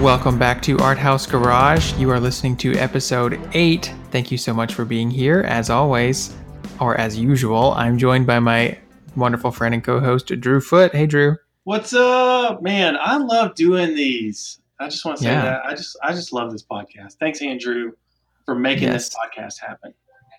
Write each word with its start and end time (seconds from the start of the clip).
Welcome 0.00 0.38
back 0.38 0.62
to 0.62 0.78
Art 0.78 0.96
House 0.98 1.26
Garage. 1.26 1.92
You 1.98 2.10
are 2.10 2.18
listening 2.18 2.56
to 2.58 2.72
episode 2.76 3.38
8. 3.52 3.92
Thank 4.10 4.32
you 4.32 4.38
so 4.38 4.54
much 4.54 4.72
for 4.74 4.84
being 4.86 5.10
here. 5.10 5.40
As 5.42 5.68
always, 5.68 6.34
or 6.80 6.96
as 6.98 7.18
usual, 7.18 7.72
I'm 7.74 7.98
joined 7.98 8.26
by 8.26 8.38
my 8.40 8.78
wonderful 9.14 9.50
friend 9.52 9.74
and 9.74 9.84
co 9.84 10.00
host, 10.00 10.28
Drew 10.40 10.60
Foot. 10.60 10.94
Hey, 10.94 11.06
Drew. 11.06 11.36
What's 11.64 11.92
up, 11.92 12.62
man? 12.62 12.96
I 12.98 13.18
love 13.18 13.54
doing 13.54 13.94
these. 13.94 14.60
I 14.78 14.88
just 14.88 15.04
want 15.04 15.18
to 15.18 15.24
say 15.24 15.30
Yeah. 15.30 15.42
that 15.42 15.66
I 15.66 15.74
just 15.74 15.96
I 16.02 16.12
just 16.12 16.32
love 16.32 16.50
this 16.50 16.62
podcast. 16.64 17.14
Thanks, 17.20 17.42
Andrew, 17.42 17.92
for 18.46 18.54
making 18.54 18.90
this 18.90 19.14
podcast 19.14 19.58
happen. 19.60 19.92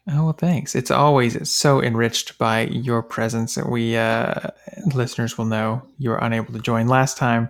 Oh, 0.09 0.23
well, 0.25 0.33
thanks. 0.33 0.73
It's 0.73 0.89
always 0.89 1.47
so 1.49 1.81
enriched 1.83 2.39
by 2.39 2.61
your 2.65 3.03
presence. 3.03 3.53
that 3.55 3.69
We, 3.69 3.95
uh, 3.95 4.49
listeners 4.95 5.37
will 5.37 5.45
know 5.45 5.83
you 5.99 6.09
were 6.09 6.17
unable 6.17 6.51
to 6.53 6.59
join 6.59 6.87
last 6.87 7.17
time, 7.17 7.49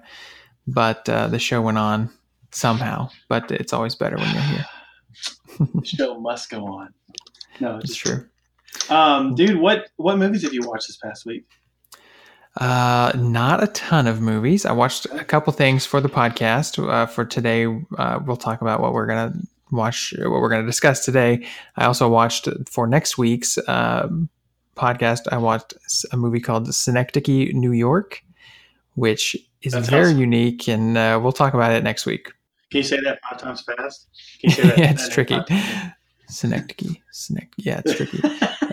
but 0.67 1.07
uh, 1.09 1.27
the 1.27 1.39
show 1.39 1.61
went 1.61 1.77
on 1.77 2.09
somehow. 2.51 3.09
But 3.27 3.51
it's 3.51 3.73
always 3.73 3.95
better 3.95 4.17
when 4.17 4.33
you're 4.33 4.43
here. 4.43 4.65
The 5.59 5.85
show 5.85 6.19
must 6.19 6.49
go 6.49 6.65
on. 6.65 6.93
No, 7.59 7.77
It's 7.77 7.89
just 7.89 7.99
true. 7.99 8.25
Um, 8.89 9.35
dude, 9.35 9.59
what 9.59 9.89
what 9.97 10.17
movies 10.17 10.43
have 10.43 10.53
you 10.53 10.61
watched 10.65 10.87
this 10.87 10.97
past 10.97 11.25
week? 11.25 11.45
Uh, 12.57 13.11
not 13.15 13.63
a 13.63 13.67
ton 13.67 14.07
of 14.07 14.21
movies. 14.21 14.65
I 14.65 14.73
watched 14.73 15.05
a 15.05 15.23
couple 15.23 15.53
things 15.53 15.85
for 15.85 16.01
the 16.01 16.09
podcast. 16.09 16.85
Uh, 16.85 17.05
for 17.05 17.23
today, 17.23 17.65
uh, 17.97 18.19
we'll 18.25 18.37
talk 18.37 18.61
about 18.61 18.81
what 18.81 18.93
we're 18.93 19.05
gonna 19.05 19.33
watch, 19.71 20.13
what 20.17 20.41
we're 20.41 20.49
gonna 20.49 20.65
discuss 20.65 21.05
today. 21.05 21.45
I 21.77 21.85
also 21.85 22.09
watched 22.09 22.47
for 22.69 22.87
next 22.87 23.17
week's 23.17 23.57
um, 23.67 24.29
podcast. 24.75 25.21
I 25.31 25.37
watched 25.37 25.73
a 26.11 26.17
movie 26.17 26.41
called 26.41 26.73
Synecdoche, 26.73 27.53
New 27.53 27.71
York, 27.71 28.23
which 28.95 29.37
is 29.63 29.73
That's 29.73 29.89
very 29.89 30.07
awesome. 30.07 30.19
unique, 30.19 30.67
and 30.67 30.97
uh, 30.97 31.19
we'll 31.21 31.31
talk 31.31 31.53
about 31.53 31.71
it 31.71 31.83
next 31.83 32.05
week. 32.05 32.31
Can 32.71 32.77
you 32.79 32.83
say 32.83 32.99
that 33.03 33.19
five 33.29 33.39
times 33.39 33.61
fast? 33.61 34.07
Can 34.39 34.49
you 34.49 34.55
say 34.55 34.61
that? 34.63 34.77
yeah, 34.77 34.91
it's 34.91 35.09
tricky. 35.09 35.37
Synecdoche, 36.27 36.95
Synecdoche. 37.11 37.65
Yeah, 37.65 37.81
it's 37.83 37.95
tricky. 37.95 38.21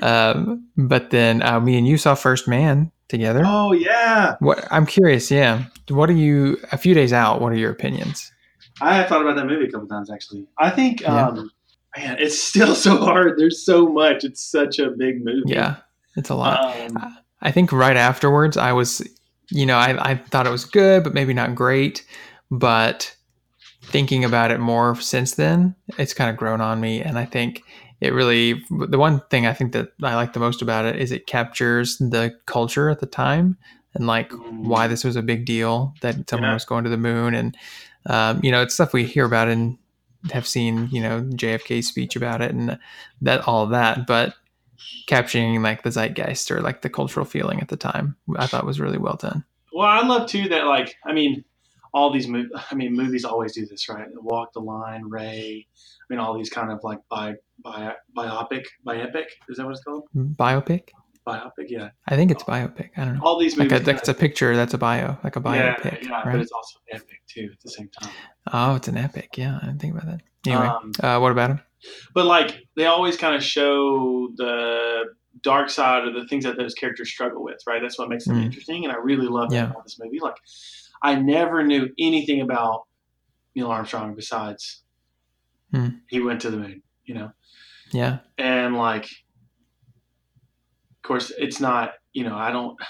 um, 0.02 0.66
but 0.76 1.10
then 1.10 1.42
uh, 1.42 1.58
me 1.60 1.76
and 1.76 1.86
you 1.88 1.98
saw 1.98 2.14
First 2.14 2.46
Man 2.46 2.92
together. 3.08 3.42
oh 3.44 3.72
yeah, 3.72 4.36
What 4.38 4.66
I'm 4.70 4.86
curious, 4.86 5.30
yeah. 5.30 5.64
What 5.88 6.08
are 6.10 6.14
you 6.14 6.58
a 6.72 6.78
few 6.78 6.94
days 6.94 7.12
out? 7.12 7.40
What 7.40 7.52
are 7.52 7.56
your 7.56 7.72
opinions? 7.72 8.30
I 8.80 8.94
have 8.94 9.08
thought 9.08 9.22
about 9.22 9.34
that 9.36 9.46
movie 9.46 9.64
a 9.66 9.70
couple 9.72 9.88
times 9.88 10.10
actually. 10.10 10.46
I 10.58 10.70
think, 10.70 11.00
Yeah. 11.00 11.28
um, 11.28 11.50
man, 11.96 12.16
it's 12.20 12.38
still 12.40 12.74
so 12.86 12.96
hard. 12.98 13.38
There's 13.38 13.64
so 13.64 13.88
much. 13.88 14.22
It's 14.24 14.44
such 14.44 14.78
a 14.78 14.90
big 14.90 15.24
movie. 15.24 15.42
Yeah, 15.46 15.76
it's 16.16 16.30
a 16.30 16.34
lot. 16.36 16.76
Um, 16.78 17.16
I 17.40 17.50
think 17.50 17.72
right 17.72 17.96
afterwards, 17.96 18.56
I 18.56 18.72
was, 18.72 19.02
you 19.50 19.66
know, 19.66 19.76
I, 19.76 20.10
I 20.10 20.14
thought 20.16 20.46
it 20.46 20.50
was 20.50 20.64
good, 20.64 21.04
but 21.04 21.14
maybe 21.14 21.34
not 21.34 21.54
great. 21.54 22.04
But 22.50 23.14
thinking 23.84 24.24
about 24.24 24.50
it 24.50 24.60
more 24.60 24.96
since 25.00 25.34
then, 25.34 25.74
it's 25.98 26.14
kind 26.14 26.30
of 26.30 26.36
grown 26.36 26.60
on 26.60 26.80
me. 26.80 27.00
And 27.02 27.18
I 27.18 27.24
think 27.24 27.62
it 28.00 28.12
really, 28.12 28.62
the 28.70 28.98
one 28.98 29.20
thing 29.30 29.46
I 29.46 29.52
think 29.54 29.72
that 29.72 29.92
I 30.02 30.14
like 30.14 30.32
the 30.32 30.40
most 30.40 30.62
about 30.62 30.84
it 30.84 30.96
is 30.96 31.10
it 31.12 31.26
captures 31.26 31.98
the 31.98 32.34
culture 32.46 32.90
at 32.90 33.00
the 33.00 33.06
time 33.06 33.56
and 33.94 34.06
like 34.06 34.30
why 34.50 34.86
this 34.86 35.04
was 35.04 35.16
a 35.16 35.22
big 35.22 35.44
deal 35.46 35.94
that 36.02 36.28
someone 36.28 36.50
Yeah. 36.50 36.54
was 36.54 36.64
going 36.64 36.84
to 36.84 36.90
the 36.90 36.96
moon. 36.96 37.34
And, 37.34 37.56
um, 38.06 38.40
you 38.42 38.50
know, 38.50 38.62
it's 38.62 38.74
stuff 38.74 38.92
we 38.92 39.04
hear 39.04 39.24
about 39.24 39.48
and 39.48 39.78
have 40.32 40.46
seen, 40.46 40.88
you 40.92 41.00
know, 41.00 41.22
JFK's 41.22 41.88
speech 41.88 42.14
about 42.16 42.42
it 42.42 42.52
and 42.52 42.78
that, 43.22 43.46
all 43.48 43.66
that. 43.68 44.06
But 44.06 44.34
capturing 45.06 45.62
like 45.62 45.82
the 45.82 45.90
zeitgeist 45.90 46.50
or 46.50 46.60
like 46.60 46.82
the 46.82 46.90
cultural 46.90 47.26
feeling 47.26 47.60
at 47.60 47.68
the 47.68 47.76
time, 47.76 48.16
I 48.36 48.46
thought 48.46 48.66
was 48.66 48.80
really 48.80 48.98
well 48.98 49.16
done. 49.16 49.44
Well, 49.72 49.86
I 49.86 50.06
love 50.06 50.28
too 50.28 50.48
that 50.48 50.66
like 50.66 50.96
I 51.04 51.12
mean, 51.12 51.44
all 51.94 52.12
these 52.12 52.26
movies. 52.28 52.50
I 52.70 52.74
mean, 52.74 52.94
movies 52.94 53.24
always 53.24 53.54
do 53.54 53.66
this, 53.66 53.88
right? 53.88 54.06
Walk 54.14 54.52
the 54.52 54.60
Line, 54.60 55.04
Ray. 55.08 55.66
I 55.68 56.04
mean, 56.14 56.20
all 56.20 56.36
these 56.36 56.50
kind 56.50 56.70
of 56.70 56.80
like 56.82 57.00
bi, 57.10 57.34
bi 57.62 57.92
biopic, 58.16 58.64
biopic. 58.86 59.26
Is 59.48 59.58
that 59.58 59.66
what 59.66 59.72
it's 59.72 59.82
called? 59.84 60.04
Biopic? 60.16 60.88
Biopic, 61.26 61.66
yeah. 61.68 61.90
I 62.06 62.16
think 62.16 62.30
it's 62.30 62.42
biopic. 62.42 62.88
I 62.96 63.04
don't 63.04 63.16
know. 63.16 63.20
All 63.22 63.38
these 63.38 63.58
Like 63.58 63.70
movies. 63.70 63.86
a, 63.86 63.90
like 63.90 63.98
it's 63.98 64.08
a 64.08 64.14
picture 64.14 64.56
that's 64.56 64.72
a 64.72 64.78
bio, 64.78 65.18
like 65.22 65.36
a 65.36 65.40
biopic, 65.42 66.02
yeah, 66.04 66.22
but 66.24 66.26
right? 66.26 66.38
it's 66.40 66.52
also 66.52 66.78
epic 66.90 67.20
too 67.28 67.50
at 67.52 67.60
the 67.60 67.70
same 67.70 67.90
time. 68.00 68.10
Oh, 68.50 68.76
it's 68.76 68.88
an 68.88 68.96
epic. 68.96 69.36
Yeah, 69.36 69.58
I 69.62 69.66
didn't 69.66 69.80
think 69.80 69.92
about 69.94 70.06
that. 70.06 70.22
Anyway, 70.46 70.66
Um, 70.66 70.92
uh, 71.02 71.18
what 71.18 71.32
about 71.32 71.50
him? 71.50 71.60
But 72.14 72.26
like 72.26 72.56
they 72.76 72.86
always 72.86 73.16
kind 73.16 73.34
of 73.34 73.42
show 73.42 74.28
the 74.36 75.04
dark 75.42 75.70
side 75.70 76.06
of 76.06 76.14
the 76.14 76.26
things 76.26 76.44
that 76.44 76.56
those 76.56 76.74
characters 76.74 77.10
struggle 77.10 77.44
with, 77.44 77.58
right? 77.66 77.80
That's 77.80 77.98
what 77.98 78.08
makes 78.08 78.26
them 78.26 78.36
Mm. 78.38 78.44
interesting, 78.46 78.84
and 78.84 78.92
I 78.92 78.96
really 78.96 79.26
love 79.28 79.50
that 79.50 79.56
Yeah. 79.56 79.70
about 79.70 79.84
this 79.84 79.98
movie. 80.00 80.18
Like, 80.20 80.36
I 81.02 81.14
never 81.14 81.64
knew 81.64 81.88
anything 81.98 82.40
about 82.40 82.82
Neil 83.54 83.68
Armstrong 83.70 84.14
besides 84.14 84.82
Hmm. 85.72 85.88
he 86.08 86.20
went 86.20 86.40
to 86.40 86.50
the 86.50 86.56
moon, 86.56 86.82
you 87.04 87.14
know, 87.14 87.30
Yeah, 87.92 88.18
and 88.38 88.76
like, 88.76 89.04
of 89.04 91.02
course, 91.02 91.30
it's 91.38 91.60
not, 91.60 91.92
you 92.12 92.24
know, 92.24 92.36
I 92.36 92.50
don't. 92.50 92.76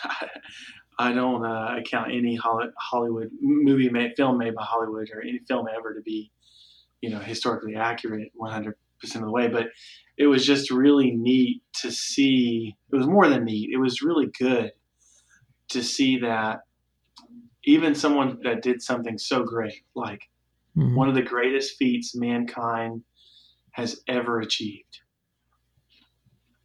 I 1.00 1.12
don't 1.12 1.44
uh, 1.46 1.76
account 1.78 2.10
any 2.10 2.34
Hollywood 2.34 3.30
movie 3.40 3.88
made, 3.88 4.14
film 4.16 4.36
made 4.36 4.56
by 4.56 4.64
Hollywood 4.64 5.08
or 5.14 5.22
any 5.22 5.38
film 5.46 5.68
ever 5.72 5.94
to 5.94 6.00
be, 6.02 6.32
you 7.00 7.10
know, 7.10 7.18
historically 7.18 7.76
accurate 7.76 8.32
100% 8.34 8.74
of 9.16 9.22
the 9.22 9.30
way. 9.30 9.48
But 9.48 9.68
it 10.16 10.26
was 10.26 10.44
just 10.44 10.70
really 10.70 11.12
neat 11.12 11.62
to 11.82 11.90
see. 11.90 12.76
It 12.92 12.96
was 12.96 13.06
more 13.06 13.28
than 13.28 13.44
neat. 13.44 13.70
It 13.72 13.78
was 13.78 14.02
really 14.02 14.26
good 14.38 14.72
to 15.68 15.82
see 15.82 16.18
that 16.18 16.60
even 17.64 17.94
someone 17.94 18.40
that 18.42 18.62
did 18.62 18.82
something 18.82 19.18
so 19.18 19.42
great, 19.44 19.84
like 19.94 20.22
Mhm. 20.76 20.94
one 20.96 21.08
of 21.08 21.14
the 21.14 21.22
greatest 21.22 21.76
feats 21.76 22.14
mankind 22.16 23.04
has 23.72 24.02
ever 24.08 24.40
achieved, 24.40 25.02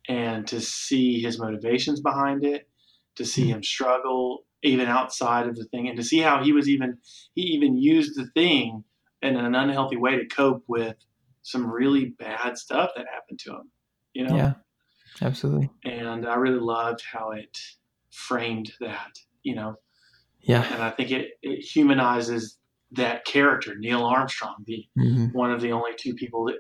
and 0.08 0.48
to 0.48 0.62
see 0.62 1.22
his 1.22 1.40
motivations 1.40 2.02
behind 2.02 2.44
it, 2.46 2.70
to 3.16 3.26
see 3.26 3.50
him 3.50 3.62
struggle 3.62 4.46
even 4.64 4.88
outside 4.88 5.48
of 5.48 5.56
the 5.56 5.66
thing, 5.66 5.88
and 5.88 5.98
to 5.98 6.04
see 6.04 6.20
how 6.20 6.42
he 6.44 6.54
was 6.54 6.70
even 6.70 6.98
he 7.36 7.42
even 7.42 7.78
used 7.78 8.16
the 8.16 8.28
thing 8.28 8.84
in 9.24 9.38
an 9.38 9.56
unhealthy 9.56 9.98
way 9.98 10.18
to 10.18 10.26
cope 10.28 10.64
with 10.68 10.96
some 11.42 11.70
really 11.70 12.14
bad 12.20 12.58
stuff 12.58 12.92
that 12.96 13.06
happened 13.12 13.40
to 13.40 13.52
him. 13.52 13.72
You 14.14 14.28
know, 14.28 14.36
yeah, 14.36 14.54
absolutely. 15.22 15.70
and 15.84 16.28
I 16.28 16.36
really 16.36 16.60
loved 16.60 17.02
how 17.12 17.32
it 17.32 17.58
framed 18.12 18.72
that. 18.80 19.12
You 19.44 19.56
know, 19.56 19.76
Yeah, 20.42 20.64
and 20.72 20.82
I 20.84 20.90
think 20.92 21.12
it, 21.12 21.32
it 21.42 21.60
humanizes 21.62 22.58
that 22.92 23.26
character, 23.26 23.76
Neil 23.76 24.04
Armstrong, 24.06 24.64
the 24.66 24.88
hmm 24.96 25.26
one 25.34 25.52
of 25.52 25.62
the 25.62 25.72
only 25.72 25.92
two 25.98 26.14
people 26.14 26.46
that- 26.46 26.60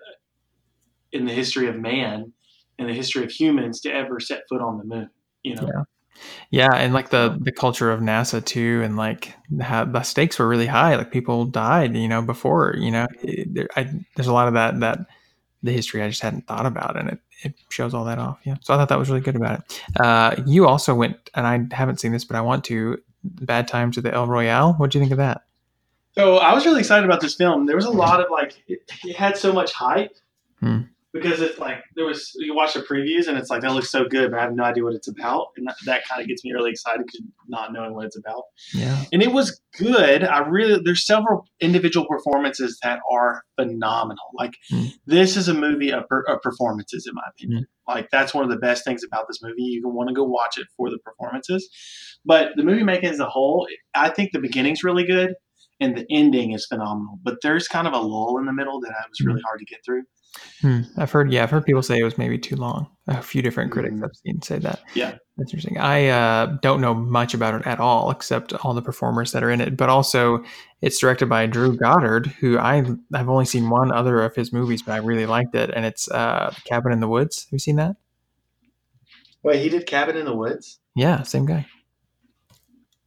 in 1.11 1.25
the 1.25 1.33
history 1.33 1.67
of 1.67 1.75
man, 1.75 2.33
in 2.79 2.87
the 2.87 2.93
history 2.93 3.23
of 3.23 3.29
humans, 3.31 3.79
to 3.81 3.91
ever 3.93 4.19
set 4.19 4.41
foot 4.49 4.61
on 4.61 4.79
the 4.79 4.83
moon. 4.83 5.09
You 5.43 5.55
know, 5.55 5.67
Yeah. 5.67 5.83
Yeah, 6.51 6.73
and 6.73 6.93
like 6.93 7.09
the 7.09 7.37
the 7.41 7.51
culture 7.51 7.91
of 7.91 7.99
NASA 7.99 8.43
too, 8.43 8.81
and 8.83 8.95
like 8.97 9.33
how 9.61 9.85
the 9.85 10.03
stakes 10.03 10.39
were 10.39 10.47
really 10.47 10.67
high. 10.67 10.95
Like 10.95 11.11
people 11.11 11.45
died, 11.45 11.95
you 11.95 12.07
know, 12.07 12.21
before. 12.21 12.75
You 12.77 12.91
know, 12.91 13.07
It- 13.21 13.53
there, 13.53 13.67
I, 13.75 13.89
there's 14.15 14.27
a 14.27 14.33
lot 14.33 14.47
of 14.47 14.53
that 14.53 14.79
that 14.79 14.99
the 15.63 15.71
history 15.71 16.01
I 16.01 16.09
just 16.09 16.21
hadn't 16.21 16.47
thought 16.47 16.65
about, 16.65 16.97
and 16.97 17.09
it, 17.09 17.19
it 17.43 17.53
shows 17.69 17.93
all 17.93 18.05
that 18.05 18.19
off. 18.19 18.39
Yeah, 18.43 18.55
so 18.61 18.73
I 18.73 18.77
thought 18.77 18.89
that 18.89 18.99
was 18.99 19.09
really 19.09 19.21
good 19.21 19.35
about 19.35 19.59
it. 19.59 19.81
Uh, 19.99 20.35
you 20.45 20.67
also 20.67 20.93
went, 20.93 21.17
and 21.35 21.47
I 21.47 21.75
haven't 21.75 21.99
seen 21.99 22.11
this, 22.11 22.25
but 22.25 22.35
I 22.37 22.41
want 22.41 22.63
to. 22.65 22.97
Bad 23.25 23.69
Times 23.69 23.97
at 23.97 24.03
the 24.03 24.13
El 24.13 24.27
Royale. 24.27 24.73
What 24.73 24.91
do 24.91 24.97
you 24.97 25.01
think 25.01 25.13
of 25.13 25.17
that? 25.17 25.43
So 26.11 26.39
I 26.39 26.53
was 26.53 26.65
really 26.65 26.79
excited 26.81 27.05
about 27.05 27.21
this 27.21 27.35
film. 27.35 27.65
There 27.67 27.77
was 27.77 27.85
a 27.85 27.89
lot 27.89 28.19
of 28.19 28.29
like, 28.29 28.61
it, 28.67 28.81
it 29.05 29.15
had 29.15 29.37
so 29.37 29.53
much 29.53 29.71
hype 29.71 30.13
Hmm. 30.59 30.81
Because 31.13 31.41
it's 31.41 31.59
like 31.59 31.77
there 31.95 32.05
was 32.05 32.31
you 32.35 32.55
watch 32.55 32.73
the 32.73 32.81
previews 32.81 33.27
and 33.27 33.37
it's 33.37 33.49
like 33.49 33.61
that 33.61 33.71
looks 33.73 33.89
so 33.91 34.05
good, 34.05 34.31
but 34.31 34.39
I 34.39 34.43
have 34.43 34.55
no 34.55 34.63
idea 34.63 34.83
what 34.83 34.95
it's 34.95 35.07
about, 35.07 35.47
and 35.57 35.67
that, 35.67 35.75
that 35.85 36.07
kind 36.07 36.21
of 36.21 36.27
gets 36.27 36.43
me 36.43 36.51
really 36.51 36.71
excited 36.71 37.05
because 37.05 37.21
not 37.47 37.71
knowing 37.71 37.93
what 37.93 38.05
it's 38.05 38.17
about. 38.17 38.43
Yeah, 38.73 39.03
And 39.13 39.21
it 39.21 39.31
was 39.31 39.61
good. 39.77 40.23
I 40.23 40.39
really 40.39 40.81
there's 40.83 41.05
several 41.05 41.45
individual 41.61 42.07
performances 42.07 42.79
that 42.83 42.99
are 43.11 43.43
phenomenal. 43.55 44.25
Like 44.33 44.53
Hmm. 44.69 44.85
this 45.05 45.37
is 45.37 45.47
a 45.47 45.53
movie 45.53 45.91
of, 45.91 46.03
of 46.27 46.41
performances, 46.41 47.05
in 47.07 47.13
my 47.13 47.23
opinion. 47.29 47.67
Like 47.87 48.09
that's 48.11 48.33
one 48.33 48.43
of 48.43 48.49
the 48.49 48.57
best 48.57 48.83
things 48.85 49.03
about 49.03 49.27
this 49.27 49.39
movie. 49.43 49.61
You 49.63 49.81
can 49.83 49.93
want 49.93 50.07
to 50.09 50.15
go 50.15 50.23
watch 50.23 50.57
it 50.57 50.67
for 50.77 50.89
the 50.89 50.97
performances, 50.99 51.69
but 52.25 52.49
the 52.55 52.63
movie 52.63 52.83
making 52.83 53.09
as 53.09 53.19
a 53.19 53.25
whole, 53.29 53.67
I 53.93 54.09
think 54.09 54.31
the 54.31 54.39
beginning's 54.39 54.83
really 54.83 55.03
good 55.05 55.35
and 55.79 55.97
the 55.97 56.05
ending 56.09 56.53
is 56.53 56.65
phenomenal. 56.65 57.19
But 57.23 57.37
there's 57.43 57.67
kind 57.67 57.87
of 57.87 57.93
a 57.93 57.97
lull 57.99 58.37
in 58.39 58.45
the 58.45 58.53
middle 58.53 58.79
that 58.81 58.91
I 58.91 59.03
was 59.09 59.19
really 59.21 59.41
hard 59.45 59.59
to 59.59 59.65
get 59.65 59.79
through. 59.85 60.03
Hmm. 60.61 60.81
I've 60.97 61.11
heard. 61.11 61.31
Yeah, 61.31 61.43
I've 61.43 61.51
heard 61.51 61.65
people 61.65 61.83
say 61.83 61.99
it 61.99 62.03
was 62.03 62.17
maybe 62.17 62.37
too 62.37 62.55
long. 62.55 62.87
A 63.07 63.21
few 63.21 63.41
different 63.41 63.71
critics. 63.71 64.01
I've 64.01 64.15
seen 64.15 64.41
say 64.41 64.59
that. 64.59 64.81
Yeah. 64.95 65.17
that's 65.37 65.53
interesting. 65.53 65.77
I 65.77 66.07
uh, 66.07 66.57
don't 66.61 66.81
know 66.81 66.93
much 66.93 67.33
about 67.33 67.53
it 67.53 67.67
at 67.67 67.79
all, 67.79 68.09
except 68.11 68.53
all 68.53 68.73
the 68.73 68.81
performers 68.81 69.31
that 69.33 69.43
are 69.43 69.51
in 69.51 69.61
it. 69.61 69.75
But 69.75 69.89
also, 69.89 70.43
it's 70.81 70.97
directed 70.99 71.27
by 71.27 71.45
Drew 71.45 71.75
Goddard, 71.75 72.27
who 72.27 72.57
I 72.57 72.83
I've 73.13 73.29
only 73.29 73.45
seen 73.45 73.69
one 73.69 73.91
other 73.91 74.23
of 74.23 74.35
his 74.35 74.53
movies, 74.53 74.81
but 74.81 74.93
I 74.93 74.97
really 74.97 75.25
liked 75.25 75.53
it, 75.53 75.69
and 75.75 75.85
it's 75.85 76.09
uh, 76.09 76.53
Cabin 76.65 76.93
in 76.93 76.99
the 76.99 77.09
Woods. 77.09 77.43
Have 77.45 77.53
you 77.53 77.59
seen 77.59 77.75
that? 77.75 77.95
Wait, 79.43 79.61
he 79.61 79.69
did 79.69 79.85
Cabin 79.85 80.15
in 80.15 80.25
the 80.25 80.35
Woods. 80.35 80.79
Yeah, 80.95 81.23
same 81.23 81.45
guy. 81.45 81.67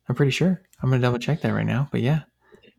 I'm 0.08 0.14
pretty 0.14 0.32
sure. 0.32 0.62
I'm 0.82 0.90
gonna 0.90 1.02
double 1.02 1.19
check 1.19 1.40
that 1.40 1.52
right 1.52 1.67
now, 1.67 1.88
but 1.90 2.02
yeah. 2.02 2.20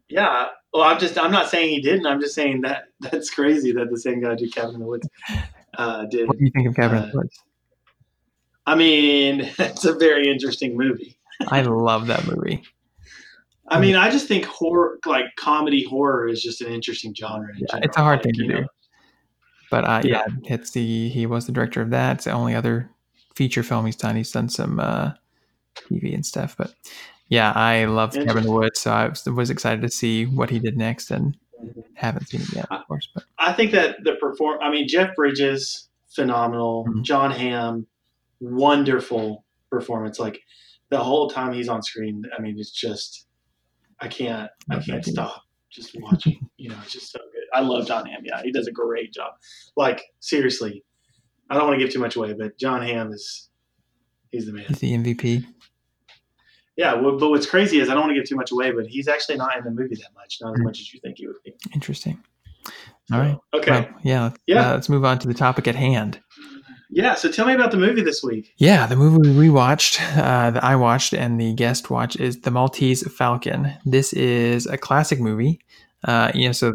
Yeah. 0.08 0.48
Well, 0.78 0.86
I'm 0.86 1.00
just 1.00 1.18
I'm 1.18 1.32
not 1.32 1.50
saying 1.50 1.70
he 1.70 1.82
didn't. 1.82 2.06
I'm 2.06 2.22
just 2.22 2.36
saying 2.36 2.62
that 2.62 2.84
that's 3.00 3.32
crazy 3.32 3.72
that 3.72 3.90
the 3.90 4.00
same 4.00 4.22
guy 4.22 4.36
did 4.36 4.54
Cabin 4.54 4.76
in 4.76 4.82
the 4.82 4.86
Woods 4.86 5.10
uh, 5.76 6.06
did. 6.06 6.28
What 6.28 6.38
do 6.38 6.46
you 6.46 6.52
think 6.52 6.68
of 6.68 6.76
Cabin 6.76 6.98
in 7.00 7.04
Uh, 7.06 7.12
the 7.12 7.18
Woods? 7.18 7.40
I 8.68 8.76
mean, 8.76 9.42
it's 9.58 9.86
a 9.86 9.94
very 9.96 10.30
interesting 10.30 10.78
movie. 10.78 11.18
I 11.48 11.62
love 11.64 12.06
that 12.08 12.28
movie. 12.28 12.62
I 13.70 13.80
mean, 13.82 13.96
I 13.96 14.12
just 14.12 14.28
think 14.28 14.46
horror, 14.46 15.00
like 15.08 15.26
comedy 15.36 15.84
horror, 15.84 16.28
is 16.28 16.44
just 16.44 16.62
an 16.62 16.72
interesting 16.72 17.12
genre. 17.16 17.50
in 17.50 17.58
Yeah, 17.62 17.66
general. 17.72 17.88
it's 17.88 17.98
a 17.98 18.02
hard 18.02 18.18
Like, 18.20 18.24
thing 18.26 18.34
to 18.36 18.48
know, 18.48 18.60
do. 18.62 18.68
But 19.72 19.84
uh, 19.84 20.02
yeah. 20.06 20.26
Yeah. 20.44 20.54
it's 20.56 20.70
the 20.72 21.10
he 21.10 21.26
was 21.26 21.48
the 21.48 21.52
director 21.54 21.82
of 21.82 21.90
that. 21.90 22.18
It's 22.18 22.26
the 22.26 22.32
only 22.34 22.54
other 22.54 22.92
feature 23.36 23.64
film 23.64 23.88
he's 23.88 23.96
done. 23.96 24.16
He's 24.16 24.32
done 24.32 24.48
some 24.50 24.80
uh, 24.80 25.14
TV 25.76 26.14
and 26.14 26.24
stuff. 26.24 26.56
But 26.56 26.76
yeah, 27.30 27.52
I 27.54 27.86
love 27.86 28.12
Cabin 28.12 28.22
in 28.22 28.26
the 28.28 28.32
Interesting. 28.32 28.54
Woods, 28.54 28.80
so 28.80 28.92
I 28.92 29.08
was, 29.10 29.26
was 29.26 29.50
excited 29.50 29.82
to 29.82 29.90
see 29.90 30.26
what 30.26 30.50
he 30.50 30.60
did 30.60 30.78
next, 30.78 31.12
and 31.12 31.38
haven't 31.96 32.28
seen 32.30 32.42
it 32.42 32.54
yet, 32.54 32.72
of 32.72 32.88
course. 32.88 33.10
But 33.14 33.24
I 33.40 33.54
think 33.54 33.72
that 33.72 34.04
the 34.04 34.16
perform. 34.16 34.60
I 34.62 34.70
mean, 34.70 34.88
Jeff 34.88 35.16
Bridges, 35.16 35.90
phenomenal. 36.10 36.86
Mhm. 36.88 37.04
Jon 37.04 37.32
Hamm, 37.32 37.88
wonderful 38.40 39.44
performance. 39.70 40.20
Like 40.20 40.40
the 40.90 41.00
whole 41.00 41.30
time 41.30 41.54
he's 41.54 41.70
on 41.70 41.82
screen. 41.84 42.24
I 42.38 42.42
mean, 42.42 42.56
it's 42.60 42.72
just 42.72 43.26
I 44.00 44.08
can't 44.08 44.50
I 44.70 44.80
can't 44.80 45.04
stop 45.06 45.42
just 45.70 45.96
watching. 46.00 46.40
you 46.58 46.70
know, 46.70 46.78
it's 46.84 46.94
just 46.94 47.12
so 47.12 47.20
good. 47.20 47.44
I 47.54 47.62
love 47.62 47.88
Jon 47.88 48.06
Hamm. 48.06 48.22
Yeah, 48.24 48.42
he 48.44 48.52
does 48.52 48.68
a 48.68 48.72
great 48.72 49.12
job. 49.14 49.34
Like 49.76 50.04
seriously, 50.20 50.84
I 51.50 51.56
don't 51.56 51.68
want 51.68 51.80
to 51.80 51.84
give 51.84 51.94
too 51.94 52.00
much 52.00 52.16
away, 52.16 52.34
but 52.34 52.58
Jon 52.58 52.82
Hamm 52.82 53.12
is 53.12 53.50
he's 54.32 54.46
the 54.46 54.54
man. 54.54 54.66
he's 54.68 54.80
the 54.80 54.94
MVP. 54.94 55.46
Yeah, 56.78 56.94
well, 56.94 57.18
but 57.18 57.30
what's 57.30 57.46
crazy 57.48 57.80
is 57.80 57.90
I 57.90 57.94
don't 57.94 58.02
want 58.04 58.12
to 58.12 58.16
give 58.16 58.30
too 58.30 58.36
much 58.36 58.52
away, 58.52 58.72
but 58.72 58.86
he's 58.88 59.08
actually 59.08 59.38
not 59.38 59.58
in 59.58 59.64
the 59.64 59.72
movie 59.72 59.96
that 59.96 60.14
much, 60.16 60.38
not 60.42 60.54
as 60.54 60.60
Mhm. 60.60 60.64
much 60.64 60.80
as 60.80 60.94
you 60.94 61.00
think 61.00 61.18
he 61.18 61.28
would 61.28 61.42
be. 61.44 61.54
Interesting. 61.74 62.22
All 63.12 63.20
right. 63.20 63.38
Okay. 63.54 63.72
Well, 63.72 63.90
yeah. 64.04 64.32
Yeah. 64.46 64.70
Uh, 64.70 64.74
let's 64.76 64.88
move 64.90 65.04
on 65.06 65.18
to 65.20 65.28
the 65.28 65.34
topic 65.34 65.68
at 65.68 65.76
hand. 65.76 66.20
yeah. 66.90 67.16
So 67.16 67.32
tell 67.32 67.46
me 67.48 67.54
about 67.54 67.72
the 67.72 67.78
movie 67.78 68.02
this 68.02 68.22
week. 68.24 68.54
Yeah, 68.58 68.86
the 68.86 68.96
movie 68.96 69.32
we 69.38 69.50
watched, 69.50 70.02
uh, 70.18 70.52
that 70.52 70.64
I 70.64 70.76
watched, 70.76 71.14
and 71.14 71.40
the 71.42 71.54
guest 71.54 71.90
watched 71.90 72.20
is 72.20 72.42
The 72.42 72.52
Maltese 72.52 73.10
Falcon. 73.12 73.74
This 73.86 74.14
is 74.14 74.66
a 74.68 74.78
classic 74.78 75.20
movie. 75.20 75.60
Uh, 76.04 76.32
you 76.36 76.46
know, 76.48 76.52
so 76.54 76.74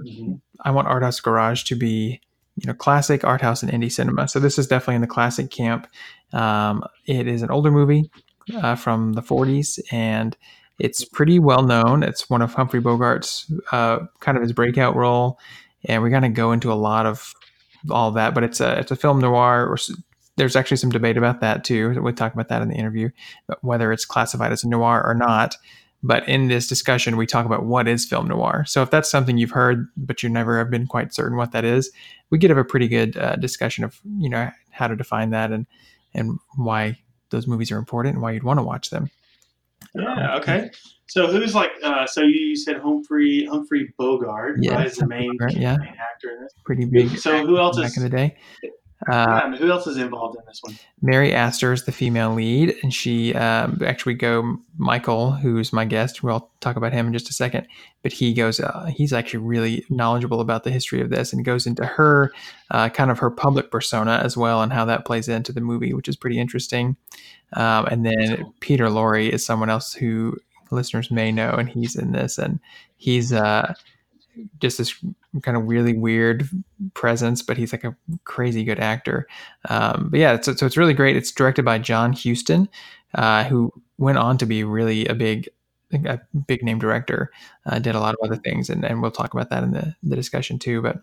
I 0.65 0.71
want 0.73 0.89
Art 0.89 1.03
House 1.03 1.21
Garage 1.21 1.63
to 1.65 1.77
be, 1.77 2.21
you 2.57 2.67
know, 2.67 2.75
classic 2.75 3.25
art 3.25 3.41
house 3.41 3.63
and 3.63 3.71
indie 3.73 3.91
cinema. 3.93 4.27
So 4.29 4.41
this 4.41 4.59
is 4.59 4.67
definitely 4.67 4.97
in 4.97 5.01
the 5.01 5.07
classic 5.07 5.51
camp. 5.51 5.87
Um, 6.33 6.83
it 7.07 7.27
is 7.27 7.43
an 7.43 7.51
older 7.51 7.71
movie 7.71 8.11
uh, 8.55 8.75
from 8.75 9.15
the 9.15 9.23
40s, 9.23 9.79
and 9.91 10.37
it's 10.79 11.05
pretty 11.05 11.39
well 11.39 11.63
known. 11.63 12.03
It's 12.03 12.29
one 12.29 12.43
of 12.43 12.55
Humphrey 12.55 12.81
Bogart's 12.81 13.51
uh, 13.71 14.01
kind 14.21 14.37
of 14.37 14.43
his 14.43 14.53
breakout 14.53 14.97
role, 14.97 15.39
and 15.85 16.03
we're 16.03 16.11
going 16.11 16.23
to 16.23 16.29
go 16.29 16.53
into 16.53 16.73
a 16.73 16.75
lot 16.75 17.07
of 17.07 17.35
all 17.91 18.11
that. 18.13 18.35
But 18.35 18.45
it's 18.45 18.61
a 18.61 18.79
it's 18.79 18.91
a 18.91 18.97
film 18.97 19.21
noir. 19.21 19.67
Or 19.67 19.77
there's 20.37 20.57
actually 20.57 20.79
some 20.79 20.91
debate 20.91 21.17
about 21.17 21.41
that 21.41 21.65
too. 21.65 22.01
We'll 22.01 22.15
talk 22.15 22.33
about 22.33 22.49
that 22.49 22.63
in 22.63 22.69
the 22.69 22.75
interview, 22.75 23.11
whether 23.61 23.93
it's 23.93 24.05
classified 24.05 24.53
as 24.53 24.65
a 24.65 24.69
noir 24.69 25.03
or 25.05 25.15
not. 25.15 25.57
But 26.05 26.29
in 26.29 26.49
this 26.49 26.67
discussion, 26.67 27.17
we 27.17 27.27
talk 27.27 27.47
about 27.47 27.65
what 27.65 27.87
is 27.87 28.05
film 28.05 28.27
noir. 28.27 28.65
So 28.67 28.83
if 28.83 28.91
that's 28.91 29.11
something 29.11 29.39
you've 29.39 29.53
heard, 29.53 29.87
but 29.97 30.23
you 30.23 30.29
never 30.29 30.59
have 30.59 30.69
been 30.69 30.89
quite 30.89 31.15
certain 31.15 31.37
what 31.37 31.53
that 31.53 31.65
is, 31.65 31.93
we 32.31 32.41
could 32.41 32.51
have 32.51 32.59
a 32.59 32.65
pretty 32.65 32.89
good 32.89 33.17
uh, 33.17 33.37
discussion 33.37 33.85
of 33.85 34.01
you 34.19 34.29
know 34.29 34.51
how 34.71 34.89
to 34.89 34.97
define 34.97 35.31
that 35.31 35.53
and 35.53 35.67
and 36.15 36.39
why 36.57 36.99
those 37.33 37.49
movies 37.49 37.73
are 37.73 37.79
important 37.79 38.15
and 38.15 38.23
why 38.23 38.31
you'd 38.31 38.45
want 38.45 38.59
to 38.61 38.63
watch 38.63 38.91
them. 38.91 39.11
Yeah. 39.95 40.37
Okay. 40.37 40.71
So 41.09 41.27
who's 41.27 41.55
like? 41.55 41.73
Uh, 41.83 42.07
so 42.07 42.23
you 42.23 42.57
said 42.57 42.77
Humphrey 42.77 43.45
Humphrey 43.47 43.93
Bogart, 43.99 44.57
Yeah, 44.61 44.75
right? 44.77 44.87
Is 44.87 44.97
the 44.97 45.07
main, 45.07 45.33
Bogart, 45.33 45.55
yeah. 45.55 45.77
main 45.77 45.89
actor 45.89 46.31
in 46.37 46.43
this. 46.43 46.53
Pretty 46.65 46.85
big. 46.85 47.19
So 47.19 47.45
who 47.45 47.59
else 47.59 47.77
is 47.77 47.83
back 47.83 47.91
is? 47.91 47.97
in 47.99 48.03
the 48.05 48.09
day? 48.09 48.37
Uh, 49.11 49.41
yeah, 49.51 49.57
who 49.57 49.71
else 49.71 49.87
is 49.87 49.97
involved 49.97 50.37
in 50.37 50.43
this 50.47 50.61
one? 50.63 50.79
Mary 51.01 51.35
Astor 51.35 51.73
is 51.73 51.85
the 51.85 51.93
female 51.93 52.33
lead, 52.35 52.75
and 52.83 52.95
she 52.95 53.35
um, 53.35 53.81
actually 53.85 54.15
go 54.15 54.59
Michael, 54.77 55.33
who's 55.33 55.73
my 55.73 55.85
guest. 55.85 56.23
We'll 56.23 56.51
talk 56.61 56.77
about 56.77 56.93
him 56.93 57.09
in 57.09 57.13
just 57.13 57.29
a 57.29 57.33
second. 57.33 57.67
But 58.03 58.13
he 58.13 58.33
goes, 58.33 58.61
uh, 58.61 58.91
he's 58.95 59.13
actually 59.13 59.41
really 59.41 59.85
knowledgeable 59.91 60.41
about 60.41 60.65
the 60.65 60.71
history 60.71 61.01
of 61.01 61.11
this, 61.11 61.33
and 61.33 61.45
goes 61.45 61.67
into 61.67 61.85
her 61.85 62.33
uh, 62.71 62.89
kind 62.91 63.11
of 63.11 63.19
her 63.19 63.31
public 63.31 63.71
persona 63.71 64.21
as 64.23 64.37
well, 64.37 64.63
and 64.63 64.73
how 64.73 64.85
that 64.85 65.05
plays 65.05 65.29
into 65.29 65.53
the 65.53 65.61
movie, 65.61 65.95
which 65.95 66.09
is 66.09 66.17
pretty 66.17 66.39
interesting. 66.39 66.97
Um, 67.55 67.87
and 67.87 68.07
then 68.07 68.53
Peter 68.61 68.87
Lorre 68.87 69.29
is 69.29 69.45
someone 69.45 69.71
else 69.71 69.93
who 69.93 70.37
listeners 70.71 71.11
may 71.11 71.33
know, 71.33 71.51
and 71.51 71.69
he's 71.69 71.97
in 71.97 72.13
this, 72.13 72.39
and 72.39 72.61
he's 72.97 73.33
uh, 73.33 73.75
just 74.61 74.79
this 74.79 74.95
kind 75.43 75.57
of 75.57 75.67
really 75.67 75.95
weird 75.95 76.49
presence, 76.95 77.43
but 77.43 77.57
he's 77.57 77.73
like 77.73 77.85
a 77.85 77.97
crazy 78.25 78.65
good 78.65 78.81
actor. 78.81 79.27
Um, 79.69 80.09
but 80.11 80.21
yeah, 80.21 80.41
so, 80.41 80.55
so 80.55 80.67
it's 80.67 80.77
really 80.77 80.95
great. 80.95 81.17
It's 81.17 81.33
directed 81.33 81.65
by 81.65 81.79
John 81.79 82.13
Huston, 82.13 82.69
uh, 83.15 83.45
who 83.45 83.73
went 83.99 84.19
on 84.19 84.39
to 84.39 84.47
be 84.47 84.65
really 84.65 85.07
a 85.07 85.15
big, 85.15 85.49
a 85.93 86.21
big 86.47 86.63
name 86.63 86.79
director. 86.79 87.31
Uh, 87.67 87.79
did 87.79 87.95
a 87.95 88.01
lot 88.01 88.15
of 88.15 88.21
other 88.25 88.41
things, 88.41 88.71
and, 88.71 88.85
and 88.85 89.03
we'll 89.03 89.11
talk 89.11 89.35
about 89.35 89.51
that 89.51 89.63
in 89.63 89.73
the, 89.73 89.95
the 90.03 90.17
discussion 90.17 90.59
too. 90.59 90.81
But 90.83 91.03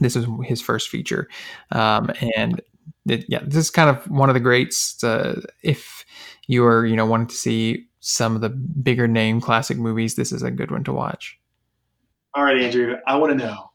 this 0.00 0.16
is 0.16 0.26
his 0.44 0.60
first 0.60 0.88
feature, 0.88 1.28
um, 1.72 2.10
and 2.36 2.60
it, 3.08 3.24
yeah, 3.28 3.40
this 3.42 3.56
is 3.56 3.70
kind 3.70 3.90
of 3.90 4.08
one 4.10 4.28
of 4.28 4.34
the 4.34 4.40
greats. 4.40 5.02
Uh, 5.02 5.40
if 5.62 6.04
you're 6.48 6.86
you 6.86 6.96
know 6.96 7.06
wanting 7.06 7.28
to 7.28 7.34
see 7.34 7.86
some 8.00 8.34
of 8.34 8.40
the 8.40 8.48
bigger 8.48 9.08
name 9.08 9.40
classic 9.40 9.76
movies, 9.78 10.14
this 10.14 10.32
is 10.32 10.42
a 10.42 10.50
good 10.50 10.70
one 10.70 10.84
to 10.84 10.92
watch. 10.92 11.38
All 12.36 12.44
right, 12.44 12.60
Andrew. 12.60 12.96
I 13.06 13.16
want 13.16 13.38
to 13.38 13.46
know 13.46 13.70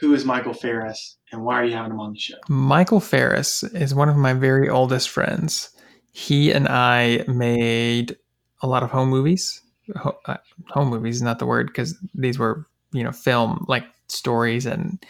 who 0.00 0.14
is 0.14 0.24
Michael 0.24 0.52
Ferris 0.52 1.16
and 1.30 1.44
why 1.44 1.60
are 1.60 1.64
you 1.64 1.74
having 1.74 1.92
him 1.92 2.00
on 2.00 2.12
the 2.12 2.18
show? 2.18 2.34
Michael 2.48 2.98
Ferris 2.98 3.62
is 3.62 3.94
one 3.94 4.08
of 4.08 4.16
my 4.16 4.32
very 4.32 4.68
oldest 4.68 5.08
friends. 5.08 5.70
He 6.10 6.50
and 6.50 6.66
I 6.66 7.24
made 7.28 8.16
a 8.62 8.66
lot 8.66 8.82
of 8.82 8.90
home 8.90 9.10
movies. 9.10 9.62
Uh, 9.94 10.36
home 10.70 10.88
movies 10.88 11.16
is 11.16 11.22
not 11.22 11.38
the 11.38 11.46
word 11.46 11.68
because 11.68 11.96
these 12.12 12.36
were, 12.36 12.66
you 12.92 13.04
know, 13.04 13.12
film 13.12 13.64
like 13.68 13.84
stories, 14.08 14.66
and 14.66 15.00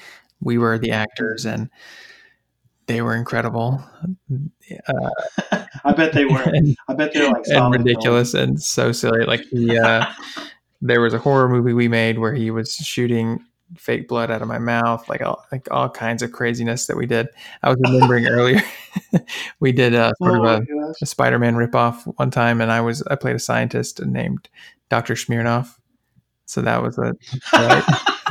we 0.42 0.58
were 0.58 0.78
the 0.78 0.90
actors, 0.90 1.46
and 1.46 1.70
they 2.86 3.00
were 3.00 3.14
incredible 3.14 3.82
uh, 4.88 5.10
I 5.84 5.92
bet 5.92 6.12
they 6.12 6.24
were. 6.24 6.44
I 6.88 6.94
bet 6.94 7.12
they're 7.12 7.30
like 7.30 7.44
and 7.46 7.72
ridiculous 7.72 8.34
and 8.34 8.60
so 8.60 8.92
silly. 8.92 9.24
Like 9.24 9.48
the 9.50 9.78
uh, 9.78 10.12
there 10.80 11.00
was 11.00 11.14
a 11.14 11.18
horror 11.18 11.48
movie 11.48 11.72
we 11.72 11.88
made 11.88 12.18
where 12.18 12.34
he 12.34 12.50
was 12.50 12.74
shooting 12.74 13.44
fake 13.76 14.08
blood 14.08 14.30
out 14.30 14.42
of 14.42 14.48
my 14.48 14.58
mouth, 14.58 15.08
like 15.08 15.22
all 15.22 15.44
like 15.52 15.68
all 15.70 15.88
kinds 15.88 16.22
of 16.22 16.32
craziness 16.32 16.86
that 16.86 16.96
we 16.96 17.06
did. 17.06 17.28
I 17.62 17.70
was 17.70 17.78
remembering 17.84 18.26
earlier 18.28 18.62
we 19.60 19.72
did 19.72 19.94
a 19.94 20.12
oh 20.20 20.26
sort 20.26 20.40
Oh 20.40 20.44
of 20.44 20.62
a, 20.62 20.94
a 21.02 21.06
Spider-Man 21.06 21.54
ripoff 21.54 22.04
one 22.18 22.30
time, 22.30 22.60
and 22.60 22.72
I 22.72 22.80
was 22.80 23.02
I 23.02 23.16
played 23.16 23.36
a 23.36 23.40
scientist 23.40 24.04
named 24.04 24.48
Doctor 24.88 25.14
Smirnoff. 25.14 25.76
So 26.46 26.62
that 26.62 26.82
was 26.82 26.98
a 26.98 27.14
right. 27.52 27.84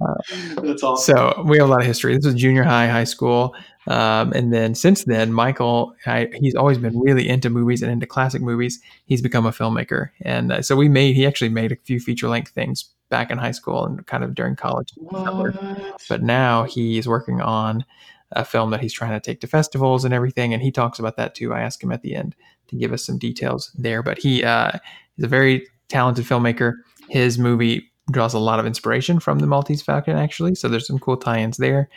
Uh, 0.00 0.14
That's 0.62 0.82
awesome. 0.82 1.16
so 1.16 1.42
we 1.46 1.56
have 1.56 1.66
a 1.66 1.70
lot 1.70 1.80
of 1.80 1.86
history. 1.86 2.14
This 2.14 2.26
was 2.26 2.34
junior 2.34 2.62
high, 2.62 2.86
high 2.86 3.04
school, 3.04 3.54
um, 3.88 4.32
and 4.32 4.52
then 4.52 4.74
since 4.74 5.04
then, 5.04 5.32
Michael, 5.32 5.94
I, 6.06 6.28
he's 6.34 6.54
always 6.54 6.78
been 6.78 6.98
really 7.00 7.28
into 7.28 7.50
movies 7.50 7.82
and 7.82 7.90
into 7.90 8.06
classic 8.06 8.42
movies. 8.42 8.80
He's 9.06 9.22
become 9.22 9.46
a 9.46 9.50
filmmaker, 9.50 10.10
and 10.22 10.52
uh, 10.52 10.62
so 10.62 10.76
we 10.76 10.88
made. 10.88 11.16
He 11.16 11.26
actually 11.26 11.48
made 11.48 11.72
a 11.72 11.76
few 11.76 11.98
feature 11.98 12.28
length 12.28 12.52
things 12.52 12.90
back 13.08 13.30
in 13.30 13.38
high 13.38 13.52
school 13.52 13.86
and 13.86 14.06
kind 14.06 14.22
of 14.22 14.34
during 14.34 14.56
college. 14.56 14.92
What? 14.96 15.56
But 16.08 16.22
now 16.22 16.64
he's 16.64 17.08
working 17.08 17.40
on 17.40 17.84
a 18.32 18.44
film 18.44 18.70
that 18.70 18.80
he's 18.80 18.92
trying 18.92 19.12
to 19.12 19.20
take 19.20 19.40
to 19.40 19.46
festivals 19.46 20.04
and 20.04 20.12
everything, 20.12 20.52
and 20.52 20.62
he 20.62 20.70
talks 20.70 20.98
about 20.98 21.16
that 21.16 21.34
too. 21.34 21.54
I 21.54 21.60
asked 21.60 21.82
him 21.82 21.92
at 21.92 22.02
the 22.02 22.14
end 22.14 22.36
to 22.68 22.76
give 22.76 22.92
us 22.92 23.04
some 23.04 23.18
details 23.18 23.70
there, 23.78 24.02
but 24.02 24.18
he 24.18 24.44
uh, 24.44 24.72
is 25.16 25.24
a 25.24 25.28
very 25.28 25.66
talented 25.88 26.26
filmmaker. 26.26 26.74
His 27.08 27.38
movie 27.38 27.90
draws 28.10 28.34
a 28.34 28.38
lot 28.38 28.60
of 28.60 28.66
inspiration 28.66 29.20
from 29.20 29.38
the 29.38 29.46
Maltese 29.46 29.82
Falcon, 29.82 30.16
actually. 30.16 30.54
So 30.54 30.68
there's 30.68 30.86
some 30.86 30.98
cool 30.98 31.16
tie-ins 31.16 31.56
there. 31.56 31.88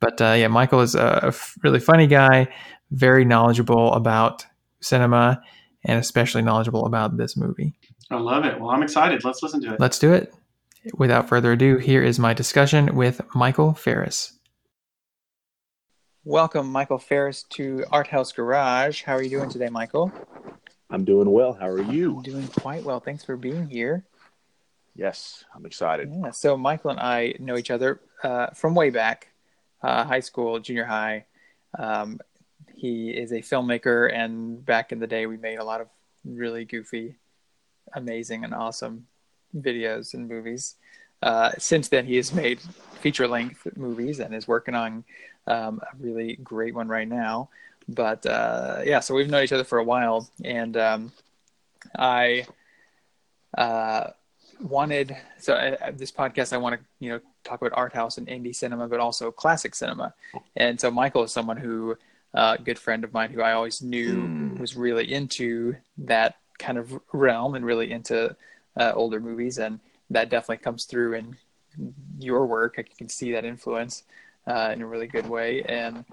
But 0.00 0.20
uh, 0.20 0.34
yeah, 0.36 0.48
Michael 0.48 0.80
is 0.80 0.94
a 0.94 1.34
really 1.62 1.80
funny 1.80 2.06
guy, 2.06 2.48
very 2.90 3.24
knowledgeable 3.24 3.92
about 3.94 4.44
cinema, 4.80 5.42
and 5.84 5.98
especially 5.98 6.42
knowledgeable 6.42 6.86
about 6.86 7.16
this 7.16 7.36
movie. 7.36 7.74
I 8.10 8.16
love 8.16 8.44
it. 8.44 8.60
Well, 8.60 8.70
I'm 8.70 8.82
excited. 8.82 9.24
Let's 9.24 9.42
listen 9.42 9.60
to 9.62 9.74
it. 9.74 9.80
Let's 9.80 9.98
do 9.98 10.12
it. 10.12 10.34
Without 10.94 11.28
further 11.28 11.52
ado, 11.52 11.78
here 11.78 12.02
is 12.02 12.18
my 12.18 12.32
discussion 12.32 12.94
with 12.94 13.20
Michael 13.34 13.74
Ferris. 13.74 14.38
Welcome, 16.24 16.70
Michael 16.70 16.98
Ferris, 16.98 17.44
to 17.50 17.84
Art 17.90 18.08
House 18.08 18.32
Garage. 18.32 19.02
How 19.02 19.14
are 19.14 19.22
you 19.22 19.30
doing 19.30 19.48
today, 19.48 19.68
Michael? 19.68 20.12
I'm 20.90 21.04
doing 21.04 21.30
well. 21.30 21.52
How 21.52 21.68
are 21.68 21.82
you? 21.82 22.20
Doing 22.22 22.46
quite 22.48 22.84
well. 22.84 23.00
Thanks 23.00 23.24
for 23.24 23.36
being 23.36 23.68
here. 23.68 24.04
Yes, 24.94 25.44
I'm 25.54 25.66
excited. 25.66 26.12
Yeah, 26.12 26.30
so 26.30 26.56
Michael 26.56 26.90
and 26.90 27.00
I 27.00 27.34
know 27.38 27.56
each 27.56 27.70
other 27.70 28.00
uh, 28.22 28.48
from 28.50 28.74
way 28.74 28.90
back, 28.90 29.28
uh, 29.82 30.04
high 30.04 30.20
school, 30.20 30.58
junior 30.58 30.84
high. 30.84 31.24
Um, 31.78 32.20
he 32.74 33.10
is 33.10 33.32
a 33.32 33.40
filmmaker, 33.40 34.12
and 34.12 34.64
back 34.64 34.92
in 34.92 34.98
the 34.98 35.06
day, 35.06 35.26
we 35.26 35.36
made 35.36 35.58
a 35.58 35.64
lot 35.64 35.80
of 35.80 35.88
really 36.24 36.64
goofy, 36.64 37.16
amazing, 37.94 38.44
and 38.44 38.54
awesome 38.54 39.06
videos 39.54 40.14
and 40.14 40.28
movies. 40.28 40.76
uh, 41.22 41.52
since 41.58 41.88
then 41.88 42.06
he 42.06 42.16
has 42.16 42.32
made 42.32 42.60
feature 43.00 43.26
length 43.26 43.66
movies 43.76 44.20
and 44.20 44.34
is 44.34 44.46
working 44.46 44.74
on 44.74 45.04
um, 45.46 45.80
a 45.80 45.96
really 45.98 46.36
great 46.36 46.74
one 46.74 46.88
right 46.88 47.08
now. 47.08 47.48
But 47.88 48.26
uh, 48.26 48.82
yeah, 48.84 49.00
so 49.00 49.14
we've 49.14 49.30
known 49.30 49.44
each 49.44 49.52
other 49.52 49.64
for 49.64 49.78
a 49.78 49.84
while, 49.84 50.28
and 50.44 50.76
um, 50.76 51.12
I 51.96 52.46
uh, 53.56 54.08
wanted 54.60 55.16
so 55.38 55.54
uh, 55.54 55.90
this 55.92 56.10
podcast 56.10 56.52
I 56.52 56.56
want 56.56 56.78
to 56.78 56.86
you 56.98 57.10
know 57.10 57.20
talk 57.44 57.60
about 57.60 57.76
art 57.76 57.92
house 57.92 58.18
and 58.18 58.26
indie 58.26 58.54
cinema, 58.54 58.88
but 58.88 59.00
also 59.00 59.30
classic 59.30 59.74
cinema. 59.74 60.14
And 60.56 60.80
so 60.80 60.90
Michael 60.90 61.24
is 61.24 61.32
someone 61.32 61.56
who 61.56 61.96
uh, 62.34 62.56
a 62.58 62.62
good 62.62 62.78
friend 62.78 63.04
of 63.04 63.12
mine 63.12 63.30
who 63.30 63.42
I 63.42 63.52
always 63.52 63.80
knew 63.80 64.16
mm. 64.16 64.58
was 64.58 64.76
really 64.76 65.12
into 65.12 65.76
that 65.98 66.36
kind 66.58 66.78
of 66.78 67.00
realm 67.12 67.54
and 67.54 67.64
really 67.64 67.90
into 67.92 68.36
uh, 68.76 68.92
older 68.94 69.20
movies, 69.20 69.58
and 69.58 69.80
that 70.10 70.28
definitely 70.28 70.62
comes 70.62 70.84
through 70.84 71.14
in 71.14 71.36
your 72.18 72.46
work. 72.46 72.76
I 72.78 72.82
can 72.82 73.08
see 73.08 73.32
that 73.32 73.44
influence 73.44 74.04
uh, 74.46 74.70
in 74.72 74.82
a 74.82 74.86
really 74.86 75.06
good 75.06 75.28
way, 75.28 75.62
and 75.62 76.04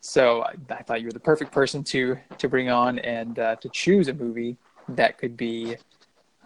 so 0.00 0.42
I, 0.42 0.54
I, 0.70 0.82
thought 0.82 1.00
you 1.00 1.08
were 1.08 1.12
the 1.12 1.20
perfect 1.20 1.50
person 1.52 1.82
to 1.84 2.16
to 2.38 2.48
bring 2.48 2.70
on 2.70 2.98
and 3.00 3.38
uh, 3.38 3.56
to 3.56 3.68
choose 3.70 4.08
a 4.08 4.14
movie 4.14 4.56
that 4.90 5.18
could 5.18 5.36
be 5.36 5.76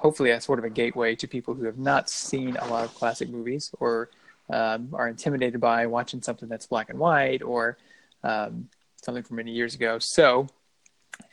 hopefully 0.01 0.31
a 0.31 0.41
sort 0.41 0.59
of 0.59 0.65
a 0.65 0.71
gateway 0.71 1.15
to 1.15 1.29
people 1.29 1.55
who 1.55 1.65
have 1.65 1.79
not 1.79 2.09
seen 2.09 2.57
a 2.57 2.67
lot 2.69 2.85
of 2.85 2.95
classic 2.95 3.29
movies 3.29 3.71
or 3.81 4.09
um, 4.51 4.89
are 4.95 5.09
intimidated 5.09 5.61
by 5.61 5.87
watching 5.87 6.23
something 6.23 6.49
that's 6.49 6.67
black 6.67 6.89
and 6.89 6.99
white 6.99 7.43
or 7.43 7.77
um, 8.25 8.69
something 9.03 9.23
from 9.23 9.37
many 9.37 9.53
years 9.53 9.75
ago. 9.75 9.99
So, 9.99 10.49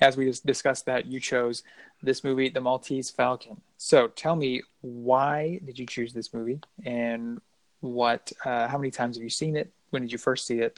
as 0.02 0.18
we 0.18 0.26
just 0.26 0.46
discussed 0.46 0.86
that, 0.86 1.06
you 1.06 1.20
chose 1.20 1.64
this 2.04 2.24
movie, 2.24 2.50
The 2.50 2.62
Maltese 2.62 3.10
Falcon. 3.10 3.62
So, 3.78 4.08
tell 4.10 4.36
me 4.36 4.62
why 4.82 5.60
did 5.66 5.80
you 5.80 5.86
choose 5.86 6.14
this 6.14 6.34
movie, 6.34 6.60
and 6.86 7.42
what? 7.80 8.32
Uh, 8.44 8.68
how 8.68 8.78
many 8.78 8.92
times 8.92 9.16
have 9.16 9.24
you 9.24 9.30
seen 9.30 9.56
it? 9.56 9.72
When 9.92 10.02
did 10.02 10.12
you 10.12 10.18
first 10.18 10.46
see 10.46 10.60
it? 10.60 10.78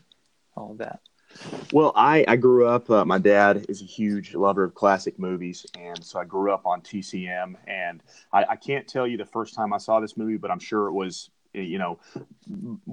All 0.55 0.71
of 0.71 0.77
that. 0.77 0.99
Well, 1.71 1.91
I, 1.95 2.25
I 2.27 2.35
grew 2.35 2.67
up, 2.67 2.89
uh, 2.89 3.05
my 3.05 3.19
dad 3.19 3.65
is 3.69 3.81
a 3.81 3.85
huge 3.85 4.33
lover 4.33 4.63
of 4.63 4.73
classic 4.73 5.19
movies. 5.19 5.65
And 5.77 6.03
so 6.03 6.19
I 6.19 6.25
grew 6.25 6.51
up 6.51 6.65
on 6.65 6.81
TCM. 6.81 7.55
And 7.67 8.01
I, 8.33 8.45
I 8.49 8.55
can't 8.55 8.87
tell 8.87 9.07
you 9.07 9.17
the 9.17 9.25
first 9.25 9.53
time 9.53 9.73
I 9.73 9.77
saw 9.77 9.99
this 9.99 10.17
movie, 10.17 10.37
but 10.37 10.51
I'm 10.51 10.59
sure 10.59 10.87
it 10.87 10.93
was, 10.93 11.29
you 11.53 11.77
know, 11.77 11.99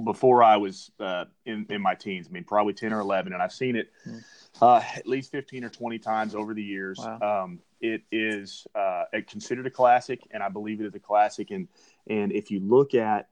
before 0.05 0.43
I 0.43 0.57
was 0.57 0.91
uh, 1.01 1.25
in, 1.47 1.67
in 1.71 1.81
my 1.81 1.95
teens. 1.95 2.27
I 2.29 2.33
mean, 2.33 2.45
probably 2.45 2.75
10 2.75 2.93
or 2.93 3.01
11. 3.01 3.33
And 3.33 3.43
I've 3.43 3.53
seen 3.53 3.77
it 3.77 3.91
hmm. 4.05 4.19
uh, 4.61 4.83
at 4.95 5.07
least 5.07 5.33
15 5.33 5.65
or 5.65 5.71
20 5.71 5.99
times 5.99 6.35
over 6.35 6.55
the 6.55 6.63
years. 6.63 6.99
Wow. 6.99 7.45
Um, 7.45 7.61
it 7.81 8.03
is 8.11 8.67
uh, 8.75 9.05
considered 9.27 9.67
a 9.67 9.71
classic, 9.71 10.21
and 10.31 10.43
I 10.43 10.49
believe 10.49 10.81
it 10.81 10.87
is 10.87 10.95
a 10.95 11.01
classic. 11.01 11.51
And, 11.51 11.69
and 12.07 12.33
if 12.33 12.51
you 12.51 12.61
look 12.61 12.95
at 12.95 13.29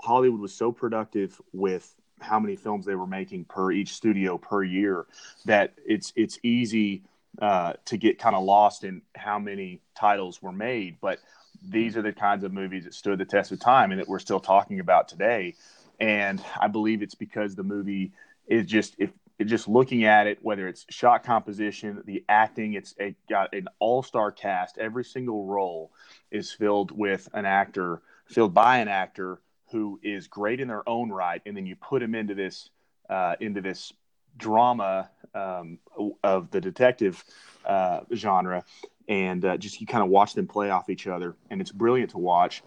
Hollywood 0.00 0.40
was 0.40 0.54
so 0.54 0.72
productive 0.72 1.40
with 1.52 1.94
how 2.20 2.38
many 2.38 2.56
films 2.56 2.86
they 2.86 2.94
were 2.94 3.06
making 3.06 3.44
per 3.44 3.72
each 3.72 3.94
studio 3.94 4.38
per 4.38 4.62
year 4.62 5.06
that 5.44 5.74
it's 5.86 6.12
it's 6.16 6.38
easy 6.42 7.02
uh, 7.40 7.74
to 7.86 7.96
get 7.96 8.18
kind 8.18 8.34
of 8.34 8.42
lost 8.42 8.84
in 8.84 9.02
how 9.14 9.38
many 9.38 9.80
titles 9.94 10.42
were 10.42 10.52
made. 10.52 10.96
But 11.00 11.18
these 11.62 11.96
are 11.96 12.02
the 12.02 12.12
kinds 12.12 12.44
of 12.44 12.52
movies 12.52 12.84
that 12.84 12.94
stood 12.94 13.18
the 13.18 13.24
test 13.24 13.52
of 13.52 13.60
time 13.60 13.92
and 13.92 14.00
that 14.00 14.08
we're 14.08 14.18
still 14.18 14.40
talking 14.40 14.80
about 14.80 15.08
today. 15.08 15.54
And 15.98 16.42
i 16.58 16.66
believe 16.66 17.02
it's 17.02 17.14
because 17.14 17.54
the 17.54 17.62
movie 17.62 18.12
is 18.46 18.66
just 18.66 18.94
if 18.98 19.10
just 19.44 19.68
looking 19.68 20.04
at 20.04 20.26
it 20.26 20.38
whether 20.42 20.68
it's 20.68 20.84
shot 20.90 21.24
composition 21.24 22.02
the 22.04 22.22
acting 22.28 22.74
it's 22.74 22.94
a, 23.00 23.14
got 23.28 23.54
an 23.54 23.68
all-star 23.78 24.32
cast. 24.32 24.78
Every 24.78 25.04
single 25.04 25.46
role 25.46 25.92
is 26.30 26.52
filled 26.52 26.90
with 26.90 27.28
an 27.32 27.44
actor 27.46 28.02
filled 28.26 28.54
by 28.54 28.78
an 28.78 28.88
actor 28.88 29.40
who 29.70 30.00
is 30.02 30.26
great 30.26 30.60
in 30.60 30.68
their 30.68 30.88
own 30.88 31.10
right, 31.10 31.42
and 31.46 31.56
then 31.56 31.66
you 31.66 31.76
put 31.76 32.02
him 32.02 32.14
into 32.14 32.34
this 32.34 32.70
uh, 33.08 33.36
into 33.40 33.60
this 33.60 33.92
drama 34.36 35.10
um, 35.34 35.78
of 36.22 36.50
the 36.50 36.60
detective 36.60 37.24
uh, 37.64 38.00
genre, 38.14 38.64
and 39.08 39.44
uh, 39.44 39.56
just 39.56 39.80
you 39.80 39.86
kind 39.86 40.02
of 40.02 40.10
watch 40.10 40.34
them 40.34 40.46
play 40.46 40.70
off 40.70 40.90
each 40.90 41.06
other, 41.06 41.36
and 41.50 41.60
it's 41.60 41.72
brilliant 41.72 42.10
to 42.10 42.18
watch. 42.18 42.62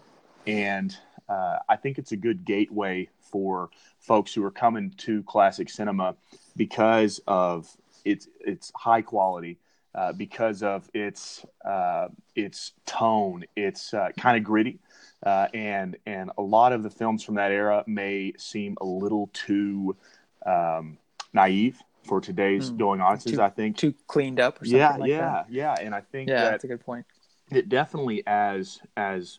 And 0.46 0.96
uh, 1.28 1.58
I 1.68 1.76
think 1.76 1.98
it's 1.98 2.12
a 2.12 2.16
good 2.16 2.44
gateway 2.44 3.08
for 3.20 3.70
folks 3.98 4.34
who 4.34 4.44
are 4.44 4.50
coming 4.50 4.92
to 4.98 5.22
classic 5.24 5.70
cinema 5.70 6.14
because 6.56 7.20
of 7.26 7.68
its 8.04 8.28
its 8.40 8.70
high 8.76 9.02
quality. 9.02 9.58
Uh, 9.94 10.12
because 10.12 10.64
of 10.64 10.90
its 10.92 11.46
uh, 11.64 12.08
its 12.34 12.72
tone, 12.84 13.44
it's 13.54 13.94
uh, 13.94 14.08
kind 14.18 14.36
of 14.36 14.42
gritty, 14.42 14.80
uh, 15.24 15.46
and 15.54 15.96
and 16.04 16.32
a 16.36 16.42
lot 16.42 16.72
of 16.72 16.82
the 16.82 16.90
films 16.90 17.22
from 17.22 17.36
that 17.36 17.52
era 17.52 17.84
may 17.86 18.32
seem 18.36 18.76
a 18.80 18.84
little 18.84 19.30
too 19.32 19.96
um, 20.44 20.98
naive 21.32 21.80
for 22.04 22.20
today's 22.20 22.70
mm. 22.70 22.78
going 22.78 23.00
on. 23.00 23.18
Too, 23.18 23.40
I 23.40 23.50
think 23.50 23.76
too 23.76 23.94
cleaned 24.06 24.40
up. 24.40 24.60
Or 24.60 24.64
something 24.64 24.78
yeah, 24.78 24.96
like 24.96 25.08
yeah, 25.08 25.18
that. 25.20 25.46
yeah. 25.48 25.74
And 25.80 25.94
I 25.94 26.00
think 26.00 26.28
yeah, 26.28 26.42
that 26.42 26.50
that's 26.52 26.64
a 26.64 26.68
good 26.68 26.84
point. 26.84 27.06
It 27.50 27.68
definitely 27.68 28.22
as 28.26 28.80
as 28.96 29.38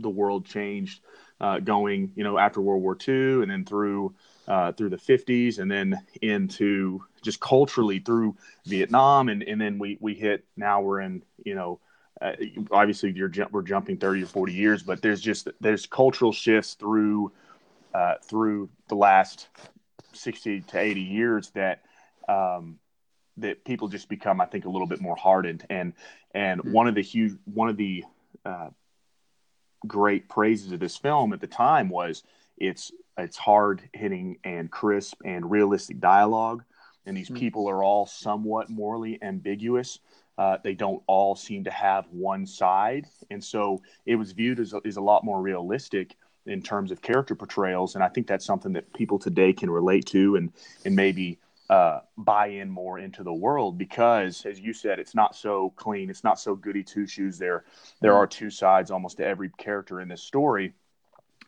the 0.00 0.10
world 0.10 0.46
changed, 0.46 1.00
uh, 1.40 1.58
going 1.58 2.12
you 2.16 2.24
know 2.24 2.38
after 2.38 2.60
World 2.60 2.82
War 2.82 2.96
II 2.96 3.42
and 3.42 3.50
then 3.50 3.64
through 3.64 4.14
uh, 4.48 4.72
through 4.72 4.90
the 4.90 4.96
50s 4.96 5.58
and 5.58 5.70
then 5.70 5.98
into 6.20 7.00
just 7.22 7.40
culturally 7.40 8.00
through 8.00 8.36
Vietnam 8.66 9.28
and 9.28 9.42
and 9.42 9.60
then 9.60 9.78
we 9.78 9.96
we 10.00 10.14
hit 10.14 10.44
now 10.56 10.80
we're 10.80 11.00
in 11.00 11.22
you 11.44 11.54
know 11.54 11.78
uh, 12.22 12.32
obviously 12.70 13.12
you're 13.12 13.30
we're 13.50 13.62
jumping 13.62 13.96
30 13.96 14.22
or 14.22 14.26
40 14.26 14.52
years, 14.52 14.82
but 14.82 15.02
there's 15.02 15.20
just 15.20 15.48
there's 15.60 15.86
cultural 15.86 16.32
shifts 16.32 16.74
through 16.74 17.32
uh, 17.94 18.14
through 18.22 18.68
the 18.88 18.94
last 18.94 19.48
60 20.12 20.60
to 20.60 20.78
80 20.78 21.00
years 21.00 21.50
that 21.50 21.82
um, 22.28 22.78
that 23.38 23.64
people 23.64 23.88
just 23.88 24.08
become, 24.08 24.40
I 24.40 24.46
think, 24.46 24.66
a 24.66 24.68
little 24.68 24.86
bit 24.86 25.00
more 25.00 25.16
hardened. 25.16 25.66
And 25.68 25.94
and 26.32 26.60
mm-hmm. 26.60 26.72
one 26.72 26.86
of 26.86 26.94
the 26.94 27.02
huge 27.02 27.36
one 27.44 27.68
of 27.68 27.76
the 27.76 28.04
uh, 28.44 28.68
great 29.86 30.28
praises 30.28 30.70
of 30.70 30.78
this 30.78 30.96
film 30.96 31.32
at 31.32 31.40
the 31.40 31.48
time 31.48 31.88
was 31.88 32.22
it's 32.56 32.92
it's 33.18 33.36
hard 33.36 33.82
hitting 33.92 34.38
and 34.44 34.70
crisp 34.70 35.20
and 35.24 35.50
realistic 35.50 36.00
dialogue, 36.00 36.64
and 37.06 37.16
these 37.16 37.26
mm-hmm. 37.26 37.36
people 37.36 37.68
are 37.68 37.82
all 37.82 38.06
somewhat 38.06 38.70
morally 38.70 39.18
ambiguous. 39.22 39.98
Uh, 40.38 40.56
they 40.64 40.74
don't 40.74 41.02
all 41.06 41.36
seem 41.36 41.64
to 41.64 41.70
have 41.70 42.06
one 42.10 42.46
side, 42.46 43.06
and 43.30 43.42
so 43.42 43.82
it 44.06 44.16
was 44.16 44.32
viewed 44.32 44.58
as 44.60 44.72
a, 44.72 44.80
as 44.84 44.96
a 44.96 45.00
lot 45.00 45.24
more 45.24 45.40
realistic 45.40 46.16
in 46.46 46.62
terms 46.62 46.90
of 46.90 47.00
character 47.02 47.34
portrayals. 47.34 47.94
And 47.94 48.02
I 48.02 48.08
think 48.08 48.26
that's 48.26 48.44
something 48.44 48.72
that 48.72 48.92
people 48.94 49.18
today 49.18 49.52
can 49.52 49.70
relate 49.70 50.06
to, 50.06 50.36
and 50.36 50.52
and 50.84 50.96
maybe 50.96 51.38
uh, 51.72 52.00
buy 52.18 52.48
in 52.48 52.68
more 52.68 52.98
into 52.98 53.22
the 53.22 53.32
world 53.32 53.78
because, 53.78 54.44
as 54.44 54.60
you 54.60 54.74
said, 54.74 54.98
it's 54.98 55.14
not 55.14 55.34
so 55.34 55.72
clean. 55.76 56.10
It's 56.10 56.22
not 56.22 56.38
so 56.38 56.54
goody 56.54 56.82
two 56.82 57.06
shoes. 57.06 57.38
There, 57.38 57.64
there 58.02 58.14
are 58.14 58.26
two 58.26 58.50
sides 58.50 58.90
almost 58.90 59.16
to 59.16 59.26
every 59.26 59.48
character 59.56 60.00
in 60.00 60.08
this 60.08 60.22
story. 60.22 60.74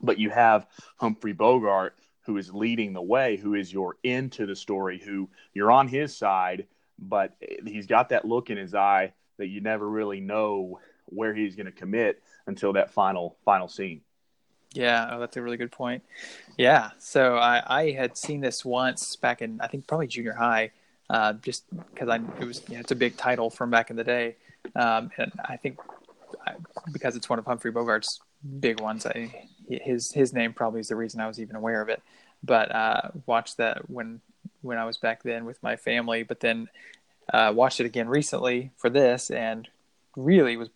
But 0.04 0.18
you 0.18 0.30
have 0.30 0.66
Humphrey 0.96 1.32
Bogart, 1.32 1.96
who 2.22 2.36
is 2.36 2.52
leading 2.52 2.92
the 2.92 3.02
way, 3.02 3.36
who 3.36 3.54
is 3.54 3.72
your 3.72 3.96
into 4.02 4.46
the 4.46 4.56
story, 4.56 4.98
who 4.98 5.28
you're 5.52 5.72
on 5.72 5.88
his 5.88 6.16
side, 6.16 6.66
but 6.98 7.36
he's 7.66 7.86
got 7.86 8.08
that 8.10 8.24
look 8.24 8.50
in 8.50 8.56
his 8.56 8.74
eye 8.74 9.12
that 9.38 9.48
you 9.48 9.60
never 9.60 9.88
really 9.88 10.20
know 10.20 10.80
where 11.06 11.34
he's 11.34 11.56
going 11.56 11.66
to 11.66 11.72
commit 11.72 12.22
until 12.46 12.72
that 12.72 12.90
final 12.90 13.36
final 13.44 13.68
scene. 13.68 14.00
Yeah, 14.72 15.10
oh, 15.12 15.20
that's 15.20 15.36
a 15.36 15.42
really 15.42 15.56
good 15.56 15.70
point. 15.70 16.02
Yeah, 16.58 16.90
so 16.98 17.36
I, 17.36 17.62
I 17.66 17.90
had 17.92 18.16
seen 18.16 18.40
this 18.40 18.64
once 18.64 19.16
back 19.16 19.40
in 19.40 19.60
I 19.60 19.68
think 19.68 19.86
probably 19.86 20.08
junior 20.08 20.32
high, 20.32 20.72
uh, 21.10 21.34
just 21.34 21.64
because 21.92 22.08
I 22.08 22.16
it 22.40 22.44
was 22.44 22.62
you 22.68 22.74
know, 22.74 22.80
it's 22.80 22.90
a 22.90 22.96
big 22.96 23.16
title 23.16 23.50
from 23.50 23.70
back 23.70 23.90
in 23.90 23.96
the 23.96 24.04
day, 24.04 24.36
um, 24.74 25.10
and 25.16 25.32
I 25.44 25.56
think 25.56 25.78
I, 26.46 26.54
because 26.92 27.16
it's 27.16 27.28
one 27.28 27.38
of 27.38 27.44
Humphrey 27.44 27.72
Bogart's 27.72 28.20
big 28.60 28.80
ones, 28.80 29.06
I, 29.06 29.48
his 29.68 30.12
his 30.12 30.32
name 30.32 30.52
probably 30.52 30.80
is 30.80 30.88
the 30.88 30.96
reason 30.96 31.20
I 31.20 31.26
was 31.26 31.40
even 31.40 31.56
aware 31.56 31.80
of 31.80 31.88
it. 31.88 32.02
But 32.42 32.74
uh, 32.74 33.10
watched 33.26 33.56
that 33.58 33.88
when 33.90 34.20
when 34.62 34.78
I 34.78 34.84
was 34.84 34.96
back 34.96 35.22
then 35.22 35.44
with 35.44 35.62
my 35.62 35.76
family, 35.76 36.22
but 36.22 36.40
then 36.40 36.68
uh, 37.32 37.52
watched 37.54 37.80
it 37.80 37.86
again 37.86 38.08
recently 38.08 38.70
for 38.76 38.90
this 38.90 39.30
and 39.30 39.68
really 40.16 40.56
was 40.56 40.68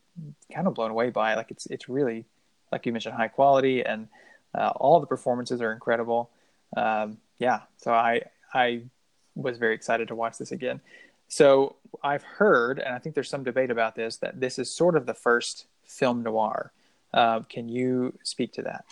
kind 0.53 0.67
of 0.67 0.75
blown 0.75 0.91
away 0.91 1.11
by 1.11 1.33
it. 1.33 1.37
Like 1.37 1.51
it's 1.51 1.67
it's 1.67 1.89
really 1.89 2.25
like 2.73 2.87
you 2.87 2.93
mentioned 2.93 3.15
high 3.15 3.29
quality 3.29 3.85
and 3.85 4.09
uh, 4.55 4.73
all 4.77 5.01
the 5.01 5.07
performances 5.07 5.61
are 5.61 5.73
incredible. 5.73 6.31
Um, 6.77 7.19
yeah, 7.39 7.61
so 7.77 7.93
I 7.93 8.23
I 8.53 8.83
was 9.35 9.59
very 9.59 9.75
excited 9.75 10.09
to 10.09 10.15
watch 10.15 10.39
this 10.39 10.53
again. 10.53 10.81
So 11.29 11.77
I've 12.03 12.23
heard, 12.23 12.79
and 12.79 12.95
I 12.95 12.99
think 12.99 13.15
there's 13.15 13.29
some 13.29 13.45
debate 13.45 13.71
about 13.71 13.95
this, 13.95 14.17
that 14.17 14.41
this 14.41 14.59
is 14.59 14.71
sort 14.71 14.97
of 14.97 15.07
the 15.07 15.15
first 15.15 15.67
film 15.85 16.23
noir. 16.23 16.73
Uh, 17.13 17.41
can 17.49 17.69
you 17.69 18.13
speak 18.23 18.53
to 18.53 18.63
that? 18.63 18.85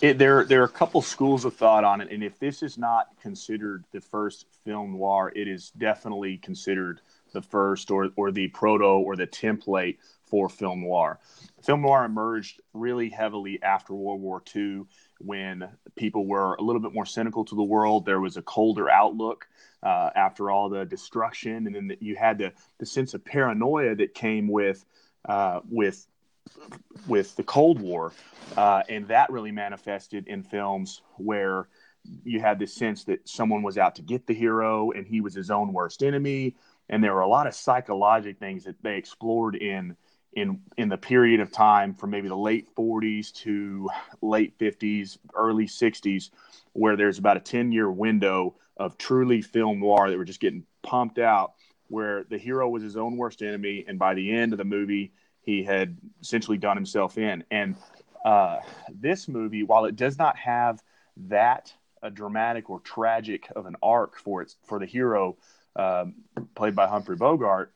It, 0.00 0.18
there, 0.18 0.44
there 0.44 0.62
are 0.62 0.66
a 0.66 0.70
couple 0.70 1.02
schools 1.02 1.44
of 1.44 1.54
thought 1.54 1.84
on 1.84 2.00
it, 2.00 2.10
and 2.10 2.22
if 2.24 2.38
this 2.38 2.62
is 2.62 2.78
not 2.78 3.08
considered 3.20 3.84
the 3.92 4.00
first 4.00 4.46
film 4.64 4.92
noir, 4.92 5.32
it 5.36 5.46
is 5.48 5.70
definitely 5.70 6.38
considered 6.38 7.00
the 7.32 7.42
first 7.42 7.90
or 7.90 8.08
or 8.16 8.30
the 8.30 8.48
proto 8.48 8.84
or 8.84 9.16
the 9.16 9.26
template 9.26 9.98
for 10.24 10.48
film 10.48 10.80
noir. 10.80 11.18
Film 11.62 11.82
noir 11.82 12.04
emerged 12.04 12.60
really 12.72 13.08
heavily 13.08 13.62
after 13.62 13.94
World 13.94 14.20
War 14.20 14.42
II 14.54 14.84
when 15.18 15.68
people 15.96 16.26
were 16.26 16.54
a 16.54 16.62
little 16.62 16.80
bit 16.80 16.94
more 16.94 17.06
cynical 17.06 17.44
to 17.44 17.54
the 17.54 17.62
world. 17.62 18.06
There 18.06 18.20
was 18.20 18.36
a 18.36 18.42
colder 18.42 18.88
outlook 18.88 19.46
uh, 19.82 20.10
after 20.14 20.50
all 20.50 20.68
the 20.68 20.84
destruction, 20.84 21.66
and 21.66 21.74
then 21.74 21.96
you 22.00 22.16
had 22.16 22.38
the, 22.38 22.52
the 22.78 22.86
sense 22.86 23.14
of 23.14 23.24
paranoia 23.24 23.94
that 23.96 24.14
came 24.14 24.48
with 24.48 24.84
uh, 25.28 25.60
with 25.68 26.06
with 27.06 27.36
the 27.36 27.42
Cold 27.42 27.80
War, 27.80 28.12
uh, 28.56 28.82
and 28.88 29.06
that 29.08 29.30
really 29.30 29.52
manifested 29.52 30.26
in 30.26 30.42
films 30.42 31.02
where 31.16 31.68
you 32.24 32.40
had 32.40 32.58
this 32.58 32.74
sense 32.74 33.04
that 33.04 33.28
someone 33.28 33.62
was 33.62 33.78
out 33.78 33.94
to 33.96 34.02
get 34.02 34.26
the 34.26 34.34
hero 34.34 34.90
and 34.92 35.06
he 35.06 35.20
was 35.20 35.34
his 35.34 35.50
own 35.50 35.72
worst 35.72 36.02
enemy, 36.02 36.56
and 36.88 37.02
there 37.02 37.14
were 37.14 37.20
a 37.20 37.28
lot 37.28 37.46
of 37.46 37.54
psychological 37.54 38.38
things 38.38 38.64
that 38.64 38.82
they 38.82 38.96
explored 38.96 39.56
in 39.56 39.96
in 40.34 40.60
in 40.76 40.88
the 40.88 40.96
period 40.96 41.40
of 41.40 41.50
time 41.50 41.94
from 41.94 42.10
maybe 42.10 42.28
the 42.28 42.36
late 42.36 42.68
40s 42.76 43.32
to 43.32 43.88
late 44.20 44.58
50s, 44.58 45.18
early 45.34 45.66
60s, 45.66 46.30
where 46.72 46.96
there's 46.96 47.18
about 47.18 47.36
a 47.36 47.40
10 47.40 47.72
year 47.72 47.90
window 47.90 48.54
of 48.76 48.96
truly 48.98 49.42
film 49.42 49.80
noir 49.80 50.10
that 50.10 50.18
were 50.18 50.24
just 50.24 50.40
getting 50.40 50.64
pumped 50.82 51.18
out, 51.18 51.54
where 51.88 52.24
the 52.30 52.38
hero 52.38 52.68
was 52.68 52.82
his 52.82 52.96
own 52.96 53.16
worst 53.16 53.42
enemy, 53.42 53.84
and 53.88 53.98
by 53.98 54.14
the 54.14 54.30
end 54.30 54.52
of 54.52 54.58
the 54.58 54.64
movie, 54.64 55.12
he 55.48 55.62
had 55.62 55.96
essentially 56.20 56.58
done 56.58 56.76
himself 56.76 57.16
in. 57.16 57.42
And 57.50 57.74
uh, 58.22 58.58
this 58.92 59.28
movie, 59.28 59.62
while 59.62 59.86
it 59.86 59.96
does 59.96 60.18
not 60.18 60.36
have 60.36 60.82
that 61.28 61.72
a 62.02 62.10
dramatic 62.10 62.68
or 62.68 62.80
tragic 62.80 63.48
of 63.56 63.64
an 63.64 63.74
arc 63.82 64.18
for 64.18 64.42
its 64.42 64.56
for 64.66 64.78
the 64.78 64.84
hero 64.84 65.38
um, 65.74 66.16
played 66.54 66.76
by 66.76 66.86
Humphrey 66.86 67.16
Bogart, 67.16 67.72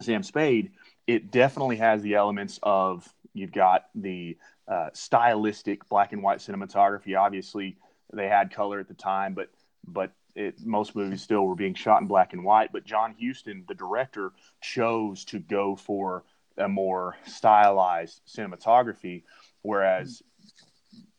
Sam 0.00 0.22
Spade, 0.22 0.70
it 1.08 1.32
definitely 1.32 1.78
has 1.78 2.02
the 2.02 2.14
elements 2.14 2.60
of 2.62 3.12
you've 3.34 3.50
got 3.50 3.86
the 3.96 4.38
uh, 4.68 4.90
stylistic 4.92 5.88
black 5.88 6.12
and 6.12 6.22
white 6.22 6.38
cinematography. 6.38 7.18
Obviously, 7.18 7.78
they 8.12 8.28
had 8.28 8.54
color 8.54 8.78
at 8.78 8.86
the 8.86 8.94
time, 8.94 9.34
but 9.34 9.48
but 9.84 10.12
it, 10.36 10.64
most 10.64 10.94
movies 10.94 11.20
still 11.20 11.48
were 11.48 11.56
being 11.56 11.74
shot 11.74 12.00
in 12.00 12.06
black 12.06 12.32
and 12.32 12.44
white. 12.44 12.70
But 12.72 12.84
John 12.84 13.16
Huston, 13.20 13.64
the 13.66 13.74
director, 13.74 14.30
chose 14.60 15.24
to 15.24 15.40
go 15.40 15.74
for 15.74 16.22
a 16.58 16.68
more 16.68 17.16
stylized 17.26 18.20
cinematography, 18.26 19.22
whereas 19.62 20.22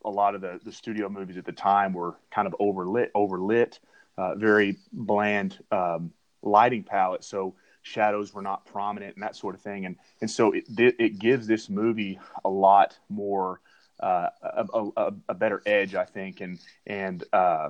a 0.06 0.10
lot 0.10 0.36
of 0.36 0.42
the, 0.42 0.60
the 0.64 0.72
studio 0.72 1.10
movies 1.10 1.38
at 1.38 1.46
the 1.46 1.52
time 1.52 1.94
were 1.94 2.16
kind 2.32 2.48
of 2.48 2.56
overlit, 2.60 3.10
overlit, 3.16 3.80
uh, 4.18 4.36
very 4.36 4.78
bland 4.92 5.58
um, 5.72 6.12
lighting 6.42 6.84
palette. 6.84 7.24
So 7.24 7.56
shadows 7.82 8.34
were 8.34 8.42
not 8.42 8.66
prominent 8.66 9.16
and 9.16 9.24
that 9.24 9.36
sort 9.36 9.56
of 9.56 9.62
thing. 9.62 9.86
And, 9.86 9.96
and 10.22 10.30
so 10.30 10.52
it, 10.52 10.66
it 10.78 11.20
gives 11.20 11.48
this 11.48 11.70
movie 11.70 12.20
a 12.44 12.50
lot 12.50 12.98
more, 13.10 13.62
uh, 14.00 14.30
a, 14.42 14.66
a, 14.98 15.14
a, 15.30 15.34
better 15.34 15.62
edge, 15.66 15.96
I 15.96 16.06
think. 16.06 16.42
And, 16.42 16.60
and 16.86 17.24
uh, 17.32 17.70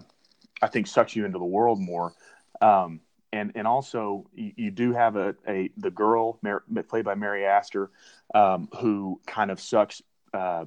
I 0.61 0.67
think 0.67 0.87
sucks 0.87 1.15
you 1.15 1.25
into 1.25 1.39
the 1.39 1.45
world 1.45 1.79
more. 1.79 2.13
Um, 2.61 3.01
and 3.33 3.51
and 3.55 3.67
also 3.67 4.25
you, 4.33 4.51
you 4.55 4.71
do 4.71 4.93
have 4.93 5.15
a, 5.17 5.35
a 5.47 5.69
the 5.75 5.91
girl 5.91 6.39
Mar- 6.41 6.63
played 6.87 7.03
by 7.03 7.15
Mary 7.15 7.45
Astor, 7.45 7.89
um, 8.33 8.69
who 8.79 9.19
kind 9.27 9.51
of 9.51 9.59
sucks 9.59 10.01
uh, 10.33 10.65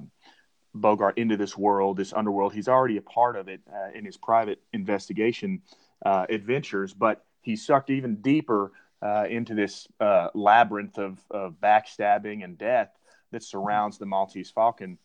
Bogart 0.75 1.17
into 1.17 1.37
this 1.37 1.57
world, 1.57 1.97
this 1.97 2.13
underworld. 2.13 2.53
He's 2.53 2.67
already 2.67 2.97
a 2.97 3.01
part 3.01 3.35
of 3.35 3.47
it 3.47 3.61
uh, 3.73 3.97
in 3.97 4.05
his 4.05 4.17
private 4.17 4.61
investigation 4.73 5.61
uh, 6.05 6.25
adventures, 6.29 6.93
but 6.93 7.25
he's 7.41 7.65
sucked 7.65 7.89
even 7.89 8.17
deeper 8.17 8.71
uh, 9.01 9.25
into 9.29 9.55
this 9.55 9.87
uh, 9.99 10.27
labyrinth 10.33 10.97
of, 10.97 11.19
of 11.31 11.55
backstabbing 11.61 12.43
and 12.43 12.57
death 12.57 12.89
that 13.31 13.43
surrounds 13.43 13.97
the 13.97 14.05
Maltese 14.05 14.51
Falcon. 14.51 14.97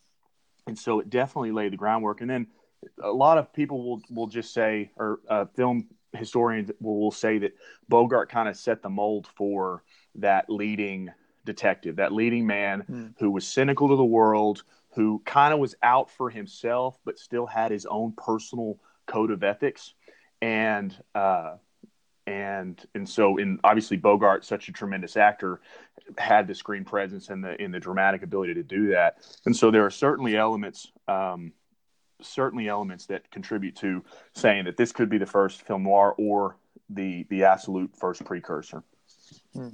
And 0.67 0.77
so 0.77 0.99
it 0.99 1.09
definitely 1.09 1.51
laid 1.51 1.71
the 1.71 1.77
groundwork. 1.77 2.21
And 2.21 2.29
then 2.29 2.47
a 3.01 3.11
lot 3.11 3.37
of 3.37 3.53
people 3.53 3.83
will 3.83 4.01
will 4.09 4.27
just 4.27 4.53
say, 4.53 4.91
or 4.97 5.19
uh, 5.29 5.45
film 5.55 5.87
historians 6.13 6.71
will, 6.79 6.99
will 6.99 7.11
say 7.11 7.37
that 7.39 7.55
Bogart 7.89 8.29
kind 8.29 8.47
of 8.47 8.55
set 8.55 8.81
the 8.81 8.89
mold 8.89 9.27
for 9.35 9.83
that 10.15 10.49
leading 10.49 11.09
detective, 11.45 11.97
that 11.97 12.11
leading 12.11 12.45
man 12.45 12.83
mm. 12.89 13.13
who 13.19 13.31
was 13.31 13.45
cynical 13.45 13.89
to 13.89 13.95
the 13.95 14.05
world, 14.05 14.63
who 14.95 15.21
kind 15.25 15.53
of 15.53 15.59
was 15.59 15.75
out 15.81 16.09
for 16.09 16.29
himself, 16.29 16.97
but 17.03 17.19
still 17.19 17.45
had 17.45 17.71
his 17.71 17.85
own 17.85 18.13
personal 18.15 18.77
code 19.05 19.31
of 19.31 19.43
ethics. 19.43 19.93
And, 20.41 20.95
uh, 21.15 21.55
and 22.25 22.81
and 22.95 23.07
so 23.07 23.37
in 23.37 23.59
obviously 23.63 23.97
Bogart, 23.97 24.45
such 24.45 24.69
a 24.69 24.71
tremendous 24.71 25.17
actor, 25.17 25.59
had 26.17 26.47
the 26.47 26.55
screen 26.55 26.85
presence 26.85 27.29
and 27.29 27.43
the 27.43 27.61
in 27.61 27.71
the 27.71 27.79
dramatic 27.79 28.23
ability 28.23 28.53
to 28.53 28.63
do 28.63 28.87
that. 28.89 29.17
And 29.45 29.55
so 29.55 29.71
there 29.71 29.85
are 29.85 29.91
certainly 29.91 30.37
elements 30.37 30.89
um, 31.07 31.51
certainly 32.23 32.67
elements 32.67 33.05
that 33.07 33.29
contribute 33.31 33.75
to 33.77 34.03
saying 34.33 34.65
that 34.65 34.77
this 34.77 34.91
could 34.91 35.09
be 35.09 35.17
the 35.17 35.25
first 35.25 35.61
film 35.61 35.83
noir 35.83 36.15
or 36.17 36.57
the 36.89 37.25
the 37.29 37.43
absolute 37.43 37.95
first 37.95 38.23
precursor. 38.25 38.83
Hmm. 39.53 39.69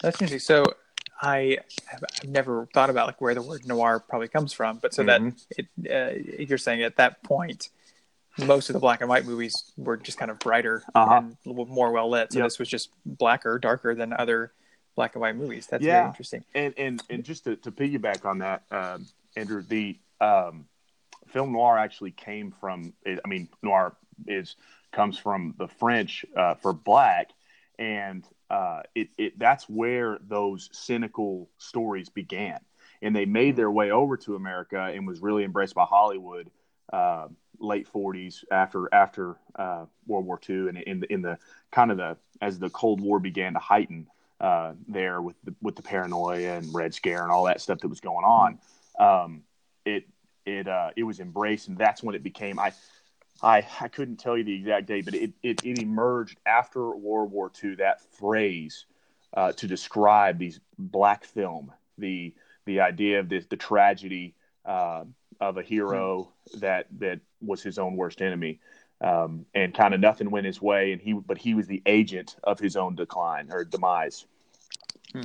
That's 0.00 0.20
interesting. 0.20 0.40
So 0.40 0.64
I 1.20 1.58
have 1.86 2.04
I've 2.22 2.28
never 2.28 2.68
thought 2.74 2.90
about 2.90 3.06
like 3.06 3.20
where 3.20 3.34
the 3.34 3.42
word 3.42 3.66
noir 3.66 4.00
probably 4.00 4.28
comes 4.28 4.52
from, 4.52 4.78
but 4.78 4.92
so 4.92 5.04
mm-hmm. 5.04 5.30
that 5.56 5.66
it, 5.78 6.38
uh, 6.38 6.44
you're 6.48 6.58
saying 6.58 6.82
at 6.82 6.96
that 6.96 7.22
point, 7.22 7.70
most 8.38 8.68
of 8.68 8.74
the 8.74 8.80
black 8.80 9.00
and 9.00 9.08
white 9.08 9.24
movies 9.24 9.72
were 9.76 9.96
just 9.96 10.18
kind 10.18 10.30
of 10.30 10.38
brighter 10.38 10.82
uh-huh. 10.94 11.22
and 11.44 11.68
more 11.68 11.92
well 11.92 12.10
lit. 12.10 12.32
So 12.32 12.40
yep. 12.40 12.46
this 12.46 12.58
was 12.58 12.68
just 12.68 12.90
blacker, 13.06 13.58
darker 13.58 13.94
than 13.94 14.12
other 14.12 14.52
black 14.96 15.14
and 15.14 15.22
white 15.22 15.36
movies. 15.36 15.66
That's 15.66 15.84
yeah. 15.84 16.00
very 16.00 16.06
interesting. 16.08 16.44
And 16.54 16.74
and 16.76 17.02
and 17.08 17.24
just 17.24 17.44
to, 17.44 17.56
to 17.56 17.70
piggyback 17.70 18.24
on 18.24 18.38
that, 18.38 18.64
um, 18.70 19.06
Andrew, 19.36 19.62
the 19.62 19.98
um, 20.20 20.66
film 21.34 21.52
noir 21.52 21.76
actually 21.76 22.12
came 22.12 22.50
from. 22.52 22.94
I 23.06 23.28
mean, 23.28 23.48
noir 23.62 23.94
is 24.26 24.56
comes 24.92 25.18
from 25.18 25.54
the 25.58 25.68
French 25.68 26.24
uh, 26.34 26.54
for 26.54 26.72
black, 26.72 27.30
and 27.78 28.24
uh, 28.48 28.82
it, 28.94 29.08
it 29.18 29.38
that's 29.38 29.68
where 29.68 30.18
those 30.26 30.70
cynical 30.72 31.50
stories 31.58 32.08
began, 32.08 32.60
and 33.02 33.14
they 33.14 33.26
made 33.26 33.56
their 33.56 33.70
way 33.70 33.90
over 33.90 34.16
to 34.18 34.36
America 34.36 34.80
and 34.94 35.06
was 35.06 35.20
really 35.20 35.44
embraced 35.44 35.74
by 35.74 35.84
Hollywood. 35.84 36.50
Uh, 36.90 37.28
late 37.60 37.88
40s 37.90 38.44
after 38.50 38.92
after 38.92 39.36
uh, 39.54 39.86
World 40.06 40.26
War 40.26 40.40
II 40.48 40.68
and 40.68 40.78
in 40.78 41.00
the 41.00 41.12
in 41.12 41.22
the 41.22 41.38
kind 41.70 41.90
of 41.90 41.96
the 41.96 42.16
as 42.42 42.58
the 42.58 42.68
Cold 42.68 43.00
War 43.00 43.20
began 43.20 43.54
to 43.54 43.58
heighten 43.58 44.06
uh, 44.40 44.72
there 44.88 45.22
with 45.22 45.36
the, 45.44 45.54
with 45.62 45.76
the 45.76 45.82
paranoia 45.82 46.56
and 46.56 46.74
Red 46.74 46.92
Scare 46.92 47.22
and 47.22 47.30
all 47.30 47.44
that 47.44 47.60
stuff 47.60 47.78
that 47.78 47.88
was 47.88 48.00
going 48.00 48.24
on, 48.24 48.58
um, 48.98 49.42
it 49.84 50.04
it 50.46 50.68
uh, 50.68 50.90
it 50.96 51.02
was 51.02 51.20
embraced, 51.20 51.68
and 51.68 51.78
that's 51.78 52.02
when 52.02 52.14
it 52.14 52.22
became. 52.22 52.58
I 52.58 52.72
I 53.42 53.66
I 53.80 53.88
couldn't 53.88 54.16
tell 54.16 54.36
you 54.36 54.44
the 54.44 54.54
exact 54.54 54.86
date, 54.86 55.04
but 55.04 55.14
it 55.14 55.32
it, 55.42 55.64
it 55.64 55.78
emerged 55.78 56.38
after 56.46 56.90
World 56.90 57.30
War 57.30 57.50
II. 57.62 57.76
That 57.76 58.00
phrase 58.00 58.86
uh, 59.34 59.52
to 59.52 59.66
describe 59.66 60.38
these 60.38 60.60
black 60.78 61.24
film, 61.24 61.72
the 61.98 62.34
the 62.66 62.80
idea 62.80 63.20
of 63.20 63.28
this, 63.28 63.46
the 63.46 63.56
tragedy 63.56 64.34
uh, 64.64 65.04
of 65.40 65.58
a 65.58 65.62
hero 65.62 66.32
mm. 66.50 66.60
that 66.60 66.86
that 66.98 67.20
was 67.40 67.62
his 67.62 67.78
own 67.78 67.96
worst 67.96 68.22
enemy, 68.22 68.60
um, 69.00 69.44
and 69.54 69.74
kind 69.74 69.94
of 69.94 70.00
nothing 70.00 70.30
went 70.30 70.46
his 70.46 70.62
way, 70.62 70.92
and 70.92 71.00
he 71.00 71.12
but 71.12 71.38
he 71.38 71.54
was 71.54 71.66
the 71.66 71.82
agent 71.86 72.36
of 72.44 72.58
his 72.58 72.76
own 72.76 72.94
decline 72.94 73.48
or 73.50 73.64
demise. 73.64 74.26
Hmm. 75.12 75.22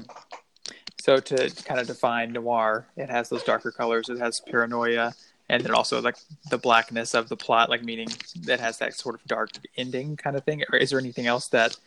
So 0.99 1.17
to 1.17 1.49
kind 1.63 1.79
of 1.79 1.87
define 1.87 2.33
noir, 2.33 2.85
it 2.97 3.09
has 3.09 3.29
those 3.29 3.43
darker 3.43 3.71
colors. 3.71 4.09
It 4.09 4.19
has 4.19 4.41
paranoia, 4.41 5.13
and 5.47 5.63
then 5.63 5.71
also 5.71 6.01
like 6.01 6.17
the 6.49 6.57
blackness 6.57 7.13
of 7.13 7.29
the 7.29 7.37
plot, 7.37 7.69
like 7.69 7.83
meaning 7.83 8.09
that 8.41 8.59
has 8.59 8.77
that 8.79 8.93
sort 8.93 9.15
of 9.15 9.23
dark 9.25 9.51
ending 9.77 10.17
kind 10.17 10.35
of 10.35 10.43
thing. 10.43 10.63
Or 10.71 10.77
is 10.77 10.89
there 10.89 10.99
anything 10.99 11.25
else 11.25 11.47
that 11.47 11.77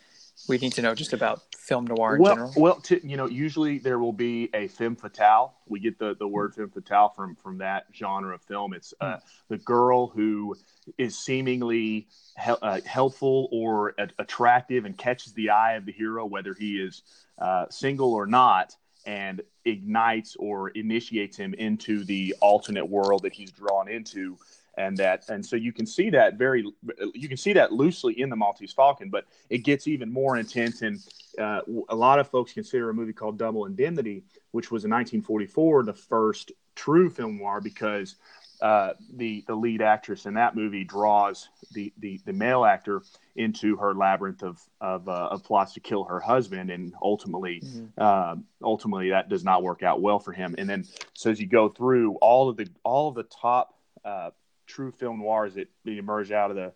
we 0.49 0.57
need 0.57 0.73
to 0.73 0.81
know 0.81 0.95
just 0.95 1.13
about 1.13 1.43
film 1.55 1.85
noir 1.85 2.15
in 2.15 2.21
well, 2.23 2.33
general? 2.33 2.53
Well, 2.57 2.75
to, 2.81 3.07
you 3.07 3.15
know, 3.15 3.27
usually 3.27 3.77
there 3.77 3.99
will 3.99 4.13
be 4.13 4.49
a 4.55 4.67
femme 4.67 4.95
fatale. 4.95 5.53
We 5.67 5.79
get 5.79 5.99
the, 5.99 6.15
the 6.15 6.27
word 6.27 6.55
femme 6.55 6.71
fatale 6.71 7.09
from 7.09 7.35
from 7.35 7.59
that 7.59 7.85
genre 7.93 8.33
of 8.33 8.41
film. 8.41 8.73
It's 8.73 8.95
uh, 8.99 9.17
hmm. 9.17 9.19
the 9.49 9.57
girl 9.59 10.07
who 10.07 10.55
is 10.97 11.17
seemingly 11.17 12.07
he- 12.43 12.55
uh, 12.63 12.81
helpful 12.85 13.47
or 13.51 13.93
a- 13.99 14.09
attractive 14.17 14.85
and 14.85 14.97
catches 14.97 15.33
the 15.33 15.51
eye 15.51 15.73
of 15.73 15.85
the 15.85 15.91
hero, 15.91 16.25
whether 16.25 16.55
he 16.55 16.77
is 16.77 17.03
uh, 17.37 17.67
single 17.69 18.13
or 18.15 18.25
not 18.25 18.75
and 19.05 19.41
ignites 19.65 20.35
or 20.39 20.69
initiates 20.69 21.37
him 21.37 21.53
into 21.55 22.03
the 22.05 22.35
alternate 22.41 22.85
world 22.85 23.23
that 23.23 23.33
he's 23.33 23.51
drawn 23.51 23.89
into 23.89 24.37
and 24.77 24.97
that 24.97 25.29
and 25.29 25.45
so 25.45 25.55
you 25.55 25.71
can 25.71 25.85
see 25.85 26.09
that 26.09 26.35
very 26.35 26.65
you 27.13 27.27
can 27.27 27.37
see 27.37 27.53
that 27.53 27.71
loosely 27.71 28.19
in 28.19 28.29
the 28.29 28.35
maltese 28.35 28.73
falcon 28.73 29.09
but 29.09 29.25
it 29.49 29.59
gets 29.59 29.87
even 29.87 30.11
more 30.11 30.37
intense. 30.37 30.81
And 30.81 30.99
uh, 31.39 31.61
a 31.89 31.95
lot 31.95 32.19
of 32.19 32.27
folks 32.27 32.53
consider 32.53 32.89
a 32.89 32.93
movie 32.93 33.13
called 33.13 33.37
double 33.37 33.65
indemnity 33.65 34.23
which 34.51 34.71
was 34.71 34.85
in 34.85 34.91
1944 34.91 35.83
the 35.83 35.93
first 35.93 36.51
true 36.75 37.09
film 37.09 37.37
noir 37.37 37.61
because 37.61 38.15
uh, 38.63 38.93
the 39.17 39.43
the 39.45 39.53
lead 39.53 39.81
actress 39.81 40.25
in 40.25 40.35
that 40.35 40.55
movie 40.55 40.85
draws 40.85 41.49
the 41.73 41.91
the, 41.99 42.17
the 42.25 42.31
male 42.31 42.63
actor 42.63 43.03
into 43.35 43.75
her 43.75 43.93
labyrinth 43.93 44.41
of 44.41 44.61
of, 44.79 45.09
uh, 45.09 45.27
of 45.31 45.43
plots 45.43 45.73
to 45.73 45.81
kill 45.81 46.05
her 46.05 46.21
husband, 46.21 46.71
and 46.71 46.93
ultimately 47.01 47.59
mm-hmm. 47.61 47.85
uh, 47.97 48.35
ultimately 48.63 49.09
that 49.09 49.27
does 49.27 49.43
not 49.43 49.63
work 49.63 49.83
out 49.83 50.01
well 50.01 50.17
for 50.17 50.31
him. 50.31 50.55
And 50.57 50.69
then 50.69 50.85
so 51.13 51.29
as 51.29 51.41
you 51.41 51.45
go 51.45 51.67
through 51.67 52.15
all 52.21 52.47
of 52.47 52.55
the 52.55 52.69
all 52.85 53.09
of 53.09 53.15
the 53.15 53.23
top 53.23 53.77
uh, 54.05 54.29
true 54.65 54.91
film 54.91 55.19
noirs 55.19 55.55
that 55.55 55.67
emerged 55.85 56.31
out 56.31 56.49
of 56.49 56.55
the 56.55 56.71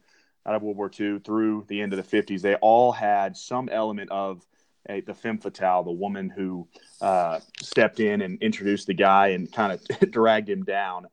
out 0.46 0.56
of 0.56 0.62
World 0.62 0.76
War 0.76 0.92
II 1.00 1.20
through 1.20 1.66
the 1.70 1.82
end 1.82 1.94
of 1.94 2.10
the 2.10 2.22
50s, 2.22 2.42
they 2.42 2.56
all 2.56 2.92
had 2.92 3.38
some 3.38 3.70
element 3.70 4.12
of 4.12 4.46
a, 4.90 5.02
the 5.02 5.14
femme 5.14 5.38
fatale, 5.38 5.84
the 5.84 5.92
woman 5.92 6.30
who 6.30 6.68
uh, 7.02 7.40
stepped 7.62 8.00
in 8.00 8.22
and 8.22 8.42
introduced 8.42 8.88
the 8.88 8.94
guy 8.94 9.30
and 9.30 9.52
kind 9.52 9.72
of 9.72 10.12
dragged 10.12 10.50
him 10.50 10.64
down. 10.64 11.08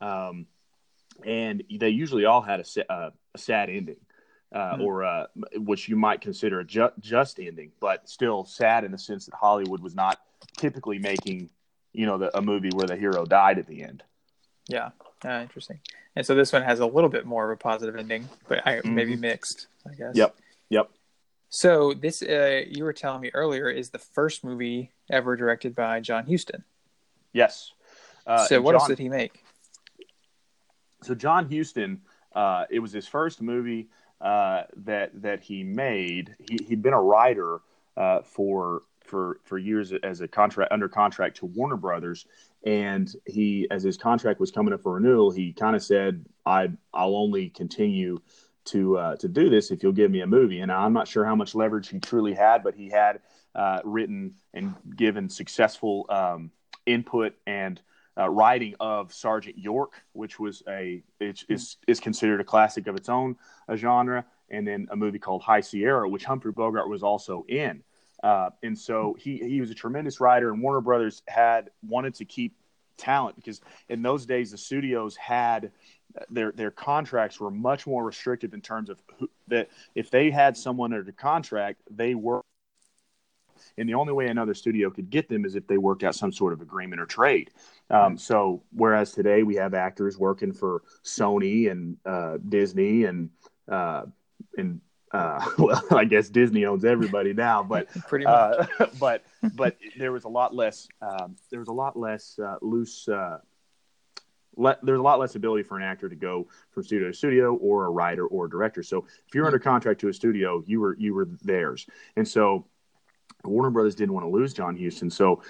Um, 0.00 0.46
and 1.24 1.62
they 1.70 1.88
usually 1.88 2.24
all 2.24 2.42
had 2.42 2.60
a, 2.60 2.92
uh, 2.92 3.10
a 3.34 3.38
sad 3.38 3.70
ending, 3.70 3.96
uh, 4.54 4.58
mm-hmm. 4.58 4.82
or 4.82 5.04
uh, 5.04 5.26
which 5.54 5.88
you 5.88 5.96
might 5.96 6.20
consider 6.20 6.60
a 6.60 6.64
ju- 6.64 6.92
just 7.00 7.38
ending, 7.40 7.72
but 7.80 8.08
still 8.08 8.44
sad 8.44 8.84
in 8.84 8.92
the 8.92 8.98
sense 8.98 9.26
that 9.26 9.34
Hollywood 9.34 9.80
was 9.80 9.94
not 9.94 10.20
typically 10.56 10.98
making, 10.98 11.50
you 11.92 12.06
know, 12.06 12.18
the, 12.18 12.36
a 12.36 12.42
movie 12.42 12.70
where 12.74 12.86
the 12.86 12.96
hero 12.96 13.24
died 13.24 13.58
at 13.58 13.66
the 13.66 13.82
end. 13.82 14.02
Yeah, 14.68 14.90
uh, 15.24 15.40
interesting. 15.42 15.80
And 16.16 16.26
so 16.26 16.34
this 16.34 16.52
one 16.52 16.62
has 16.62 16.80
a 16.80 16.86
little 16.86 17.10
bit 17.10 17.24
more 17.26 17.50
of 17.50 17.58
a 17.58 17.62
positive 17.62 17.96
ending, 17.96 18.28
but 18.48 18.66
I, 18.66 18.76
mm-hmm. 18.76 18.94
maybe 18.94 19.16
mixed, 19.16 19.68
I 19.86 19.94
guess. 19.94 20.14
Yep. 20.14 20.36
Yep. 20.70 20.90
So 21.48 21.94
this, 21.94 22.22
uh, 22.22 22.62
you 22.68 22.84
were 22.84 22.92
telling 22.92 23.20
me 23.20 23.30
earlier, 23.32 23.70
is 23.70 23.90
the 23.90 23.98
first 23.98 24.44
movie 24.44 24.92
ever 25.10 25.36
directed 25.36 25.74
by 25.74 26.00
John 26.00 26.26
Huston. 26.26 26.64
Yes. 27.32 27.72
Uh, 28.26 28.46
so 28.46 28.60
what 28.60 28.72
John, 28.72 28.80
else 28.80 28.88
did 28.88 28.98
he 28.98 29.08
make? 29.08 29.44
So 31.06 31.14
John 31.14 31.50
Huston, 31.50 32.00
uh, 32.34 32.64
it 32.68 32.80
was 32.80 32.92
his 32.92 33.06
first 33.06 33.40
movie 33.40 33.88
uh, 34.20 34.64
that 34.84 35.22
that 35.22 35.40
he 35.40 35.62
made. 35.62 36.34
He, 36.40 36.58
he'd 36.66 36.82
been 36.82 36.94
a 36.94 37.00
writer 37.00 37.60
uh, 37.96 38.22
for 38.22 38.82
for 39.04 39.38
for 39.44 39.56
years 39.56 39.92
as 40.02 40.20
a 40.20 40.26
contract 40.26 40.72
under 40.72 40.88
contract 40.88 41.36
to 41.38 41.46
Warner 41.46 41.76
Brothers, 41.76 42.26
and 42.64 43.14
he, 43.24 43.68
as 43.70 43.84
his 43.84 43.96
contract 43.96 44.40
was 44.40 44.50
coming 44.50 44.74
up 44.74 44.82
for 44.82 44.94
renewal, 44.94 45.30
he 45.30 45.52
kind 45.52 45.76
of 45.76 45.82
said, 45.82 46.26
"I 46.44 46.70
I'll 46.92 47.16
only 47.16 47.48
continue." 47.50 48.20
To, 48.70 48.98
uh, 48.98 49.16
to 49.18 49.28
do 49.28 49.48
this 49.48 49.70
if 49.70 49.84
you'll 49.84 49.92
give 49.92 50.10
me 50.10 50.22
a 50.22 50.26
movie 50.26 50.58
and 50.58 50.72
I'm 50.72 50.92
not 50.92 51.06
sure 51.06 51.24
how 51.24 51.36
much 51.36 51.54
leverage 51.54 51.88
he 51.88 52.00
truly 52.00 52.34
had 52.34 52.64
but 52.64 52.74
he 52.74 52.88
had 52.88 53.20
uh, 53.54 53.78
written 53.84 54.34
and 54.54 54.74
given 54.96 55.28
successful 55.28 56.04
um, 56.08 56.50
input 56.84 57.36
and 57.46 57.80
uh, 58.18 58.28
writing 58.28 58.74
of 58.80 59.12
Sergeant 59.12 59.58
York, 59.58 60.02
which 60.12 60.38
was 60.38 60.62
a 60.68 61.02
is 61.20 61.76
is 61.86 62.00
considered 62.00 62.40
a 62.40 62.44
classic 62.44 62.86
of 62.86 62.96
its 62.96 63.08
own 63.08 63.36
genre, 63.74 64.24
and 64.50 64.66
then 64.66 64.88
a 64.90 64.96
movie 64.96 65.18
called 65.18 65.42
High 65.42 65.60
Sierra, 65.60 66.08
which 66.08 66.24
Humphrey 66.24 66.52
Bogart 66.52 66.88
was 66.88 67.02
also 67.02 67.44
in. 67.48 67.82
Uh, 68.22 68.50
and 68.62 68.78
so 68.78 69.16
he 69.18 69.38
he 69.38 69.60
was 69.60 69.70
a 69.70 69.74
tremendous 69.74 70.20
writer, 70.20 70.50
and 70.50 70.62
Warner 70.62 70.80
Brothers 70.80 71.22
had 71.28 71.70
wanted 71.86 72.14
to 72.16 72.24
keep 72.24 72.54
talent 72.96 73.36
because 73.36 73.60
in 73.90 74.00
those 74.00 74.24
days 74.24 74.50
the 74.50 74.58
studios 74.58 75.16
had 75.16 75.70
their 76.30 76.52
their 76.52 76.70
contracts 76.70 77.38
were 77.38 77.50
much 77.50 77.86
more 77.86 78.04
restrictive 78.04 78.54
in 78.54 78.60
terms 78.62 78.88
of 78.88 78.98
who, 79.18 79.28
that 79.48 79.68
if 79.94 80.10
they 80.10 80.30
had 80.30 80.56
someone 80.56 80.92
under 80.92 81.12
contract, 81.12 81.82
they 81.90 82.14
were 82.14 82.40
and 83.78 83.88
the 83.88 83.94
only 83.94 84.12
way 84.12 84.28
another 84.28 84.54
studio 84.54 84.90
could 84.90 85.10
get 85.10 85.28
them 85.28 85.44
is 85.44 85.54
if 85.54 85.66
they 85.66 85.78
worked 85.78 86.02
out 86.02 86.14
some 86.14 86.32
sort 86.32 86.52
of 86.52 86.60
agreement 86.60 87.00
or 87.00 87.06
trade. 87.06 87.50
Um, 87.90 88.16
so 88.16 88.62
whereas 88.72 89.12
today 89.12 89.42
we 89.42 89.56
have 89.56 89.74
actors 89.74 90.18
working 90.18 90.52
for 90.52 90.82
Sony 91.04 91.70
and 91.70 91.96
uh, 92.04 92.38
Disney 92.48 93.04
and 93.04 93.30
uh, 93.68 94.04
and 94.56 94.80
uh, 95.12 95.50
well, 95.58 95.82
I 95.90 96.04
guess 96.04 96.28
Disney 96.28 96.64
owns 96.64 96.84
everybody 96.84 97.32
now, 97.32 97.62
but 97.62 97.88
pretty 98.08 98.26
uh, 98.26 98.66
much. 98.78 98.90
but 99.00 99.24
but 99.54 99.76
there 99.96 100.12
was 100.12 100.24
a 100.24 100.28
lot 100.28 100.54
less 100.54 100.88
um, 101.02 101.36
there 101.50 101.60
was 101.60 101.68
a 101.68 101.72
lot 101.72 101.96
less 101.96 102.38
uh, 102.38 102.56
loose. 102.60 103.08
Uh, 103.08 103.38
le- 104.56 104.78
there's 104.82 104.98
a 104.98 105.02
lot 105.02 105.18
less 105.18 105.34
ability 105.34 105.62
for 105.62 105.76
an 105.76 105.82
actor 105.82 106.08
to 106.08 106.16
go 106.16 106.48
from 106.70 106.82
studio 106.82 107.08
to 107.08 107.14
studio, 107.14 107.54
or 107.54 107.86
a 107.86 107.90
writer 107.90 108.26
or 108.26 108.46
a 108.46 108.50
director. 108.50 108.82
So 108.82 109.06
if 109.28 109.34
you're 109.34 109.46
under 109.46 109.58
contract 109.58 110.00
to 110.00 110.08
a 110.08 110.12
studio, 110.12 110.62
you 110.66 110.80
were 110.80 110.96
you 110.98 111.14
were 111.14 111.28
theirs, 111.42 111.86
and 112.16 112.26
so 112.26 112.66
Warner 113.48 113.70
Brothers 113.70 113.94
didn't 113.94 114.14
want 114.14 114.24
to 114.24 114.30
lose 114.30 114.52
John 114.52 114.76
Huston, 114.76 115.10
so 115.10 115.42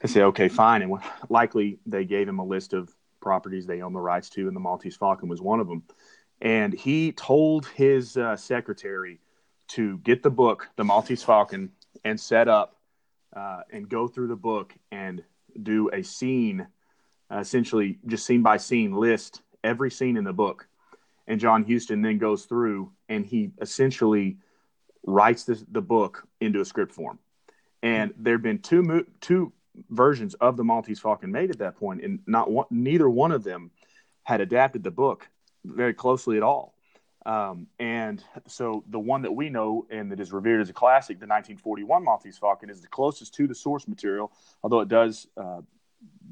they 0.00 0.08
say, 0.08 0.22
okay, 0.22 0.48
fine. 0.48 0.82
And 0.82 0.92
likely 1.28 1.78
they 1.86 2.04
gave 2.04 2.28
him 2.28 2.38
a 2.38 2.44
list 2.44 2.72
of 2.72 2.94
properties 3.20 3.66
they 3.66 3.82
own 3.82 3.92
the 3.92 4.00
rights 4.00 4.28
to, 4.30 4.46
and 4.46 4.54
the 4.54 4.60
Maltese 4.60 4.96
Falcon 4.96 5.28
was 5.28 5.40
one 5.40 5.60
of 5.60 5.68
them. 5.68 5.82
And 6.40 6.72
he 6.72 7.12
told 7.12 7.66
his 7.66 8.16
uh, 8.16 8.36
secretary 8.36 9.20
to 9.68 9.98
get 9.98 10.22
the 10.22 10.30
book, 10.30 10.68
The 10.76 10.84
Maltese 10.84 11.22
Falcon, 11.22 11.70
and 12.04 12.18
set 12.18 12.48
up 12.48 12.76
uh, 13.34 13.62
and 13.70 13.88
go 13.88 14.08
through 14.08 14.28
the 14.28 14.36
book 14.36 14.72
and 14.90 15.22
do 15.62 15.90
a 15.92 16.02
scene, 16.02 16.66
uh, 17.30 17.38
essentially 17.38 17.98
just 18.06 18.24
scene 18.24 18.42
by 18.42 18.56
scene, 18.56 18.92
list 18.92 19.42
every 19.64 19.90
scene 19.90 20.16
in 20.16 20.24
the 20.24 20.32
book. 20.32 20.66
And 21.26 21.40
John 21.40 21.64
Huston 21.64 22.00
then 22.00 22.18
goes 22.18 22.44
through 22.44 22.92
and 23.08 23.26
he 23.26 23.50
essentially 23.60 24.38
writes 25.04 25.44
the 25.44 25.82
book 25.82 26.26
into 26.40 26.60
a 26.60 26.64
script 26.64 26.92
form. 26.92 27.18
And 27.82 28.12
there 28.18 28.34
have 28.34 28.42
been 28.42 28.58
two 28.58 28.82
mo- 28.82 29.04
two 29.20 29.52
versions 29.90 30.34
of 30.34 30.56
the 30.56 30.64
Maltese 30.64 31.00
Falcon 31.00 31.30
made 31.30 31.50
at 31.50 31.58
that 31.58 31.76
point, 31.76 32.02
and 32.02 32.20
not 32.26 32.50
one, 32.50 32.66
neither 32.70 33.08
one 33.08 33.32
of 33.32 33.44
them 33.44 33.70
had 34.24 34.40
adapted 34.40 34.82
the 34.82 34.90
book 34.90 35.28
very 35.64 35.94
closely 35.94 36.36
at 36.36 36.42
all. 36.42 36.74
Um, 37.26 37.66
and 37.78 38.22
so 38.46 38.84
the 38.88 38.98
one 38.98 39.22
that 39.22 39.32
we 39.32 39.50
know 39.50 39.86
and 39.90 40.10
that 40.12 40.20
is 40.20 40.32
revered 40.32 40.60
as 40.60 40.70
a 40.70 40.72
classic, 40.72 41.18
the 41.18 41.26
1941 41.26 42.02
Maltese 42.02 42.38
Falcon, 42.38 42.70
is 42.70 42.80
the 42.80 42.88
closest 42.88 43.34
to 43.34 43.46
the 43.46 43.54
source 43.54 43.86
material, 43.86 44.32
although 44.62 44.80
it 44.80 44.88
does 44.88 45.26
uh, 45.36 45.60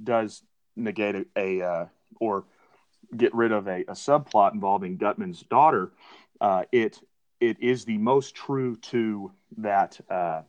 does 0.03 0.43
negate 0.75 1.27
a, 1.37 1.61
a 1.61 1.67
uh, 1.67 1.87
or 2.21 2.45
get 3.17 3.35
rid 3.35 3.53
of 3.53 3.67
a, 3.69 3.83
a, 3.83 3.93
subplot 3.93 4.55
involving 4.55 4.97
Gutman's 4.97 5.43
daughter. 5.43 5.93
Uh, 6.41 6.65
it 6.73 7.01
it 7.41 7.61
is 7.61 7.85
the 7.85 7.99
most 7.99 8.35
true 8.35 8.77
to 8.77 9.33
that 9.59 10.01
uh, 10.09 10.43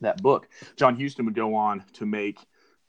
that 0.00 0.22
book. 0.22 0.48
John 0.76 0.98
Huston 0.98 1.24
would 1.24 1.34
go 1.34 1.54
on 1.54 1.84
to 1.94 2.06
make 2.06 2.38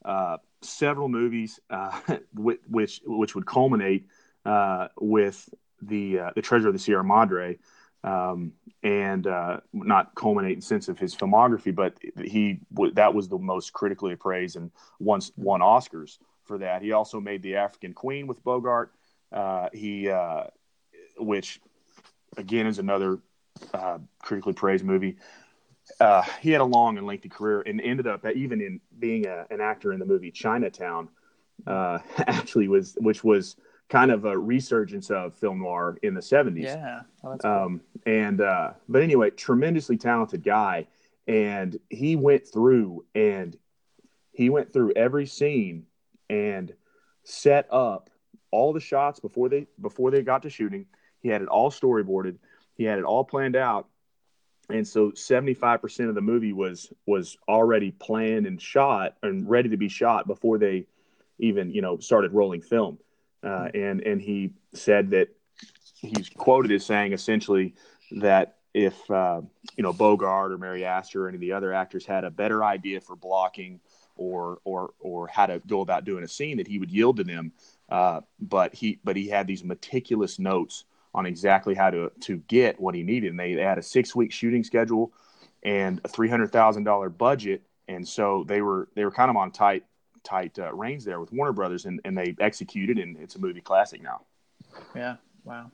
uh, 0.04 0.38
several 0.62 1.10
movies, 1.10 1.60
uh, 1.70 2.00
which 2.34 3.02
which 3.06 3.36
would 3.36 3.46
culminate 3.46 4.08
uh, 4.46 4.88
with 5.00 5.50
the 5.82 6.20
uh, 6.20 6.32
the 6.36 6.41
Treasure 6.41 6.67
of 6.67 6.74
the 6.74 6.80
Sierra 6.80 7.04
Madre, 7.04 7.58
um, 8.04 8.54
and 8.84 9.28
uh, 9.28 9.60
not 9.74 10.15
culminate 10.15 10.56
in 10.56 10.62
sense 10.62 10.88
of 10.88 10.98
his 10.98 11.15
filmography, 11.15 11.74
but 11.74 11.98
he 12.24 12.60
that 12.93 13.13
was 13.13 13.28
the 13.28 13.38
most 13.38 13.74
critically 13.74 14.13
appraised 14.13 14.56
and 14.56 14.72
once 15.00 15.32
won 15.36 15.62
Oscars 15.62 16.17
for 16.43 16.58
that. 16.60 16.82
He 16.82 16.91
also 16.91 17.20
made 17.20 17.41
The 17.41 17.58
African 17.58 17.93
Queen 17.93 18.28
with 18.28 18.43
Bogart. 18.43 18.93
Uh, 19.32 19.67
he 19.74 20.10
which 21.17 21.60
again 22.38 22.67
is 22.67 22.80
another 22.80 23.20
critically 24.22 24.54
praised 24.54 24.86
movie 24.86 25.17
uh, 26.00 26.23
he 26.41 26.52
had 26.52 26.62
a 26.62 26.65
long 26.65 26.97
and 26.97 27.08
lengthy 27.08 27.30
career 27.30 27.62
and 27.62 27.82
ended 27.82 28.08
up 28.08 28.26
even 28.26 28.62
in 28.62 28.80
being 29.00 29.26
a, 29.28 29.45
an 29.50 29.62
actor 29.62 29.93
in 29.93 30.00
the 30.00 30.06
movie 30.06 30.32
Chinatown. 30.32 31.10
Uh, 31.65 32.00
actually, 32.19 32.67
was 32.67 32.97
which 33.00 33.23
was 33.23 33.56
kind 33.89 34.12
of 34.12 34.26
a 34.26 34.38
resurgence 34.38 35.10
of 35.10 35.34
film 35.36 35.60
noir 35.60 35.97
in 36.04 36.13
the 36.13 36.21
seventies. 36.21 36.65
Yeah, 36.65 37.02
oh, 37.23 37.38
cool. 37.38 37.52
um, 37.52 37.82
and 38.06 38.41
uh, 38.41 38.71
but 38.88 39.02
anyway, 39.02 39.32
tremendously 39.32 39.97
talented 39.97 40.43
guy, 40.43 40.88
and 41.28 41.78
he 41.89 42.15
went 42.15 42.47
through 42.47 43.06
and 43.15 43.58
he 44.32 44.50
went 44.50 44.71
through 44.71 44.93
every 44.95 45.26
scene 45.26 45.86
and 46.30 46.73
set 47.23 47.67
up 47.71 48.10
all 48.52 48.71
the 48.71 48.80
shots 48.80 49.19
before 49.19 49.50
they 49.50 49.67
before 49.82 50.12
they 50.12 50.21
got 50.21 50.43
to 50.43 50.50
shooting. 50.50 50.86
He 51.19 51.30
had 51.30 51.41
it 51.41 51.47
all 51.47 51.71
storyboarded. 51.71 52.38
He 52.76 52.84
had 52.84 53.00
it 53.00 53.06
all 53.06 53.23
planned 53.23 53.56
out 53.56 53.88
and 54.70 54.88
so 54.88 55.12
75% 55.12 56.10
of 56.10 56.16
the 56.16 56.22
movie 56.22 56.54
was 56.54 56.92
was 57.06 57.38
already 57.48 57.92
planned 57.92 58.46
and 58.46 58.62
shot 58.62 59.16
and 59.24 59.50
ready 59.50 59.70
to 59.70 59.78
be 59.78 59.88
shot 59.88 60.28
before 60.28 60.58
they 60.58 60.88
even 61.40 61.72
you 61.72 61.82
know 61.82 61.98
started 62.00 62.34
rolling 62.34 62.62
film. 62.62 62.98
Uh, 63.44 63.70
and 63.74 64.02
and 64.02 64.22
he 64.22 64.52
said 64.74 65.12
that 65.12 65.30
he's 65.96 66.30
quoted 66.30 66.72
as 66.72 66.86
saying 66.86 67.14
essentially 67.14 67.76
that 68.12 68.58
if 68.74 69.10
uh, 69.10 69.42
you 69.78 69.84
know 69.84 69.94
Bogart 69.94 70.52
or 70.52 70.58
Mary 70.58 70.84
Astor 70.84 71.26
or 71.26 71.28
any 71.30 71.36
of 71.36 71.42
the 71.42 71.54
other 71.54 71.74
actors 71.74 72.06
had 72.06 72.24
a 72.24 72.32
better 72.32 72.64
idea 72.64 73.00
for 73.00 73.16
blocking 73.16 73.80
or 74.18 74.60
or 74.66 74.92
or 75.00 75.28
how 75.28 75.46
to 75.46 75.62
go 75.66 75.82
about 75.82 76.04
doing 76.04 76.24
a 76.24 76.28
scene 76.28 76.58
that 76.58 76.68
he 76.68 76.78
would 76.78 76.92
yield 76.92 77.18
to 77.18 77.24
them. 77.24 77.54
Uh, 77.90 78.22
but 78.40 78.76
he 78.76 79.00
but 79.04 79.16
he 79.16 79.28
had 79.28 79.48
these 79.48 79.64
meticulous 79.64 80.40
notes 80.40 80.84
on 81.13 81.26
exactly 81.26 81.76
how 81.76 81.89
to 81.89 82.12
to 82.22 82.38
get 82.48 82.80
what 82.80 82.96
he 82.96 83.04
needed. 83.04 83.32
And 83.32 83.39
they, 83.39 83.56
they 83.56 83.63
had 83.63 83.78
a 83.78 83.84
six 83.84 84.15
week 84.15 84.32
shooting 84.32 84.63
schedule 84.63 85.12
and 85.63 86.00
a 86.04 86.08
three 86.08 86.30
hundred 86.30 86.52
thousand 86.52 86.84
dollar 86.84 87.10
budget, 87.10 87.63
and 87.88 88.08
so 88.08 88.46
they 88.48 88.62
were 88.62 88.88
they 88.96 89.04
were 89.04 89.12
kind 89.12 89.30
of 89.30 89.36
on 89.36 89.52
tight 89.52 89.84
tight 90.24 90.58
uh, 90.60 90.74
reins 90.74 91.06
there 91.06 91.20
with 91.20 91.32
Warner 91.32 91.54
Brothers, 91.54 91.86
and, 91.86 92.02
and 92.06 92.17
they 92.17 92.36
executed, 92.39 92.98
and 92.98 93.17
it's 93.17 93.36
a 93.36 93.39
movie 93.39 93.62
classic 93.62 94.02
now. 94.02 94.22
Yeah, 94.96 95.15
wow, 95.43 95.72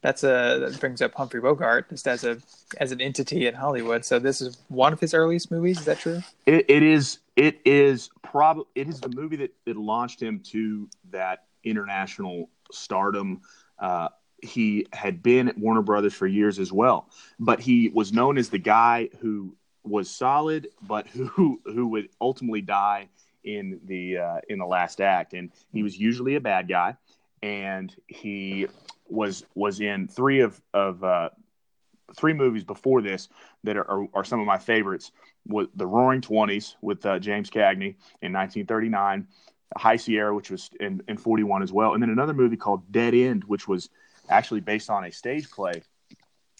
that's 0.00 0.24
a 0.24 0.58
that 0.60 0.80
brings 0.80 1.00
up 1.00 1.14
Humphrey 1.14 1.40
Bogart 1.40 1.88
just 1.90 2.08
as 2.08 2.24
a 2.24 2.38
as 2.78 2.92
an 2.92 3.00
entity 3.00 3.46
in 3.46 3.54
Hollywood. 3.54 4.04
So 4.04 4.18
this 4.18 4.40
is 4.40 4.58
one 4.68 4.92
of 4.92 5.00
his 5.00 5.14
earliest 5.14 5.50
movies. 5.50 5.78
Is 5.78 5.84
that 5.86 5.98
true? 5.98 6.22
It, 6.46 6.66
it 6.68 6.82
is. 6.82 7.18
It 7.36 7.60
is 7.64 8.10
probably 8.22 8.64
it 8.74 8.88
is 8.88 9.00
the 9.00 9.08
movie 9.08 9.36
that, 9.36 9.54
that 9.64 9.76
launched 9.76 10.20
him 10.20 10.40
to 10.50 10.88
that 11.10 11.44
international 11.64 12.50
stardom. 12.70 13.42
Uh, 13.78 14.08
he 14.42 14.86
had 14.92 15.22
been 15.22 15.48
at 15.48 15.56
Warner 15.56 15.82
Brothers 15.82 16.12
for 16.12 16.26
years 16.26 16.58
as 16.58 16.72
well, 16.72 17.08
but 17.38 17.60
he 17.60 17.88
was 17.88 18.12
known 18.12 18.36
as 18.36 18.48
the 18.48 18.58
guy 18.58 19.08
who 19.20 19.56
was 19.84 20.10
solid, 20.10 20.68
but 20.82 21.06
who 21.06 21.60
who 21.64 21.88
would 21.88 22.08
ultimately 22.20 22.60
die 22.60 23.08
in 23.44 23.80
the 23.84 24.18
uh, 24.18 24.40
in 24.48 24.58
the 24.58 24.66
last 24.66 25.00
act. 25.00 25.32
And 25.32 25.50
he 25.72 25.82
was 25.82 25.98
usually 25.98 26.34
a 26.34 26.40
bad 26.40 26.68
guy, 26.68 26.96
and 27.42 27.94
he 28.08 28.66
was 29.08 29.44
was 29.54 29.80
in 29.80 30.08
three 30.08 30.40
of 30.40 30.60
of 30.74 31.02
uh, 31.04 31.30
three 32.16 32.32
movies 32.34 32.64
before 32.64 33.00
this 33.00 33.28
that 33.64 33.76
are, 33.76 33.88
are, 33.88 34.06
are, 34.14 34.24
some 34.24 34.40
of 34.40 34.46
my 34.46 34.58
favorites. 34.58 35.12
With 35.46 35.70
the 35.74 35.86
Roaring 35.86 36.20
Twenties 36.20 36.76
with 36.82 37.04
uh, 37.04 37.18
James 37.18 37.50
Cagney 37.50 37.96
in 38.22 38.32
1939, 38.32 39.26
High 39.76 39.96
Sierra, 39.96 40.34
which 40.34 40.50
was 40.50 40.70
in, 40.78 41.02
in 41.08 41.16
41 41.16 41.62
as 41.64 41.72
well, 41.72 41.94
and 41.94 42.02
then 42.02 42.10
another 42.10 42.34
movie 42.34 42.56
called 42.56 42.92
Dead 42.92 43.12
End, 43.12 43.42
which 43.44 43.66
was 43.66 43.90
actually 44.28 44.60
based 44.60 44.90
on 44.90 45.04
a 45.04 45.12
stage 45.12 45.50
play. 45.50 45.82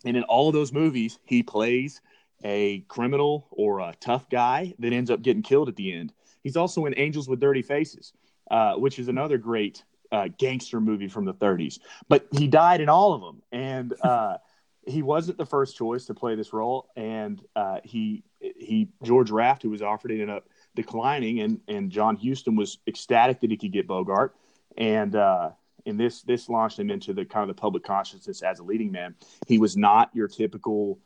And 0.05 0.17
in 0.17 0.23
all 0.25 0.49
of 0.49 0.55
those 0.55 0.73
movies, 0.73 1.19
he 1.25 1.43
plays 1.43 2.01
a 2.45 2.81
criminal 2.89 3.47
or 3.51 3.81
a 3.81 3.95
tough 4.01 4.29
guy 4.29 4.75
that 4.79 4.93
ends 4.93 5.11
up 5.11 5.23
getting 5.23 5.43
killed 5.43 5.69
at 5.69 5.77
the 5.77 5.93
end. 5.93 6.13
He's 6.43 6.57
also 6.57 6.87
in 6.87 6.95
Angels 6.97 7.29
with 7.29 7.41
Dirty 7.41 7.63
Faces, 7.63 8.13
uh, 8.51 8.75
which 8.75 8.99
is 8.99 9.09
another 9.09 9.39
great 9.39 9.85
uh, 10.11 10.29
gangster 10.39 10.81
movie 10.81 11.09
from 11.09 11.25
the 11.25 11.35
30s. 11.35 11.79
But 12.09 12.27
he 12.33 12.49
died 12.49 12.81
in 12.81 12.89
all 12.89 13.15
of 13.15 13.21
them, 13.21 13.43
and 13.53 13.95
uh, 14.03 14.39
he 14.87 15.03
wasn't 15.03 15.39
the 15.39 15.47
first 15.47 15.77
choice 15.77 16.07
to 16.07 16.15
play 16.15 16.35
this 16.35 16.53
role. 16.53 16.89
And 16.97 17.41
uh, 17.55 17.79
he 17.85 18.25
he 18.41 18.89
George 19.05 19.31
Raft, 19.31 19.63
who 19.63 19.71
was 19.71 19.83
offered, 19.83 20.11
ended 20.11 20.31
up 20.31 20.49
declining, 20.75 21.41
and 21.41 21.61
and 21.69 21.91
John 21.91 22.17
Huston 22.17 22.57
was 22.57 22.79
ecstatic 22.87 23.41
that 23.41 23.51
he 23.51 23.57
could 23.57 23.73
get 23.73 23.87
Bogart, 23.87 24.35
and 24.77 25.15
uh, 25.15 25.51
and 25.87 25.99
this 25.99 26.23
this 26.23 26.49
launched 26.49 26.79
him 26.79 26.91
into 26.91 27.13
the 27.13 27.25
kind 27.25 27.49
of 27.49 27.55
the 27.55 27.61
public 27.61 27.85
consciousness 27.85 28.43
as 28.43 28.59
a 28.59 28.65
leading 28.65 28.93
man. 28.93 29.15
He 29.47 29.59
was 29.59 29.77
not 29.77 30.11
your 30.15 30.29
typical 30.29 30.99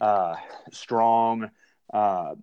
uh, 0.00 0.36
strong, 0.72 1.50
uh, 1.92 2.34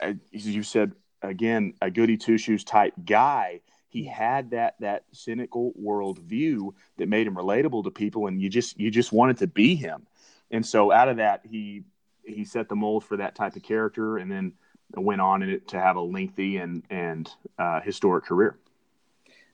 as 0.00 0.46
you 0.46 0.62
said 0.62 0.92
again, 1.22 1.74
a 1.80 1.90
goody 1.90 2.16
two 2.16 2.38
shoes 2.38 2.64
type 2.64 2.94
guy. 3.04 3.60
He 3.88 4.04
had 4.04 4.50
that 4.50 4.76
that 4.80 5.04
cynical 5.12 5.72
worldview 5.80 6.72
that 6.98 7.08
made 7.08 7.26
him 7.26 7.34
relatable 7.34 7.84
to 7.84 7.90
people, 7.90 8.26
and 8.26 8.40
you 8.40 8.48
just 8.48 8.78
you 8.78 8.90
just 8.90 9.12
wanted 9.12 9.38
to 9.38 9.46
be 9.46 9.74
him. 9.74 10.06
And 10.50 10.64
so 10.64 10.92
out 10.92 11.08
of 11.08 11.16
that, 11.16 11.42
he 11.44 11.82
he 12.24 12.44
set 12.44 12.68
the 12.68 12.76
mold 12.76 13.04
for 13.04 13.16
that 13.16 13.34
type 13.34 13.56
of 13.56 13.62
character, 13.62 14.18
and 14.18 14.30
then 14.30 14.52
went 14.94 15.20
on 15.20 15.42
in 15.42 15.50
it 15.50 15.68
to 15.68 15.80
have 15.80 15.96
a 15.96 16.00
lengthy 16.00 16.56
and 16.58 16.84
and 16.90 17.28
uh, 17.58 17.80
historic 17.80 18.24
career. 18.24 18.58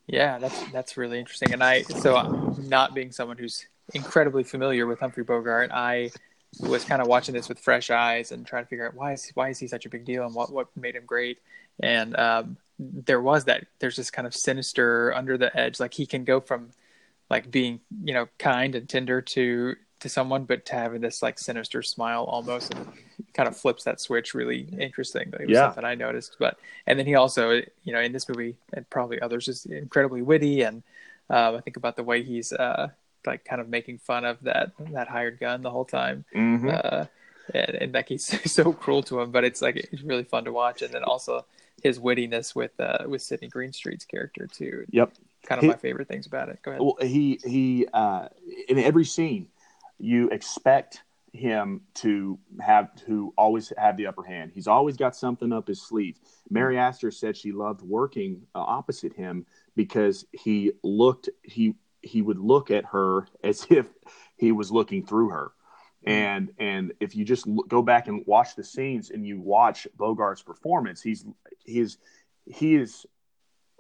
Yeah, 0.07 0.38
that's 0.38 0.62
that's 0.71 0.97
really 0.97 1.19
interesting. 1.19 1.53
And 1.53 1.62
I 1.62 1.83
so 1.83 2.55
not 2.59 2.95
being 2.95 3.11
someone 3.12 3.38
who's 3.38 3.66
incredibly 3.95 4.45
familiar 4.45 4.87
with 4.87 5.01
Humphrey 5.01 5.25
Bogart, 5.25 5.71
I 5.73 6.11
was 6.61 6.85
kind 6.85 7.03
of 7.03 7.09
watching 7.09 7.35
this 7.35 7.49
with 7.49 7.59
fresh 7.59 7.90
eyes 7.90 8.33
and 8.33 8.47
trying 8.47 8.64
to 8.64 8.69
figure 8.69 8.87
out 8.87 8.95
why 8.95 9.12
is 9.12 9.31
why 9.35 9.51
is 9.51 9.59
he 9.59 9.66
such 9.66 9.85
a 9.87 9.90
big 9.90 10.05
deal 10.05 10.25
and 10.25 10.35
what 10.35 10.53
what 10.53 10.69
made 10.77 10.95
him 10.97 11.05
great. 11.07 11.38
And 11.81 12.16
um, 12.16 12.57
there 12.79 13.21
was 13.21 13.45
that 13.47 13.66
there's 13.81 13.97
this 13.97 14.11
kind 14.11 14.27
of 14.27 14.35
sinister 14.35 15.12
under 15.14 15.37
the 15.37 15.55
edge, 15.59 15.81
like 15.81 15.95
he 15.95 16.07
can 16.07 16.25
go 16.25 16.40
from 16.40 16.71
like 17.31 17.51
being 17.51 17.81
you 18.05 18.14
know 18.14 18.29
kind 18.38 18.75
and 18.77 18.88
tender 18.88 19.21
to 19.21 19.75
to 20.01 20.09
someone, 20.09 20.45
but 20.45 20.67
to 20.67 20.75
having 20.75 21.01
this 21.01 21.23
like 21.23 21.39
sinister 21.39 21.83
smile 21.83 22.25
almost, 22.25 22.75
and 22.75 22.87
kind 23.35 23.49
of 23.49 23.57
flips 23.57 23.85
that 23.85 24.01
switch 24.01 24.35
really 24.35 24.69
interesting. 24.79 25.29
It 25.33 25.49
was 25.49 25.51
yeah. 25.51 25.67
something 25.67 25.85
I 25.85 25.95
noticed. 25.95 26.37
But 26.39 26.59
and 26.87 26.99
then 26.99 27.07
he 27.07 27.15
also, 27.15 27.63
you 27.85 27.93
know, 27.93 28.01
in 28.01 28.13
this 28.13 28.29
movie 28.29 28.57
and 28.73 28.89
probably 28.91 29.21
others, 29.21 29.49
is 29.49 29.67
incredibly 29.67 30.23
witty, 30.23 30.63
and 30.63 30.83
uh, 31.31 31.55
I 31.57 31.61
think 31.61 31.77
about 31.77 31.97
the 31.97 32.05
way 32.05 32.23
he's 32.23 32.53
uh, 32.53 32.89
like 33.27 33.45
kind 33.45 33.61
of 33.61 33.69
making 33.69 33.99
fun 33.99 34.25
of 34.25 34.41
that 34.43 34.73
that 34.93 35.09
hired 35.09 35.41
gun 35.41 35.63
the 35.63 35.71
whole 35.71 35.85
time. 35.85 36.25
Mm-hmm. 36.35 36.71
Uh, 36.73 37.07
and, 37.55 37.77
and 37.77 37.95
like 37.95 38.09
he's 38.09 38.53
so 38.53 38.73
cruel 38.73 39.03
to 39.05 39.21
him, 39.21 39.31
but 39.31 39.45
it's 39.45 39.63
like 39.63 39.77
it's 39.77 40.03
really 40.03 40.25
fun 40.25 40.45
to 40.45 40.53
watch. 40.53 40.83
And 40.83 40.93
then 40.93 41.05
also 41.05 41.47
his 41.83 41.99
wittiness 41.99 42.55
with 42.55 42.79
uh, 42.81 43.05
with 43.07 43.23
Sidney 43.23 43.49
Greenstreet's 43.49 44.05
character 44.05 44.47
too. 44.47 44.85
Yep, 44.91 45.13
kind 45.45 45.59
of 45.59 45.63
he, 45.63 45.69
my 45.69 45.77
favorite 45.77 46.09
things 46.09 46.27
about 46.27 46.49
it. 46.49 46.61
Go 46.63 46.71
ahead. 46.73 46.81
Well, 46.81 46.97
he 47.01 47.41
he 47.45 47.87
uh, 47.93 48.29
in 48.69 48.79
every 48.79 49.05
scene, 49.05 49.49
you 49.99 50.29
expect 50.31 51.03
him 51.33 51.83
to 51.95 52.39
have 52.61 52.95
to 53.07 53.33
always 53.37 53.73
have 53.77 53.97
the 53.97 54.07
upper 54.07 54.23
hand. 54.23 54.51
He's 54.55 54.67
always 54.67 54.97
got 54.97 55.15
something 55.15 55.53
up 55.53 55.69
his 55.69 55.83
sleeve. 55.83 56.19
Mary 56.51 56.79
Astor 56.79 57.11
said 57.11 57.37
she 57.37 57.53
loved 57.53 57.83
working 57.83 58.43
uh, 58.55 58.61
opposite 58.61 59.13
him 59.13 59.47
because 59.75 60.25
he 60.33 60.73
looked 60.83 61.29
he 61.43 61.75
he 62.03 62.23
would 62.23 62.39
look 62.39 62.71
at 62.71 62.85
her 62.87 63.29
as 63.45 63.67
if 63.71 63.87
he 64.37 64.53
was 64.53 64.73
looking 64.73 65.05
through 65.05 65.31
her. 65.31 65.53
Mm-hmm. 66.07 66.11
And 66.11 66.53
and 66.59 66.93
if 67.01 67.15
you 67.15 67.25
just 67.25 67.47
look, 67.47 67.69
go 67.69 67.83
back 67.83 68.09
and 68.09 68.25
watch 68.27 68.57
the 68.57 68.65
scenes 68.65 69.11
and 69.11 69.27
you 69.27 69.41
watch 69.41 69.87
Bogart's 69.97 70.43
performance, 70.43 71.03
he's 71.03 71.25
he's 71.65 71.99
he 72.47 72.77
is 72.77 73.07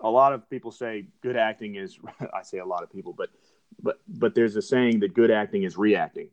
a 0.00 0.10
lot 0.10 0.32
of 0.34 0.48
people 0.50 0.70
say 0.70 1.06
good 1.22 1.36
acting 1.36 1.76
is 1.76 1.98
I 2.34 2.42
say 2.42 2.58
a 2.58 2.66
lot 2.66 2.82
of 2.82 2.92
people, 2.92 3.14
but 3.16 3.30
but 3.82 4.00
but 4.08 4.34
there's 4.34 4.56
a 4.56 4.62
saying 4.62 5.00
that 5.00 5.14
good 5.14 5.30
acting 5.30 5.62
is 5.62 5.76
reacting. 5.76 6.28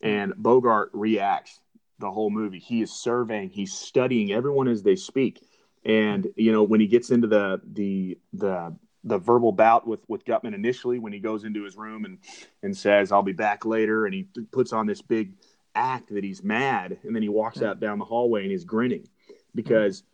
And 0.00 0.34
Bogart 0.36 0.90
reacts 0.92 1.60
the 1.98 2.10
whole 2.10 2.30
movie. 2.30 2.58
He 2.58 2.82
is 2.82 2.92
surveying, 2.92 3.50
he's 3.50 3.72
studying 3.72 4.32
everyone 4.32 4.68
as 4.68 4.82
they 4.82 4.96
speak. 4.96 5.40
And 5.84 6.26
you 6.36 6.52
know, 6.52 6.62
when 6.62 6.80
he 6.80 6.86
gets 6.86 7.10
into 7.10 7.26
the 7.26 7.60
the 7.64 8.18
the 8.32 8.74
the 9.04 9.18
verbal 9.18 9.52
bout 9.52 9.86
with 9.86 10.00
with 10.08 10.24
Gutman 10.24 10.54
initially 10.54 10.98
when 10.98 11.12
he 11.12 11.18
goes 11.18 11.44
into 11.44 11.64
his 11.64 11.76
room 11.76 12.04
and 12.04 12.18
and 12.62 12.76
says 12.76 13.12
I'll 13.12 13.22
be 13.22 13.32
back 13.32 13.64
later 13.64 14.06
and 14.06 14.14
he 14.14 14.26
puts 14.50 14.72
on 14.72 14.86
this 14.86 15.02
big 15.02 15.34
act 15.74 16.12
that 16.14 16.24
he's 16.24 16.42
mad 16.42 16.98
and 17.02 17.14
then 17.14 17.22
he 17.22 17.28
walks 17.28 17.60
out 17.60 17.80
down 17.80 17.98
the 17.98 18.04
hallway 18.04 18.42
and 18.42 18.50
he's 18.50 18.64
grinning 18.64 19.02
mm-hmm. 19.02 19.34
because 19.54 20.04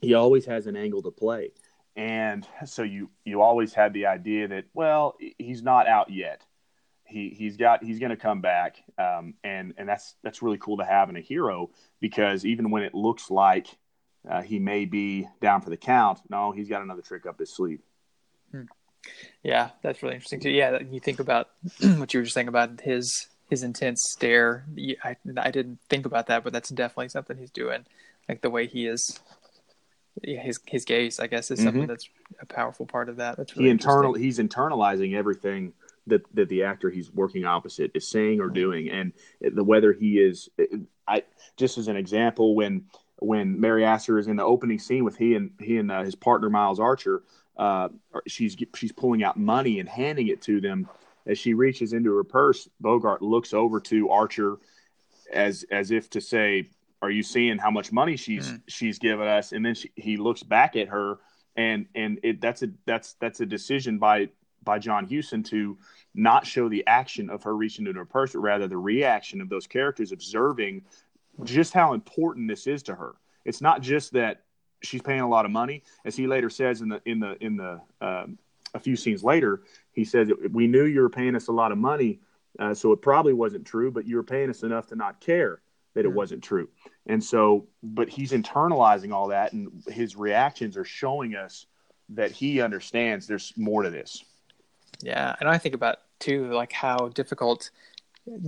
he 0.00 0.14
always 0.14 0.44
has 0.46 0.66
an 0.66 0.76
angle 0.76 1.02
to 1.02 1.10
play 1.10 1.52
and 1.96 2.46
so 2.64 2.82
you 2.82 3.10
you 3.24 3.40
always 3.40 3.72
had 3.72 3.92
the 3.92 4.06
idea 4.06 4.48
that 4.48 4.64
well 4.74 5.16
he's 5.38 5.62
not 5.62 5.86
out 5.86 6.10
yet 6.10 6.44
he 7.04 7.30
he's 7.30 7.56
got 7.56 7.82
he's 7.82 7.98
going 7.98 8.10
to 8.10 8.16
come 8.16 8.40
back 8.40 8.76
um, 8.98 9.34
and 9.44 9.74
and 9.76 9.88
that's 9.88 10.16
that's 10.22 10.42
really 10.42 10.58
cool 10.58 10.76
to 10.76 10.84
have 10.84 11.08
in 11.08 11.16
a 11.16 11.20
hero 11.20 11.70
because 12.00 12.44
even 12.44 12.70
when 12.70 12.82
it 12.82 12.94
looks 12.94 13.30
like 13.30 13.66
uh, 14.28 14.42
he 14.42 14.58
may 14.58 14.84
be 14.84 15.26
down 15.40 15.60
for 15.60 15.70
the 15.70 15.76
count 15.76 16.20
no 16.28 16.52
he's 16.52 16.68
got 16.68 16.82
another 16.82 17.02
trick 17.02 17.26
up 17.26 17.38
his 17.38 17.54
sleeve 17.54 17.80
Hmm. 18.52 18.62
Yeah, 19.42 19.70
that's 19.82 20.02
really 20.02 20.16
interesting 20.16 20.40
too. 20.40 20.50
Yeah, 20.50 20.78
you 20.80 21.00
think 21.00 21.20
about 21.20 21.50
what 21.80 22.12
you 22.12 22.20
were 22.20 22.24
just 22.24 22.34
saying 22.34 22.48
about 22.48 22.80
his 22.80 23.28
his 23.48 23.62
intense 23.62 24.02
stare. 24.10 24.64
I 25.04 25.16
I 25.36 25.50
didn't 25.50 25.78
think 25.88 26.06
about 26.06 26.26
that, 26.26 26.44
but 26.44 26.52
that's 26.52 26.70
definitely 26.70 27.10
something 27.10 27.36
he's 27.36 27.50
doing. 27.50 27.84
Like 28.28 28.40
the 28.40 28.50
way 28.50 28.66
he 28.66 28.86
is, 28.86 29.20
yeah, 30.22 30.40
his 30.40 30.60
his 30.66 30.84
gaze, 30.84 31.20
I 31.20 31.26
guess, 31.26 31.50
is 31.50 31.62
something 31.62 31.82
mm-hmm. 31.82 31.88
that's 31.88 32.08
a 32.40 32.46
powerful 32.46 32.86
part 32.86 33.08
of 33.08 33.16
that. 33.16 33.36
That's 33.36 33.56
really 33.56 33.66
he 33.66 33.70
internal 33.70 34.14
he's 34.14 34.38
internalizing 34.38 35.14
everything 35.14 35.72
that 36.06 36.22
that 36.34 36.48
the 36.48 36.62
actor 36.64 36.90
he's 36.90 37.12
working 37.12 37.44
opposite 37.44 37.90
is 37.94 38.08
saying 38.08 38.40
or 38.40 38.48
doing, 38.48 38.90
and 38.90 39.12
the 39.40 39.64
whether 39.64 39.92
he 39.92 40.18
is. 40.18 40.48
I 41.08 41.22
just 41.56 41.78
as 41.78 41.88
an 41.88 41.96
example 41.96 42.54
when 42.54 42.86
when 43.18 43.60
Mary 43.60 43.84
Astor 43.84 44.18
is 44.18 44.26
in 44.26 44.36
the 44.36 44.44
opening 44.44 44.78
scene 44.78 45.04
with 45.04 45.16
he 45.16 45.34
and 45.34 45.50
he 45.60 45.78
and 45.78 45.90
uh, 45.90 46.02
his 46.02 46.14
partner 46.14 46.50
Miles 46.50 46.80
Archer 46.80 47.22
uh, 47.56 47.88
she's 48.26 48.56
she's 48.74 48.92
pulling 48.92 49.24
out 49.24 49.36
money 49.36 49.80
and 49.80 49.88
handing 49.88 50.28
it 50.28 50.42
to 50.42 50.60
them. 50.60 50.88
As 51.26 51.38
she 51.38 51.54
reaches 51.54 51.92
into 51.92 52.14
her 52.14 52.24
purse, 52.24 52.68
Bogart 52.80 53.20
looks 53.20 53.52
over 53.52 53.80
to 53.80 54.10
Archer 54.10 54.58
as 55.32 55.64
as 55.70 55.90
if 55.90 56.08
to 56.10 56.20
say, 56.20 56.68
"Are 57.02 57.10
you 57.10 57.22
seeing 57.22 57.58
how 57.58 57.70
much 57.70 57.92
money 57.92 58.16
she's 58.16 58.52
mm. 58.52 58.62
she's 58.68 58.98
given 58.98 59.26
us?" 59.26 59.52
And 59.52 59.64
then 59.64 59.74
she, 59.74 59.90
he 59.96 60.16
looks 60.16 60.42
back 60.42 60.76
at 60.76 60.88
her, 60.88 61.18
and 61.56 61.86
and 61.94 62.20
it 62.22 62.40
that's 62.40 62.62
a 62.62 62.68
that's 62.84 63.14
that's 63.14 63.40
a 63.40 63.46
decision 63.46 63.98
by 63.98 64.28
by 64.64 64.78
John 64.78 65.08
Huston 65.08 65.42
to 65.44 65.78
not 66.14 66.46
show 66.46 66.68
the 66.68 66.86
action 66.86 67.30
of 67.30 67.42
her 67.44 67.56
reaching 67.56 67.86
into 67.86 67.98
her 67.98 68.04
purse, 68.04 68.32
but 68.32 68.40
rather 68.40 68.66
the 68.68 68.76
reaction 68.76 69.40
of 69.40 69.48
those 69.48 69.66
characters 69.66 70.12
observing 70.12 70.82
just 71.44 71.72
how 71.72 71.94
important 71.94 72.48
this 72.48 72.66
is 72.66 72.82
to 72.84 72.94
her. 72.94 73.14
It's 73.44 73.60
not 73.60 73.80
just 73.80 74.12
that 74.12 74.42
she's 74.82 75.02
paying 75.02 75.20
a 75.20 75.28
lot 75.28 75.44
of 75.44 75.50
money, 75.50 75.82
as 76.04 76.16
he 76.16 76.26
later 76.26 76.50
says 76.50 76.82
in 76.82 76.88
the 76.88 77.00
in 77.06 77.20
the 77.20 77.42
in 77.42 77.56
the 77.56 77.80
uh, 78.00 78.26
a 78.74 78.80
few 78.80 78.96
scenes 78.96 79.24
later. 79.24 79.62
He 79.92 80.04
says 80.04 80.30
we 80.50 80.66
knew 80.66 80.84
you 80.84 81.00
were 81.00 81.10
paying 81.10 81.36
us 81.36 81.48
a 81.48 81.52
lot 81.52 81.72
of 81.72 81.78
money, 81.78 82.20
uh, 82.58 82.74
so 82.74 82.92
it 82.92 83.00
probably 83.00 83.32
wasn't 83.32 83.64
true, 83.64 83.90
but 83.90 84.06
you 84.06 84.16
were 84.16 84.22
paying 84.22 84.50
us 84.50 84.62
enough 84.62 84.86
to 84.88 84.96
not 84.96 85.20
care. 85.20 85.60
That 85.96 86.04
it 86.04 86.12
wasn't 86.12 86.44
true. 86.44 86.68
And 87.06 87.24
so, 87.24 87.66
but 87.82 88.10
he's 88.10 88.32
internalizing 88.32 89.12
all 89.12 89.28
that, 89.28 89.54
and 89.54 89.82
his 89.88 90.14
reactions 90.14 90.76
are 90.76 90.84
showing 90.84 91.34
us 91.34 91.64
that 92.10 92.30
he 92.30 92.60
understands 92.60 93.26
there's 93.26 93.54
more 93.56 93.82
to 93.82 93.88
this. 93.88 94.22
Yeah, 95.00 95.34
and 95.40 95.48
I 95.48 95.56
think 95.56 95.74
about 95.74 96.00
too, 96.18 96.52
like 96.52 96.70
how 96.70 97.08
difficult 97.08 97.70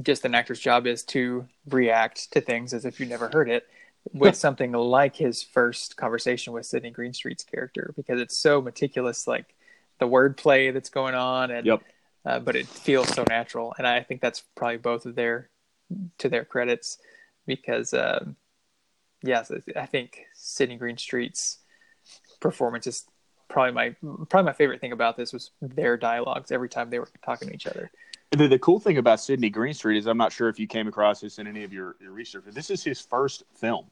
just 0.03 0.27
an 0.27 0.35
actor's 0.35 0.61
job 0.61 0.87
is 0.87 1.05
to 1.05 1.47
react 1.71 2.33
to 2.33 2.43
things 2.43 2.75
as 2.75 2.85
if 2.85 3.01
you 3.01 3.07
never 3.07 3.31
heard 3.33 3.49
it 3.49 3.67
with 4.13 4.37
something 4.37 4.73
like 4.73 5.17
his 5.17 5.43
first 5.43 5.97
conversation 5.97 6.53
with 6.53 6.67
Sidney 6.67 6.93
Greenstreet's 6.93 7.45
character 7.45 7.95
because 7.97 8.21
it's 8.21 8.37
so 8.37 8.61
meticulous, 8.61 9.27
like 9.27 9.55
the 10.01 10.07
wordplay 10.07 10.71
that's 10.73 10.91
going 10.91 11.15
on, 11.15 11.51
and 11.51 11.67
Yep. 11.67 11.83
uh, 12.27 12.39
but 12.41 12.57
it 12.57 12.67
feels 12.67 13.09
so 13.09 13.25
natural, 13.27 13.75
and 13.79 13.87
I 13.87 14.03
think 14.03 14.21
that's 14.21 14.45
probably 14.55 14.77
both 14.77 15.07
of 15.07 15.15
their 15.15 15.49
to 16.19 16.29
their 16.29 16.45
credits 16.45 16.99
because 17.49 17.93
um, 17.95 18.37
yes, 19.25 19.51
I 19.75 19.87
think 19.87 20.27
Sidney 20.35 20.79
Greenstreet's 20.79 21.59
performance 22.41 22.87
is 22.87 23.05
probably 23.49 23.73
my 23.73 23.97
probably 24.29 24.45
my 24.45 24.53
favorite 24.53 24.81
thing 24.81 24.93
about 24.93 25.17
this 25.17 25.33
was 25.33 25.51
their 25.61 25.97
dialogues 25.97 26.53
every 26.53 26.69
time 26.69 26.91
they 26.91 27.01
were 27.01 27.09
talking 27.25 27.49
to 27.49 27.55
each 27.55 27.67
other. 27.67 27.91
The, 28.31 28.47
the 28.47 28.59
cool 28.59 28.79
thing 28.79 28.99
about 28.99 29.21
Sidney 29.21 29.51
Greenstreet 29.51 29.97
is 29.97 30.07
I'm 30.07 30.19
not 30.19 30.33
sure 30.33 30.49
if 30.49 30.61
you 30.61 30.69
came 30.69 30.87
across 30.87 31.21
this 31.21 31.39
in 31.39 31.47
any 31.47 31.65
of 31.65 31.73
your, 31.73 31.97
your 31.99 32.13
research, 32.13 32.43
but 32.45 32.55
this 32.55 32.71
is 32.71 32.85
his 32.85 33.01
first 33.01 33.43
film. 33.55 33.87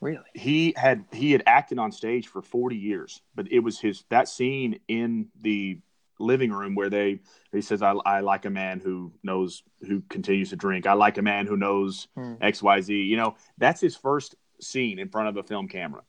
Really? 0.00 0.24
He 0.32 0.72
had 0.76 1.04
he 1.12 1.32
had 1.32 1.42
acted 1.46 1.78
on 1.78 1.92
stage 1.92 2.26
for 2.26 2.42
40 2.42 2.76
years, 2.76 3.20
but 3.34 3.52
it 3.52 3.60
was 3.60 3.78
his 3.78 4.04
that 4.08 4.28
scene 4.28 4.80
in 4.88 5.28
the 5.40 5.78
living 6.18 6.52
room 6.52 6.74
where 6.74 6.90
they 6.90 7.20
he 7.52 7.60
says 7.60 7.82
I, 7.82 7.92
I 7.92 8.20
like 8.20 8.44
a 8.44 8.50
man 8.50 8.80
who 8.80 9.12
knows 9.22 9.62
who 9.86 10.02
continues 10.08 10.50
to 10.50 10.56
drink. 10.56 10.86
I 10.86 10.92
like 10.92 11.18
a 11.18 11.22
man 11.22 11.46
who 11.46 11.56
knows 11.56 12.08
Hmm. 12.14 12.34
XYZ. 12.34 13.06
You 13.06 13.16
know, 13.16 13.36
that's 13.58 13.80
his 13.80 13.96
first 13.96 14.34
scene 14.60 14.98
in 14.98 15.08
front 15.08 15.28
of 15.28 15.36
a 15.36 15.42
film 15.42 15.68
camera. 15.68 16.02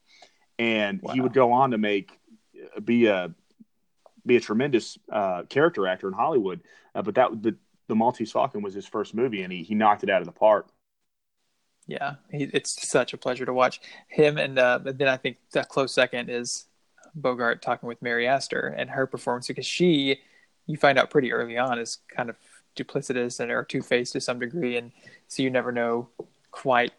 And 0.58 1.02
he 1.14 1.20
would 1.20 1.34
go 1.34 1.52
on 1.52 1.72
to 1.72 1.78
make 1.78 2.18
be 2.84 3.08
a 3.08 3.34
be 4.26 4.38
a 4.38 4.40
tremendous 4.40 4.98
uh, 5.12 5.44
character 5.44 5.88
actor 5.88 6.08
in 6.08 6.14
Hollywood. 6.14 6.62
Uh, 6.94 7.02
but 7.02 7.16
that 7.16 7.42
the 7.42 7.56
the 7.88 7.96
Maltese 7.96 8.32
Falcon 8.32 8.62
was 8.62 8.74
his 8.74 8.86
first 8.86 9.14
movie, 9.14 9.44
and 9.44 9.52
he 9.52 9.64
he 9.64 9.76
knocked 9.76 10.04
it 10.04 10.10
out 10.10 10.22
of 10.22 10.26
the 10.26 10.32
park. 10.32 10.70
Yeah, 11.88 12.16
he, 12.32 12.46
it's 12.46 12.88
such 12.88 13.14
a 13.14 13.18
pleasure 13.18 13.46
to 13.46 13.54
watch 13.54 13.80
him. 14.08 14.38
And 14.38 14.58
uh, 14.58 14.80
but 14.84 14.98
then 14.98 15.08
I 15.08 15.18
think 15.18 15.38
the 15.52 15.64
close 15.64 15.94
second 15.94 16.30
is 16.30 16.66
Bogart 17.16 17.62
talking 17.62 17.88
with 17.88 18.02
Mary 18.02 18.28
Astor 18.28 18.68
and 18.78 18.90
her 18.90 19.08
performance 19.08 19.48
because 19.48 19.66
she, 19.66 20.20
you 20.68 20.78
find 20.78 21.00
out 21.00 21.10
pretty 21.10 21.32
early 21.32 21.58
on, 21.58 21.80
is 21.80 22.00
kind 22.08 22.30
of 22.30 22.36
duplicitous 22.76 23.40
and 23.40 23.52
or 23.52 23.64
two 23.64 23.82
faced 23.82 24.14
to 24.14 24.22
some 24.22 24.40
degree, 24.40 24.78
and 24.78 24.92
so 25.28 25.42
you 25.42 25.50
never 25.50 25.72
know 25.72 26.10
quite 26.52 26.92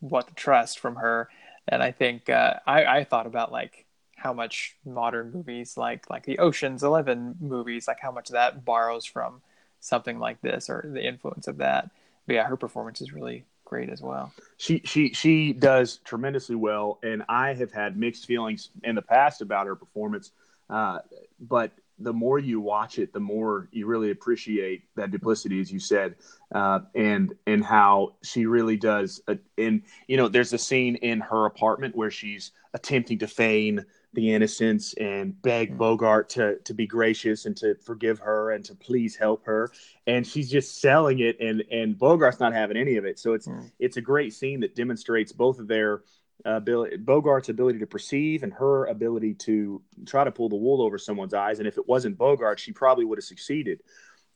what 0.00 0.28
to 0.28 0.34
trust 0.34 0.78
from 0.78 0.96
her. 0.96 1.28
And 1.68 1.82
I 1.82 1.90
think 1.90 2.30
uh, 2.30 2.54
I, 2.66 2.84
I 2.84 3.04
thought 3.04 3.26
about 3.26 3.50
like 3.50 3.86
how 4.16 4.32
much 4.32 4.76
modern 4.84 5.32
movies 5.32 5.76
like 5.76 6.08
like 6.08 6.24
the 6.24 6.38
Ocean's 6.38 6.82
Eleven 6.82 7.34
movies, 7.40 7.88
like 7.88 8.00
how 8.00 8.12
much 8.12 8.28
that 8.30 8.64
borrows 8.64 9.04
from 9.04 9.42
something 9.80 10.18
like 10.18 10.40
this 10.40 10.70
or 10.70 10.88
the 10.92 11.04
influence 11.06 11.48
of 11.48 11.58
that. 11.58 11.90
But 12.26 12.34
yeah, 12.34 12.44
her 12.44 12.56
performance 12.56 13.00
is 13.00 13.12
really 13.12 13.44
great 13.66 13.90
as 13.90 14.00
well. 14.00 14.32
She 14.56 14.80
she 14.86 15.12
she 15.12 15.52
does 15.52 15.98
tremendously 15.98 16.56
well, 16.56 16.98
and 17.02 17.22
I 17.28 17.52
have 17.52 17.72
had 17.72 17.98
mixed 17.98 18.24
feelings 18.24 18.70
in 18.82 18.94
the 18.94 19.02
past 19.02 19.42
about 19.42 19.66
her 19.66 19.76
performance. 19.76 20.30
Uh, 20.70 21.00
but 21.38 21.72
the 21.98 22.12
more 22.12 22.38
you 22.38 22.60
watch 22.60 22.98
it, 22.98 23.12
the 23.12 23.20
more 23.20 23.68
you 23.72 23.86
really 23.86 24.10
appreciate 24.10 24.84
that 24.96 25.10
duplicity, 25.10 25.60
as 25.60 25.70
you 25.70 25.80
said, 25.80 26.14
uh, 26.54 26.80
and 26.94 27.34
and 27.46 27.64
how 27.64 28.14
she 28.22 28.46
really 28.46 28.76
does. 28.76 29.20
Uh, 29.28 29.34
and 29.58 29.82
you 30.06 30.16
know, 30.16 30.28
there's 30.28 30.52
a 30.52 30.58
scene 30.58 30.96
in 30.96 31.20
her 31.20 31.46
apartment 31.46 31.94
where 31.94 32.10
she's 32.10 32.52
attempting 32.74 33.18
to 33.18 33.26
feign 33.26 33.84
the 34.16 34.34
innocence 34.34 34.92
and 34.94 35.40
beg 35.42 35.74
Mm. 35.74 35.78
Bogart 35.78 36.28
to 36.30 36.56
to 36.64 36.74
be 36.74 36.86
gracious 36.86 37.46
and 37.46 37.56
to 37.58 37.76
forgive 37.76 38.18
her 38.18 38.50
and 38.50 38.64
to 38.64 38.74
please 38.74 39.14
help 39.14 39.44
her, 39.44 39.70
and 40.08 40.26
she's 40.26 40.50
just 40.50 40.80
selling 40.80 41.20
it, 41.20 41.38
and 41.40 41.62
and 41.70 41.96
Bogart's 41.96 42.40
not 42.40 42.52
having 42.52 42.76
any 42.76 42.96
of 42.96 43.04
it. 43.04 43.20
So 43.20 43.34
it's 43.34 43.46
Mm. 43.46 43.70
it's 43.78 43.96
a 43.96 44.00
great 44.02 44.32
scene 44.34 44.60
that 44.60 44.74
demonstrates 44.74 45.30
both 45.32 45.60
of 45.60 45.68
their 45.68 46.02
ability, 46.44 46.96
Bogart's 46.98 47.48
ability 47.48 47.78
to 47.78 47.86
perceive 47.86 48.42
and 48.42 48.52
her 48.52 48.86
ability 48.86 49.34
to 49.34 49.82
try 50.04 50.24
to 50.24 50.30
pull 50.30 50.48
the 50.48 50.56
wool 50.56 50.82
over 50.82 50.98
someone's 50.98 51.34
eyes. 51.34 51.58
And 51.58 51.68
if 51.68 51.78
it 51.78 51.86
wasn't 51.88 52.18
Bogart, 52.18 52.58
she 52.58 52.72
probably 52.72 53.04
would 53.04 53.18
have 53.18 53.24
succeeded. 53.24 53.80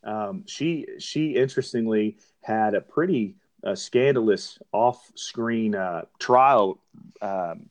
Um, 0.02 0.44
she 0.46 0.86
she 0.98 1.34
interestingly 1.34 2.16
had 2.40 2.74
a 2.74 2.80
pretty 2.80 3.36
uh, 3.62 3.74
scandalous 3.74 4.58
off-screen 4.72 5.74
uh, 5.74 6.02
trial 6.18 6.80
um, 7.20 7.68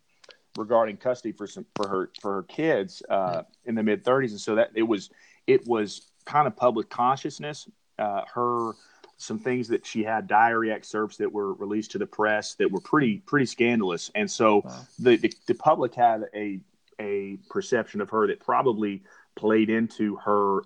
regarding 0.58 0.98
custody 0.98 1.32
for 1.32 1.48
some 1.48 1.66
for 1.76 1.88
her 1.88 2.12
for 2.22 2.36
her 2.36 2.44
kids 2.44 3.02
uh, 3.10 3.44
in 3.66 3.76
the 3.76 3.84
mid 3.84 4.04
30s, 4.04 4.32
and 4.32 4.40
so 4.42 4.56
that 4.56 4.72
it 4.76 4.84
was 4.84 5.10
it 5.48 5.66
was 5.68 6.10
kind 6.26 6.48
of 6.48 6.56
public 6.56 6.90
consciousness. 6.90 7.68
Uh, 7.98 8.22
her 8.34 8.72
some 9.18 9.38
things 9.38 9.68
that 9.68 9.86
she 9.86 10.04
had 10.04 10.28
diary 10.28 10.72
excerpts 10.72 11.18
that 11.18 11.32
were 11.32 11.54
released 11.56 11.92
to 11.92 11.98
the 11.98 12.06
press 12.06 12.56
that 12.56 12.72
were 12.72 12.80
pretty 12.80 13.18
pretty 13.26 13.46
scandalous, 13.46 14.10
and 14.16 14.30
so 14.30 14.62
Wow. 14.62 14.88
the, 15.00 15.18
the 15.18 15.34
the 15.48 15.56
public 15.56 15.94
had 15.96 16.26
a 16.34 16.60
a 17.00 17.38
perception 17.50 18.02
of 18.02 18.10
her 18.10 18.28
that 18.28 18.40
probably 18.40 19.04
played 19.36 19.70
into 19.70 20.16
her 20.18 20.62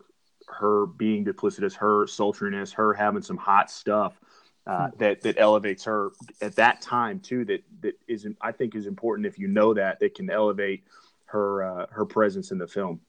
her 0.48 0.86
being 0.86 1.26
duplicitous, 1.26 1.74
her 1.76 2.06
sultriness, 2.06 2.74
her 2.74 2.94
having 2.94 3.22
some 3.24 3.38
hot 3.38 3.72
stuff 3.72 4.20
uh, 4.66 4.90
that 4.98 5.22
that 5.22 5.38
elevates 5.38 5.84
her 5.84 6.12
at 6.42 6.56
that 6.56 6.82
time 6.82 7.20
too. 7.20 7.46
That 7.46 7.64
that 7.82 7.94
is 8.08 8.28
I 8.42 8.52
think 8.52 8.76
is 8.76 8.88
important 8.88 9.26
if 9.26 9.38
you 9.38 9.48
know 9.48 9.74
that 9.74 10.00
that 10.00 10.16
can 10.16 10.30
elevate 10.30 10.84
her 11.26 11.64
uh, 11.64 11.86
her 11.90 12.06
presence 12.06 12.52
in 12.52 12.58
the 12.58 12.68
film. 12.68 13.02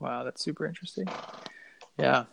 Wow, 0.00 0.24
that's 0.24 0.42
super 0.42 0.66
interesting. 0.66 1.06
Yeah. 1.98 2.24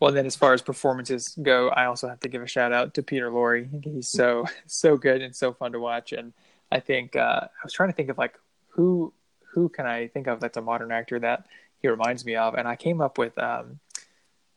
Well, 0.00 0.12
then 0.12 0.26
as 0.26 0.36
far 0.36 0.54
as 0.54 0.62
performances 0.62 1.36
go, 1.42 1.68
I 1.70 1.86
also 1.86 2.08
have 2.08 2.20
to 2.20 2.28
give 2.28 2.42
a 2.42 2.46
shout 2.46 2.72
out 2.72 2.94
to 2.94 3.02
Peter 3.02 3.30
Lorre. 3.30 3.68
He's 3.84 4.08
so 4.08 4.44
so 4.66 4.96
good 4.96 5.22
and 5.22 5.34
so 5.34 5.52
fun 5.52 5.72
to 5.72 5.80
watch. 5.80 6.12
And 6.12 6.32
I 6.70 6.80
think 6.80 7.16
uh, 7.16 7.40
I 7.44 7.64
was 7.64 7.72
trying 7.72 7.90
to 7.90 7.94
think 7.94 8.08
of 8.08 8.18
like 8.18 8.34
who 8.68 9.12
who 9.52 9.68
can 9.68 9.86
I 9.86 10.08
think 10.08 10.26
of 10.26 10.40
that's 10.40 10.56
a 10.56 10.62
modern 10.62 10.92
actor 10.92 11.18
that 11.20 11.46
he 11.80 11.88
reminds 11.88 12.24
me 12.24 12.36
of, 12.36 12.54
and 12.54 12.66
I 12.66 12.76
came 12.76 13.00
up 13.00 13.18
with 13.18 13.38
um, 13.38 13.78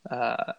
uh, 0.10 0.54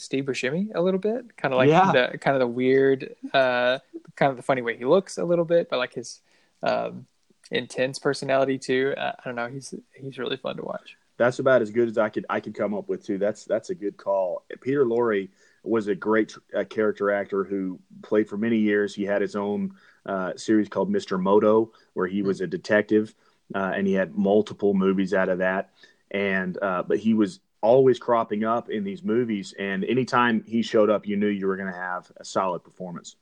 Steve 0.00 0.24
Buscemi 0.24 0.68
a 0.74 0.80
little 0.80 1.00
bit, 1.00 1.36
kind 1.36 1.52
of 1.54 1.58
like 1.58 1.68
Yeah. 1.68 1.92
the 1.92 2.18
kind 2.18 2.34
of 2.36 2.40
the 2.40 2.46
weird, 2.46 3.14
uh, 3.32 3.78
kind 4.16 4.30
of 4.30 4.36
the 4.36 4.42
funny 4.42 4.62
way 4.62 4.76
he 4.76 4.84
looks 4.84 5.18
a 5.18 5.24
little 5.24 5.44
bit, 5.44 5.68
but 5.70 5.78
like 5.78 5.94
his 5.94 6.20
um, 6.62 7.06
intense 7.50 7.98
personality 7.98 8.58
too. 8.58 8.94
Uh, 8.96 9.12
I 9.18 9.22
don't 9.24 9.34
know. 9.36 9.48
He's 9.48 9.74
he's 9.94 10.18
really 10.18 10.36
fun 10.36 10.56
to 10.56 10.62
watch. 10.62 10.96
That's 11.16 11.38
about 11.38 11.60
as 11.62 11.70
good 11.70 11.88
as 11.88 11.98
I 11.98 12.08
could 12.08 12.26
I 12.30 12.40
could 12.40 12.54
come 12.54 12.74
up 12.74 12.88
with 12.88 13.04
too. 13.04 13.18
That's 13.18 13.44
that's 13.44 13.70
a 13.70 13.74
good 13.74 13.96
call. 13.96 14.44
Peter 14.60 14.84
Lorre 14.84 15.28
was 15.62 15.88
a 15.88 15.94
great 15.94 16.34
uh, 16.56 16.64
character 16.64 17.10
actor 17.10 17.44
who 17.44 17.78
played 18.02 18.28
for 18.28 18.38
many 18.38 18.56
years. 18.56 18.94
He 18.94 19.04
had 19.04 19.20
his 19.20 19.36
own 19.36 19.74
uh, 20.06 20.32
series 20.36 20.68
called 20.70 20.90
Mr. 20.90 21.20
Moto, 21.20 21.72
where 21.92 22.06
he 22.06 22.22
was 22.22 22.40
a 22.40 22.46
detective, 22.46 23.14
uh, 23.54 23.72
and 23.76 23.86
he 23.86 23.92
had 23.92 24.16
multiple 24.16 24.72
movies 24.72 25.12
out 25.12 25.28
of 25.28 25.38
that. 25.38 25.70
And 26.10 26.56
uh, 26.62 26.82
but 26.84 26.98
he 26.98 27.12
was 27.14 27.40
always 27.62 27.98
cropping 27.98 28.44
up 28.44 28.70
in 28.70 28.84
these 28.84 29.02
movies, 29.02 29.54
and 29.58 29.84
anytime 29.84 30.44
he 30.46 30.62
showed 30.62 30.90
up, 30.90 31.06
you 31.06 31.16
knew 31.16 31.28
you 31.28 31.46
were 31.46 31.56
going 31.56 31.72
to 31.72 31.78
have 31.78 32.10
a 32.16 32.24
solid 32.24 32.64
performance. 32.64 33.16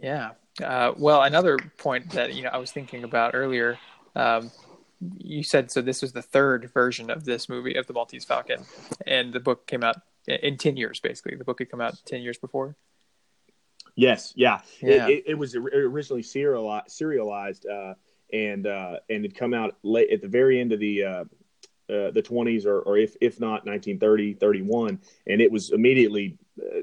Yeah. 0.00 0.32
Uh, 0.62 0.92
well, 0.96 1.22
another 1.22 1.58
point 1.78 2.10
that 2.10 2.34
you 2.34 2.42
know 2.42 2.50
I 2.52 2.58
was 2.58 2.70
thinking 2.70 3.04
about 3.04 3.34
earlier. 3.34 3.78
Um, 4.14 4.50
you 5.18 5.42
said 5.42 5.70
so. 5.70 5.82
This 5.82 6.02
was 6.02 6.12
the 6.12 6.22
third 6.22 6.70
version 6.72 7.10
of 7.10 7.24
this 7.24 7.48
movie 7.48 7.74
of 7.74 7.86
the 7.86 7.92
Maltese 7.92 8.24
Falcon, 8.24 8.64
and 9.06 9.32
the 9.32 9.40
book 9.40 9.66
came 9.66 9.82
out 9.82 9.96
in 10.26 10.56
ten 10.56 10.76
years. 10.76 11.00
Basically, 11.00 11.36
the 11.36 11.44
book 11.44 11.58
had 11.58 11.70
come 11.70 11.80
out 11.80 12.00
ten 12.04 12.22
years 12.22 12.38
before. 12.38 12.76
Yes, 13.96 14.32
yeah. 14.36 14.60
Yeah. 14.80 15.06
It, 15.06 15.10
it, 15.10 15.24
it 15.28 15.34
was 15.34 15.54
originally 15.54 16.22
serialized, 16.22 16.90
serialized 16.90 17.66
uh, 17.66 17.94
and 18.32 18.66
uh, 18.66 18.98
and 19.08 19.24
it 19.24 19.36
come 19.36 19.54
out 19.54 19.76
late 19.82 20.10
at 20.10 20.20
the 20.20 20.28
very 20.28 20.60
end 20.60 20.72
of 20.72 20.80
the 20.80 21.04
uh, 21.90 22.10
the 22.10 22.22
20s 22.22 22.64
or, 22.66 22.80
or 22.80 22.96
if 22.96 23.16
if 23.20 23.40
not 23.40 23.66
1930, 23.66 24.34
31, 24.34 24.98
and 25.26 25.40
it 25.40 25.50
was 25.50 25.70
immediately. 25.70 26.36
Uh, 26.60 26.80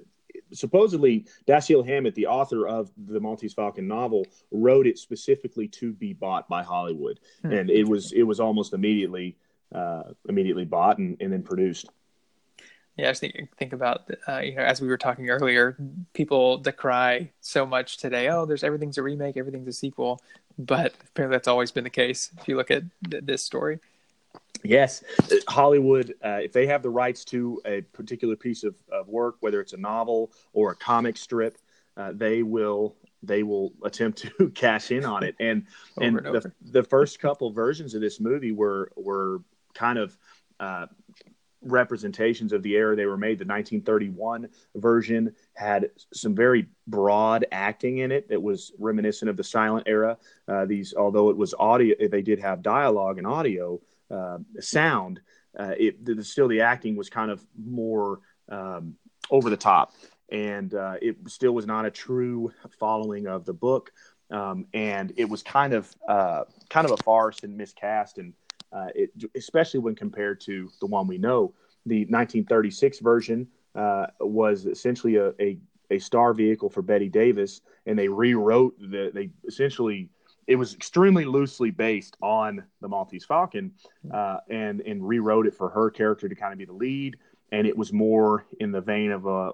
Supposedly, 0.54 1.26
Dashiell 1.48 1.86
Hammett, 1.88 2.14
the 2.14 2.28
author 2.28 2.68
of 2.68 2.92
the 2.98 3.22
Maltese 3.22 3.54
Falcon 3.54 3.88
novel, 3.88 4.26
wrote 4.52 4.86
it 4.86 4.98
specifically 5.00 5.66
to 5.70 5.94
be 5.94 6.12
bought 6.12 6.50
by 6.50 6.62
Hollywood, 6.62 7.22
Hmm. 7.42 7.54
and 7.54 7.70
it 7.70 7.88
was 7.88 8.12
it 8.12 8.24
was 8.24 8.42
almost 8.42 8.74
immediately 8.74 9.38
uh, 9.74 10.04
immediately 10.28 10.66
bought 10.66 10.98
and, 10.98 11.16
and 11.22 11.32
then 11.32 11.42
produced. 11.42 11.90
Yeah, 12.98 13.10
I 13.10 13.14
think 13.14 13.48
think 13.58 13.72
about 13.72 14.12
uh, 14.28 14.40
you 14.40 14.56
know 14.56 14.64
as 14.64 14.82
we 14.82 14.90
were 14.90 14.98
talking 14.98 15.30
earlier, 15.30 15.78
people 16.14 16.58
decry 16.58 17.32
so 17.40 17.66
much 17.66 17.96
today. 17.96 18.28
Oh, 18.28 18.46
there's 18.46 18.66
everything's 18.66 18.98
a 18.98 19.04
remake, 19.04 19.38
everything's 19.38 19.70
a 19.70 19.74
sequel, 19.74 20.20
but 20.60 20.94
apparently 21.12 21.36
that's 21.38 21.48
always 21.48 21.72
been 21.72 21.86
the 21.86 21.90
case. 21.90 22.30
If 22.38 22.50
you 22.50 22.58
look 22.58 22.72
at 22.72 22.84
th- 23.10 23.24
this 23.24 23.42
story, 23.42 23.80
Yes, 24.64 25.04
Hollywood, 25.48 26.14
uh, 26.24 26.40
if 26.42 26.52
they 26.54 26.68
have 26.68 26.84
the 26.84 26.90
rights 26.90 27.26
to 27.26 27.62
a 27.66 27.82
particular 27.82 28.36
piece 28.36 28.64
of, 28.64 28.76
of 28.92 29.08
work, 29.08 29.38
whether 29.40 29.60
it's 29.60 29.74
a 29.74 29.78
novel 29.78 30.32
or 30.54 30.72
a 30.72 30.76
comic 30.76 31.18
strip, 31.18 31.58
uh, 31.98 32.12
they 32.14 32.44
will 32.44 32.96
they 33.24 33.44
will 33.44 33.74
attempt 33.84 34.20
to 34.20 34.50
cash 34.56 34.92
in 34.92 35.06
on 35.06 35.24
it. 35.24 35.36
And 35.40 35.66
and, 36.00 36.18
and 36.18 36.26
the, 36.26 36.52
the 36.62 36.84
first 36.84 37.20
couple 37.20 37.52
versions 37.52 37.94
of 37.94 38.02
this 38.02 38.20
movie 38.20 38.52
were 38.52 38.92
were 38.96 39.42
kind 39.74 39.98
of 39.98 40.18
uh, 40.60 40.88
representations 41.64 42.54
of 42.54 42.64
the 42.64 42.76
era 42.76 42.96
they 42.96 43.06
were 43.06 43.18
made. 43.18 43.38
The 43.38 43.46
1931 43.46 44.50
version 44.76 45.36
had 45.54 45.92
some 46.14 46.36
very 46.36 46.68
broad 46.88 47.46
acting 47.52 48.00
in 48.00 48.12
it 48.12 48.30
that 48.30 48.42
was 48.42 48.72
reminiscent 48.80 49.30
of 49.30 49.38
the 49.38 49.44
silent 49.44 49.88
era. 49.88 50.18
Uh, 50.48 50.66
these, 50.66 50.94
although 50.96 51.30
it 51.30 51.38
was 51.38 51.54
audio, 51.60 51.96
they 52.08 52.22
did 52.22 52.40
have 52.40 52.62
dialogue 52.62 53.18
and 53.18 53.28
audio 53.28 53.80
uh, 54.12 54.38
sound. 54.60 55.22
Uh, 55.58 55.74
it 55.78 56.04
the, 56.06 56.24
still 56.24 56.48
the 56.48 56.62
acting 56.62 56.96
was 56.96 57.10
kind 57.10 57.32
of 57.32 57.46
more 57.58 58.20
um, 58.50 58.96
over 59.30 59.50
the 59.50 59.58
top, 59.58 59.94
and 60.30 60.74
uh, 60.74 60.96
it 61.02 61.18
still 61.28 61.54
was 61.54 61.66
not 61.66 61.86
a 61.86 61.92
true 61.92 62.52
following 62.80 63.28
of 63.28 63.46
the 63.46 63.54
book. 63.54 63.92
Um, 64.30 64.66
and 64.74 65.12
it 65.18 65.26
was 65.26 65.44
kind 65.44 65.74
of 65.74 65.94
uh, 66.08 66.44
kind 66.70 66.86
of 66.86 66.92
a 66.92 67.04
farce 67.04 67.44
and 67.44 67.58
miscast 67.58 68.18
and 68.18 68.34
uh, 68.72 68.88
it, 68.96 69.12
especially 69.36 69.82
when 69.82 69.94
compared 69.94 70.40
to 70.42 70.70
the 70.80 70.86
one 70.86 71.06
we 71.06 71.18
know. 71.18 71.54
The 71.86 72.06
1936 72.06 73.00
version 73.00 73.48
was 74.22 74.66
essentially 74.66 75.18
a, 75.18 75.34
a, 75.42 75.58
a, 75.90 76.00
star 76.00 76.34
vehicle 76.34 76.70
for 76.70 76.82
Bette 76.82 77.10
Davis, 77.10 77.60
and 77.86 78.00
they 78.00 78.08
rewrote 78.08 78.80
the. 78.80 79.12
They 79.14 79.32
essentially 79.46 80.10
it 80.48 80.56
was 80.56 80.74
extremely 80.74 81.26
loosely 81.26 81.72
based 81.72 82.18
on 82.22 82.64
the 82.82 82.88
Maltese 82.88 83.26
Falcon, 83.26 83.72
uh, 84.14 84.38
and 84.50 84.82
and 84.82 85.08
rewrote 85.08 85.48
it 85.48 85.56
for 85.56 85.70
her 85.70 85.90
character 85.90 86.28
to 86.28 86.36
kind 86.36 86.52
of 86.54 86.60
be 86.60 86.66
the 86.66 86.74
lead, 86.74 87.18
and 87.52 87.68
it 87.68 87.78
was 87.78 87.94
more 87.94 88.46
in 88.60 88.72
the 88.72 88.82
vein 88.82 89.12
of 89.12 89.28
uh, 89.28 89.52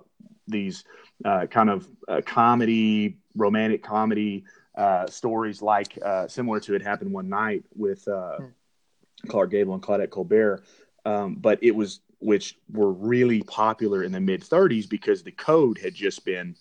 these 0.47 0.85
uh, 1.25 1.45
kind 1.47 1.69
of 1.69 1.87
uh, 2.07 2.21
comedy, 2.25 3.17
romantic 3.35 3.83
comedy 3.83 4.45
uh, 4.77 5.07
stories, 5.07 5.61
like 5.61 5.97
uh, 6.03 6.27
similar 6.27 6.59
to 6.61 6.75
it 6.75 6.81
happened 6.81 7.11
one 7.11 7.29
night 7.29 7.63
with 7.75 8.07
uh, 8.07 8.37
hmm. 8.37 9.27
Clark 9.27 9.51
Gable 9.51 9.73
and 9.73 9.83
Claudette 9.83 10.09
Colbert. 10.09 10.63
Um, 11.05 11.35
but 11.35 11.59
it 11.63 11.71
was 11.71 12.01
which 12.19 12.57
were 12.71 12.91
really 12.91 13.43
popular 13.43 14.03
in 14.03 14.11
the 14.11 14.19
mid 14.19 14.41
30s 14.41 14.89
because 14.89 15.23
the 15.23 15.31
code 15.31 15.77
had 15.77 15.93
just 15.93 16.25
been 16.25 16.55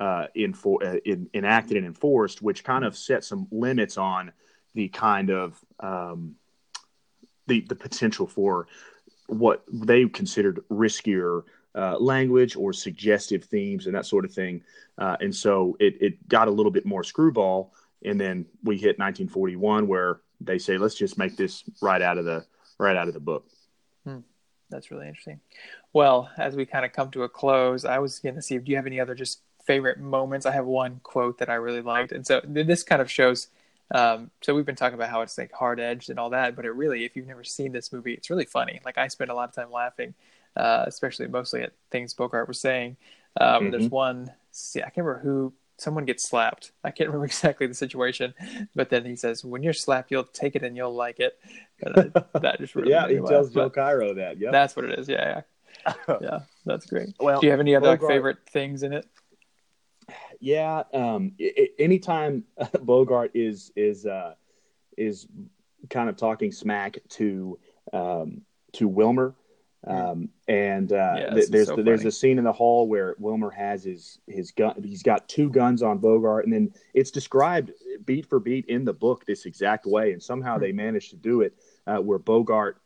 uh, 0.00 0.26
in, 0.34 0.54
uh, 0.64 0.96
in, 1.04 1.28
enacted 1.34 1.76
and 1.76 1.86
enforced, 1.86 2.42
which 2.42 2.64
kind 2.64 2.84
of 2.84 2.96
set 2.96 3.24
some 3.24 3.46
limits 3.50 3.96
on 3.96 4.32
the 4.74 4.88
kind 4.88 5.30
of 5.30 5.58
um, 5.80 6.34
the 7.46 7.60
the 7.60 7.76
potential 7.76 8.26
for 8.26 8.66
what 9.26 9.64
they 9.72 10.06
considered 10.06 10.60
riskier 10.70 11.44
uh, 11.74 11.98
language 11.98 12.56
or 12.56 12.72
suggestive 12.72 13.44
themes 13.44 13.86
and 13.86 13.94
that 13.94 14.06
sort 14.06 14.24
of 14.24 14.32
thing. 14.32 14.62
Uh, 14.98 15.16
and 15.20 15.34
so 15.34 15.76
it, 15.80 15.96
it 16.00 16.28
got 16.28 16.48
a 16.48 16.50
little 16.50 16.70
bit 16.70 16.86
more 16.86 17.02
screwball. 17.02 17.72
And 18.04 18.20
then 18.20 18.46
we 18.62 18.76
hit 18.76 18.98
1941 18.98 19.88
where 19.88 20.20
they 20.40 20.58
say 20.58 20.78
let's 20.78 20.94
just 20.94 21.18
make 21.18 21.36
this 21.36 21.64
right 21.80 22.02
out 22.02 22.18
of 22.18 22.24
the 22.24 22.44
right 22.78 22.96
out 22.96 23.08
of 23.08 23.14
the 23.14 23.20
book. 23.20 23.46
Hmm. 24.04 24.18
That's 24.70 24.90
really 24.90 25.08
interesting. 25.08 25.40
Well, 25.92 26.30
as 26.36 26.56
we 26.56 26.66
kind 26.66 26.84
of 26.84 26.92
come 26.92 27.10
to 27.12 27.22
a 27.22 27.28
close, 27.28 27.84
I 27.84 27.98
was 27.98 28.18
going 28.18 28.34
to 28.34 28.42
see 28.42 28.56
if 28.56 28.64
do 28.64 28.70
you 28.70 28.76
have 28.76 28.86
any 28.86 29.00
other 29.00 29.14
just 29.14 29.40
favorite 29.64 29.98
moments? 29.98 30.46
I 30.46 30.52
have 30.52 30.66
one 30.66 31.00
quote 31.02 31.38
that 31.38 31.48
I 31.48 31.54
really 31.54 31.82
liked, 31.82 32.12
and 32.12 32.26
so 32.26 32.40
this 32.44 32.82
kind 32.82 33.02
of 33.02 33.10
shows. 33.10 33.48
Um, 33.90 34.30
so 34.40 34.54
we've 34.54 34.64
been 34.64 34.76
talking 34.76 34.94
about 34.94 35.10
how 35.10 35.20
it's 35.20 35.36
like 35.36 35.52
hard 35.52 35.78
edged 35.78 36.10
and 36.10 36.18
all 36.18 36.30
that, 36.30 36.56
but 36.56 36.64
it 36.64 36.70
really, 36.70 37.04
if 37.04 37.16
you've 37.16 37.26
never 37.26 37.44
seen 37.44 37.72
this 37.72 37.92
movie, 37.92 38.14
it's 38.14 38.30
really 38.30 38.46
funny. 38.46 38.80
Like 38.84 38.98
I 38.98 39.08
spent 39.08 39.30
a 39.30 39.34
lot 39.34 39.50
of 39.50 39.54
time 39.54 39.70
laughing, 39.70 40.14
uh, 40.56 40.84
especially 40.86 41.28
mostly 41.28 41.62
at 41.62 41.72
things 41.90 42.14
Bogart 42.14 42.48
was 42.48 42.58
saying. 42.58 42.96
Um, 43.40 43.64
mm-hmm. 43.64 43.70
There's 43.70 43.88
one, 43.90 44.32
see, 44.52 44.80
I 44.80 44.84
can't 44.84 45.06
remember 45.06 45.20
who 45.20 45.52
someone 45.76 46.04
gets 46.04 46.28
slapped. 46.28 46.72
I 46.82 46.90
can't 46.90 47.08
remember 47.08 47.26
exactly 47.26 47.66
the 47.66 47.74
situation, 47.74 48.34
but 48.74 48.90
then 48.90 49.04
he 49.04 49.16
says, 49.16 49.44
"When 49.44 49.62
you're 49.62 49.72
slapped, 49.72 50.10
you'll 50.10 50.24
take 50.24 50.56
it 50.56 50.62
and 50.62 50.76
you'll 50.76 50.94
like 50.94 51.20
it." 51.20 51.38
that 51.80 52.56
just 52.58 52.74
really 52.74 52.90
yeah, 52.90 53.08
he 53.08 53.16
tells 53.16 53.52
Joel 53.52 53.70
Cairo 53.70 54.14
that. 54.14 54.38
Yeah, 54.38 54.50
that's 54.50 54.76
what 54.76 54.84
it 54.84 54.98
is. 54.98 55.08
Yeah, 55.08 55.42
yeah, 55.86 55.94
yeah. 56.20 56.38
That's 56.64 56.86
great. 56.86 57.14
Well, 57.20 57.40
do 57.40 57.46
you 57.46 57.50
have 57.50 57.60
any 57.60 57.74
other 57.74 57.96
Bogart, 57.96 58.10
favorite 58.10 58.38
things 58.48 58.82
in 58.82 58.92
it? 58.92 59.06
Yeah, 60.40 60.84
um, 60.92 61.32
it, 61.38 61.72
anytime 61.78 62.44
Bogart 62.82 63.32
is 63.34 63.72
is 63.76 64.06
uh, 64.06 64.34
is 64.96 65.26
kind 65.90 66.08
of 66.08 66.16
talking 66.16 66.52
smack 66.52 66.98
to 67.10 67.58
um, 67.92 68.42
to 68.72 68.88
Wilmer 68.88 69.34
um, 69.86 70.30
and 70.48 70.92
uh, 70.92 71.16
yeah, 71.18 71.30
th- 71.30 71.48
there's 71.48 71.66
so 71.66 71.76
there's 71.76 72.04
a 72.04 72.10
scene 72.10 72.38
in 72.38 72.44
the 72.44 72.52
hall 72.52 72.88
where 72.88 73.14
Wilmer 73.18 73.50
has 73.50 73.84
his 73.84 74.18
his 74.26 74.50
gun. 74.50 74.82
He's 74.82 75.02
got 75.02 75.28
two 75.28 75.50
guns 75.50 75.82
on 75.82 75.98
Bogart, 75.98 76.44
and 76.44 76.52
then 76.52 76.72
it's 76.94 77.10
described 77.10 77.72
beat 78.04 78.26
for 78.26 78.40
beat 78.40 78.66
in 78.66 78.84
the 78.84 78.92
book 78.92 79.26
this 79.26 79.44
exact 79.44 79.84
way. 79.84 80.12
And 80.12 80.22
somehow 80.22 80.58
they 80.58 80.72
managed 80.72 81.10
to 81.10 81.16
do 81.16 81.42
it 81.42 81.54
uh, 81.86 81.98
where 81.98 82.18
Bogart 82.18 82.80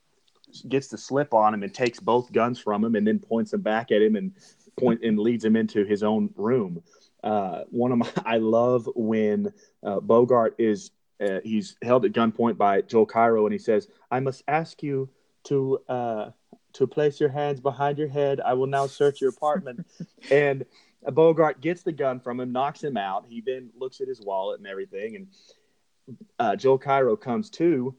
gets 0.68 0.88
the 0.88 0.99
slip 0.99 1.34
on 1.34 1.55
him 1.55 1.62
and 1.62 1.72
takes 1.72 2.01
both 2.01 2.32
guns 2.32 2.59
from 2.59 2.84
him, 2.84 2.96
and 2.96 3.07
then 3.07 3.20
points 3.20 3.53
them 3.53 3.62
back 3.62 3.92
at 3.92 4.03
him 4.03 4.16
and 4.16 4.32
point 4.78 5.03
and 5.05 5.18
leads 5.18 5.44
him 5.44 5.55
into 5.55 5.84
his 5.84 6.03
own 6.03 6.30
room. 6.36 6.82
Uh, 7.23 7.64
one 7.71 7.93
of 7.93 7.99
my 7.99 8.11
I 8.25 8.39
love 8.39 8.89
when 8.95 9.53
uh, 9.83 10.01
Bogart 10.01 10.55
is 10.59 10.91
uh, 11.21 11.41
he's 11.43 11.77
held 11.83 12.05
at 12.05 12.12
gunpoint 12.12 12.57
by 12.57 12.83
Joel 12.83 13.07
Cairo, 13.07 13.45
and 13.47 13.53
he 13.53 13.59
says, 13.59 13.89
"I 14.11 14.21
must 14.21 14.43
ask 14.49 14.83
you." 14.83 15.11
to 15.45 15.79
uh, 15.89 16.31
to 16.75 16.87
place 16.87 17.19
your 17.19 17.29
hands 17.31 17.61
behind 17.61 17.99
your 17.99 18.09
head. 18.09 18.41
I 18.41 18.55
will 18.55 18.66
now 18.66 18.87
search 18.87 19.21
your 19.21 19.31
apartment. 19.31 19.87
and 20.31 20.64
Bogart 21.03 21.61
gets 21.61 21.83
the 21.83 21.93
gun 21.93 22.21
from 22.21 22.41
him, 22.41 22.53
knocks 22.53 22.83
him 22.83 22.97
out. 22.97 23.25
He 23.29 23.41
then 23.41 23.71
looks 23.77 24.01
at 24.01 24.09
his 24.09 24.21
wallet 24.21 24.59
and 24.59 24.69
everything. 24.69 25.16
And 25.16 26.19
uh, 26.39 26.57
Joel 26.57 26.79
Cairo 26.79 27.16
comes 27.16 27.51
to, 27.51 27.95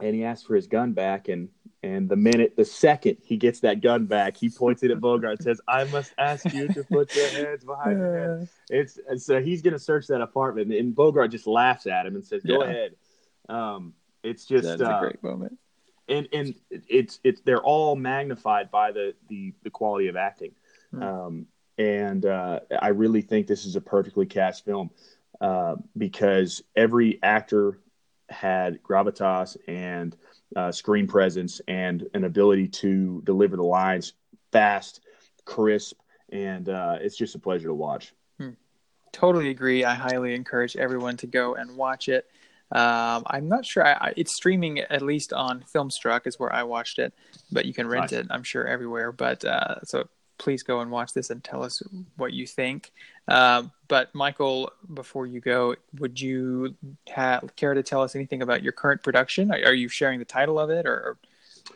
and 0.00 0.14
he 0.14 0.24
asks 0.24 0.46
for 0.46 0.54
his 0.54 0.66
gun 0.66 0.92
back. 0.92 1.28
And 1.28 1.48
and 1.82 2.08
the 2.08 2.16
minute, 2.16 2.56
the 2.56 2.64
second 2.64 3.18
he 3.22 3.36
gets 3.36 3.60
that 3.60 3.80
gun 3.80 4.06
back, 4.06 4.36
he 4.36 4.50
points 4.50 4.82
it 4.82 4.90
at 4.90 5.00
Bogart 5.00 5.38
and 5.38 5.42
says, 5.42 5.60
"I 5.66 5.84
must 5.84 6.12
ask 6.18 6.52
you 6.52 6.68
to 6.68 6.84
put 6.84 7.14
your 7.14 7.28
hands 7.30 7.64
behind 7.64 7.98
your 7.98 8.38
head." 8.38 8.48
It's 8.68 8.98
so 9.24 9.40
he's 9.40 9.62
going 9.62 9.72
to 9.72 9.78
search 9.78 10.06
that 10.08 10.20
apartment, 10.20 10.72
and 10.72 10.94
Bogart 10.94 11.30
just 11.30 11.46
laughs 11.46 11.86
at 11.86 12.06
him 12.06 12.14
and 12.16 12.24
says, 12.24 12.42
"Go 12.42 12.62
yeah. 12.62 12.70
ahead." 12.70 12.94
Um, 13.48 13.94
it's 14.22 14.44
just 14.44 14.68
that's 14.68 14.82
uh, 14.82 14.96
a 14.96 15.00
great 15.00 15.22
moment 15.22 15.58
and 16.10 16.28
and 16.32 16.54
it's 16.70 17.20
it's 17.24 17.40
they're 17.42 17.62
all 17.62 17.96
magnified 17.96 18.70
by 18.70 18.92
the 18.92 19.14
the, 19.28 19.54
the 19.62 19.70
quality 19.70 20.08
of 20.08 20.16
acting, 20.16 20.52
mm. 20.92 21.02
um, 21.02 21.46
and 21.78 22.26
uh, 22.26 22.60
I 22.82 22.88
really 22.88 23.22
think 23.22 23.46
this 23.46 23.64
is 23.64 23.76
a 23.76 23.80
perfectly 23.80 24.26
cast 24.26 24.64
film 24.64 24.90
uh, 25.40 25.76
because 25.96 26.62
every 26.76 27.22
actor 27.22 27.78
had 28.28 28.82
gravitas 28.82 29.56
and 29.66 30.16
uh, 30.56 30.72
screen 30.72 31.06
presence 31.06 31.60
and 31.68 32.08
an 32.14 32.24
ability 32.24 32.68
to 32.68 33.22
deliver 33.24 33.56
the 33.56 33.62
lines 33.62 34.14
fast, 34.52 35.00
crisp, 35.44 35.98
and 36.30 36.68
uh, 36.68 36.96
it's 37.00 37.16
just 37.16 37.34
a 37.34 37.38
pleasure 37.38 37.68
to 37.68 37.74
watch. 37.74 38.12
Hmm. 38.38 38.50
Totally 39.12 39.50
agree. 39.50 39.84
I 39.84 39.94
highly 39.94 40.34
encourage 40.34 40.76
everyone 40.76 41.16
to 41.18 41.26
go 41.26 41.54
and 41.54 41.76
watch 41.76 42.08
it. 42.08 42.26
Um, 42.72 43.24
I'm 43.26 43.48
not 43.48 43.66
sure. 43.66 43.84
I, 43.84 43.92
I, 43.92 44.12
it's 44.16 44.34
streaming 44.34 44.78
at 44.78 45.02
least 45.02 45.32
on 45.32 45.64
Filmstruck 45.74 46.26
is 46.26 46.38
where 46.38 46.52
I 46.52 46.62
watched 46.62 47.00
it, 47.00 47.12
but 47.50 47.64
you 47.64 47.74
can 47.74 47.88
rent 47.88 48.12
nice. 48.12 48.20
it. 48.20 48.26
I'm 48.30 48.44
sure 48.44 48.66
everywhere. 48.66 49.10
But 49.10 49.44
uh, 49.44 49.82
so 49.84 50.08
please 50.40 50.62
go 50.62 50.80
and 50.80 50.90
watch 50.90 51.12
this 51.12 51.30
and 51.30 51.44
tell 51.44 51.62
us 51.62 51.82
what 52.16 52.32
you 52.32 52.46
think. 52.46 52.92
Um, 53.28 53.70
but 53.88 54.12
Michael, 54.14 54.72
before 54.94 55.26
you 55.26 55.38
go, 55.38 55.76
would 55.98 56.20
you 56.20 56.74
have, 57.08 57.54
care 57.56 57.74
to 57.74 57.82
tell 57.82 58.02
us 58.02 58.16
anything 58.16 58.40
about 58.42 58.62
your 58.62 58.72
current 58.72 59.02
production? 59.02 59.52
Are, 59.52 59.58
are 59.66 59.74
you 59.74 59.88
sharing 59.88 60.18
the 60.18 60.24
title 60.24 60.58
of 60.58 60.70
it, 60.70 60.86
or 60.86 61.18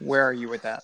where 0.00 0.24
are 0.24 0.32
you 0.32 0.48
with 0.48 0.62
that? 0.62 0.82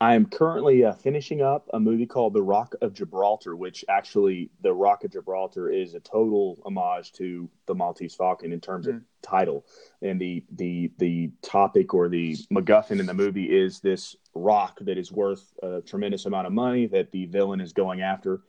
I 0.00 0.14
am 0.14 0.26
currently 0.26 0.84
uh, 0.84 0.92
finishing 0.92 1.42
up 1.42 1.68
a 1.72 1.80
movie 1.80 2.06
called 2.06 2.34
The 2.34 2.42
Rock 2.42 2.74
of 2.80 2.94
Gibraltar, 2.94 3.56
which 3.56 3.84
actually, 3.88 4.50
The 4.62 4.72
Rock 4.72 5.04
of 5.04 5.12
Gibraltar 5.12 5.70
is 5.70 5.94
a 5.94 6.00
total 6.00 6.58
homage 6.64 7.12
to 7.14 7.48
the 7.66 7.74
Maltese 7.74 8.14
Falcon 8.14 8.52
in 8.52 8.60
terms 8.60 8.86
mm. 8.86 8.96
of 8.96 9.02
title. 9.22 9.66
And 10.02 10.20
the 10.20 10.44
the 10.52 10.92
the 10.98 11.30
topic 11.42 11.94
or 11.94 12.08
the 12.08 12.36
MacGuffin 12.52 13.00
in 13.00 13.06
the 13.06 13.14
movie 13.14 13.46
is 13.46 13.80
this 13.80 14.16
rock 14.34 14.78
that 14.82 14.98
is 14.98 15.10
worth 15.10 15.52
a 15.62 15.80
tremendous 15.80 16.26
amount 16.26 16.46
of 16.46 16.52
money 16.52 16.86
that 16.86 17.10
the 17.10 17.26
villain 17.26 17.60
is 17.60 17.72
going 17.72 18.00
after. 18.00 18.42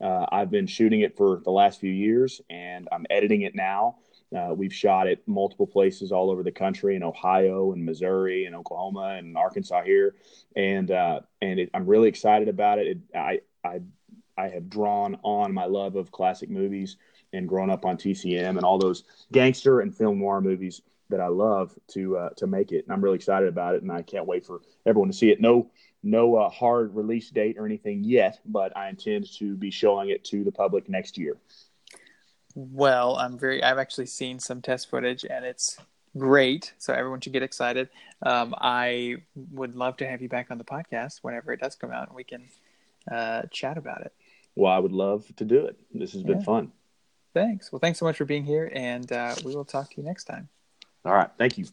Uh, 0.00 0.26
I've 0.30 0.50
been 0.50 0.66
shooting 0.66 1.00
it 1.00 1.16
for 1.16 1.40
the 1.44 1.50
last 1.50 1.80
few 1.80 1.92
years, 1.92 2.40
and 2.50 2.88
I'm 2.92 3.06
editing 3.08 3.42
it 3.42 3.54
now. 3.54 3.96
Uh, 4.36 4.52
we've 4.54 4.74
shot 4.74 5.06
it 5.06 5.22
multiple 5.26 5.66
places 5.66 6.10
all 6.10 6.30
over 6.30 6.42
the 6.42 6.50
country 6.50 6.96
in 6.96 7.02
Ohio 7.02 7.72
and 7.72 7.84
Missouri 7.84 8.44
and 8.46 8.56
Oklahoma 8.56 9.16
and 9.18 9.36
Arkansas 9.36 9.82
here, 9.82 10.16
and 10.56 10.90
uh, 10.90 11.20
and 11.40 11.60
it, 11.60 11.70
I'm 11.74 11.86
really 11.86 12.08
excited 12.08 12.48
about 12.48 12.78
it. 12.78 12.86
it. 12.88 12.98
I 13.16 13.40
I 13.64 13.80
I 14.36 14.48
have 14.48 14.68
drawn 14.68 15.16
on 15.22 15.52
my 15.52 15.66
love 15.66 15.96
of 15.96 16.10
classic 16.10 16.50
movies 16.50 16.96
and 17.32 17.48
growing 17.48 17.70
up 17.70 17.84
on 17.84 17.96
TCM 17.96 18.56
and 18.56 18.64
all 18.64 18.78
those 18.78 19.04
gangster 19.32 19.80
and 19.80 19.94
film 19.96 20.18
noir 20.18 20.40
movies. 20.40 20.82
that 21.08 21.20
I 21.20 21.28
love 21.28 21.72
to 21.88 22.16
uh, 22.16 22.30
to 22.30 22.46
make 22.46 22.72
it, 22.72 22.84
and 22.84 22.92
I'm 22.92 23.02
really 23.02 23.16
excited 23.16 23.48
about 23.48 23.76
it, 23.76 23.82
and 23.82 23.92
I 23.92 24.02
can't 24.02 24.26
wait 24.26 24.44
for 24.44 24.60
everyone 24.86 25.08
to 25.08 25.16
see 25.16 25.30
it. 25.30 25.40
No 25.40 25.70
no 26.02 26.36
uh, 26.36 26.48
hard 26.50 26.94
release 26.94 27.30
date 27.30 27.56
or 27.58 27.66
anything 27.66 28.04
yet, 28.04 28.40
but 28.44 28.76
I 28.76 28.88
intend 28.88 29.32
to 29.38 29.56
be 29.56 29.70
showing 29.70 30.10
it 30.10 30.24
to 30.26 30.44
the 30.44 30.52
public 30.52 30.88
next 30.88 31.18
year. 31.18 31.36
Well, 32.56 33.16
I'm 33.16 33.38
very. 33.38 33.62
I've 33.62 33.76
actually 33.76 34.06
seen 34.06 34.40
some 34.40 34.62
test 34.62 34.88
footage, 34.88 35.26
and 35.28 35.44
it's 35.44 35.76
great. 36.16 36.72
So 36.78 36.94
everyone 36.94 37.20
should 37.20 37.34
get 37.34 37.42
excited. 37.42 37.90
Um, 38.22 38.54
I 38.58 39.16
would 39.52 39.74
love 39.74 39.98
to 39.98 40.08
have 40.08 40.22
you 40.22 40.30
back 40.30 40.50
on 40.50 40.56
the 40.56 40.64
podcast 40.64 41.18
whenever 41.20 41.52
it 41.52 41.60
does 41.60 41.74
come 41.74 41.90
out, 41.90 42.08
and 42.08 42.16
we 42.16 42.24
can 42.24 42.44
uh, 43.12 43.42
chat 43.50 43.76
about 43.76 44.00
it. 44.00 44.12
Well, 44.54 44.72
I 44.72 44.78
would 44.78 44.92
love 44.92 45.26
to 45.36 45.44
do 45.44 45.66
it. 45.66 45.76
This 45.92 46.14
has 46.14 46.22
been 46.22 46.42
fun. 46.42 46.72
Thanks. 47.34 47.70
Well, 47.70 47.78
thanks 47.78 47.98
so 47.98 48.06
much 48.06 48.16
for 48.16 48.24
being 48.24 48.44
here, 48.44 48.72
and 48.74 49.12
uh, 49.12 49.34
we 49.44 49.54
will 49.54 49.66
talk 49.66 49.90
to 49.90 49.96
you 49.98 50.02
next 50.02 50.24
time. 50.24 50.48
All 51.04 51.12
right. 51.12 51.28
Thank 51.36 51.58
you. 51.58 51.66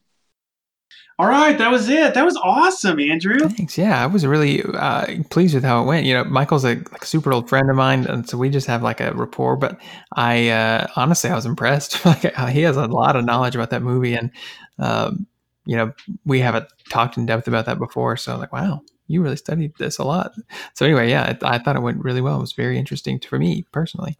All 1.19 1.27
right, 1.27 1.55
that 1.59 1.69
was 1.69 1.89
it. 1.89 2.15
That 2.15 2.25
was 2.25 2.35
awesome, 2.37 2.99
Andrew. 2.99 3.37
Thanks. 3.47 3.77
Yeah, 3.77 4.03
I 4.03 4.07
was 4.07 4.25
really 4.25 4.63
uh, 4.63 5.05
pleased 5.29 5.53
with 5.53 5.63
how 5.63 5.83
it 5.83 5.85
went. 5.85 6.07
You 6.07 6.15
know, 6.15 6.23
Michael's 6.23 6.65
a 6.65 6.75
like, 6.75 7.05
super 7.05 7.31
old 7.31 7.47
friend 7.47 7.69
of 7.69 7.75
mine, 7.75 8.07
and 8.07 8.27
so 8.27 8.35
we 8.35 8.49
just 8.49 8.65
have 8.65 8.81
like 8.81 8.99
a 8.99 9.13
rapport. 9.13 9.55
But 9.55 9.79
I 10.15 10.49
uh, 10.49 10.87
honestly, 10.95 11.29
I 11.29 11.35
was 11.35 11.45
impressed. 11.45 12.03
like 12.05 12.35
he 12.49 12.61
has 12.63 12.77
a 12.77 12.87
lot 12.87 13.15
of 13.15 13.25
knowledge 13.25 13.55
about 13.55 13.69
that 13.69 13.83
movie, 13.83 14.15
and 14.15 14.31
um, 14.79 15.27
you 15.65 15.77
know, 15.77 15.93
we 16.25 16.39
haven't 16.39 16.67
talked 16.89 17.15
in 17.15 17.27
depth 17.27 17.47
about 17.47 17.67
that 17.67 17.77
before. 17.77 18.17
So 18.17 18.35
like, 18.37 18.51
wow, 18.51 18.81
you 19.07 19.21
really 19.21 19.35
studied 19.35 19.73
this 19.77 19.99
a 19.99 20.03
lot. 20.03 20.31
So 20.73 20.85
anyway, 20.85 21.09
yeah, 21.09 21.37
I, 21.43 21.55
I 21.55 21.57
thought 21.59 21.75
it 21.75 21.83
went 21.83 22.03
really 22.03 22.21
well. 22.21 22.37
It 22.37 22.41
was 22.41 22.53
very 22.53 22.77
interesting 22.77 23.19
to, 23.19 23.27
for 23.27 23.37
me 23.37 23.65
personally. 23.71 24.17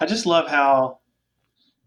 I 0.00 0.06
just 0.06 0.26
love 0.26 0.48
how 0.48 1.00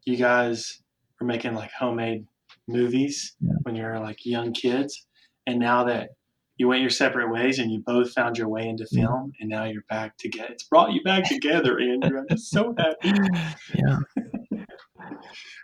you 0.04 0.18
guys 0.18 0.82
are 1.22 1.26
making 1.26 1.56
like 1.56 1.72
homemade 1.72 2.26
movies 2.72 3.36
yeah. 3.40 3.52
when 3.64 3.76
you're 3.76 4.00
like 4.00 4.26
young 4.26 4.54
kids, 4.54 5.08
and 5.46 5.60
now 5.60 5.84
that 5.86 6.10
you 6.58 6.68
went 6.68 6.82
your 6.82 6.90
separate 6.92 7.32
ways 7.32 7.58
and 7.58 7.72
you 7.72 7.80
both 7.80 8.12
found 8.14 8.38
your 8.38 8.48
way 8.48 8.68
into 8.68 8.86
film, 8.86 9.32
and 9.40 9.50
now 9.50 9.64
you're 9.64 9.84
back 9.90 10.18
together. 10.18 10.50
It's 10.52 10.64
brought 10.64 10.94
you 10.94 11.02
back 11.04 11.28
together, 11.28 11.80
Andrew. 11.80 12.20
I'm 12.20 12.28
just 12.30 12.52
so 12.52 12.76
happy. 12.78 13.14
Yeah. 13.74 13.98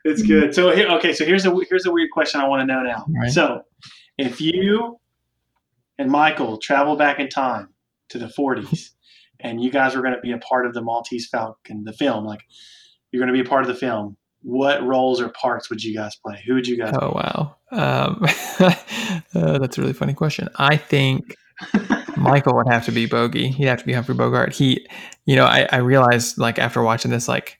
it's 0.05 0.21
good. 0.21 0.55
So 0.55 0.75
here, 0.75 0.87
okay. 0.87 1.13
So 1.13 1.25
here's 1.25 1.45
a 1.45 1.55
here's 1.69 1.85
a 1.85 1.91
weird 1.91 2.09
question 2.11 2.41
I 2.41 2.47
want 2.47 2.61
to 2.61 2.65
know 2.65 2.81
now. 2.81 3.05
Right. 3.09 3.29
So, 3.29 3.61
if 4.17 4.41
you 4.41 4.99
and 5.97 6.09
Michael 6.09 6.57
travel 6.57 6.95
back 6.95 7.19
in 7.19 7.29
time 7.29 7.69
to 8.09 8.17
the 8.17 8.27
40s, 8.27 8.89
and 9.39 9.61
you 9.61 9.69
guys 9.69 9.95
were 9.95 10.01
going 10.01 10.15
to 10.15 10.21
be 10.21 10.31
a 10.31 10.37
part 10.39 10.65
of 10.65 10.73
the 10.73 10.81
Maltese 10.81 11.27
Falcon, 11.27 11.83
the 11.83 11.93
film, 11.93 12.25
like 12.25 12.41
you're 13.11 13.19
going 13.19 13.33
to 13.33 13.39
be 13.39 13.45
a 13.45 13.49
part 13.49 13.61
of 13.61 13.67
the 13.67 13.75
film, 13.75 14.17
what 14.41 14.83
roles 14.83 15.19
or 15.19 15.29
parts 15.29 15.69
would 15.69 15.83
you 15.83 15.95
guys 15.95 16.15
play? 16.15 16.41
Who 16.45 16.55
would 16.55 16.67
you 16.67 16.77
guys? 16.77 16.93
Oh 16.99 17.11
wow, 17.13 17.55
um, 17.71 18.25
uh, 19.35 19.57
that's 19.59 19.77
a 19.77 19.81
really 19.81 19.93
funny 19.93 20.13
question. 20.13 20.49
I 20.57 20.77
think 20.77 21.35
Michael 22.17 22.55
would 22.55 22.67
have 22.67 22.85
to 22.85 22.91
be 22.91 23.05
Bogey. 23.05 23.49
He'd 23.49 23.65
have 23.65 23.79
to 23.79 23.85
be 23.85 23.93
Humphrey 23.93 24.15
Bogart. 24.15 24.53
He, 24.53 24.87
you 25.25 25.35
know, 25.35 25.45
I, 25.45 25.67
I 25.71 25.77
realized 25.77 26.37
like 26.37 26.59
after 26.59 26.81
watching 26.81 27.11
this, 27.11 27.27
like 27.27 27.59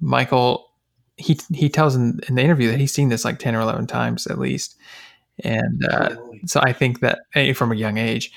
Michael, 0.00 0.68
he 1.16 1.38
he 1.52 1.68
tells 1.68 1.96
in, 1.96 2.20
in 2.28 2.34
the 2.34 2.42
interview 2.42 2.70
that 2.70 2.78
he's 2.78 2.92
seen 2.92 3.08
this 3.08 3.24
like 3.24 3.38
ten 3.38 3.54
or 3.54 3.60
eleven 3.60 3.86
times 3.86 4.26
at 4.26 4.38
least, 4.38 4.76
and 5.42 5.84
uh, 5.90 6.16
so 6.46 6.60
I 6.62 6.72
think 6.72 7.00
that 7.00 7.20
from 7.54 7.72
a 7.72 7.76
young 7.76 7.98
age, 7.98 8.32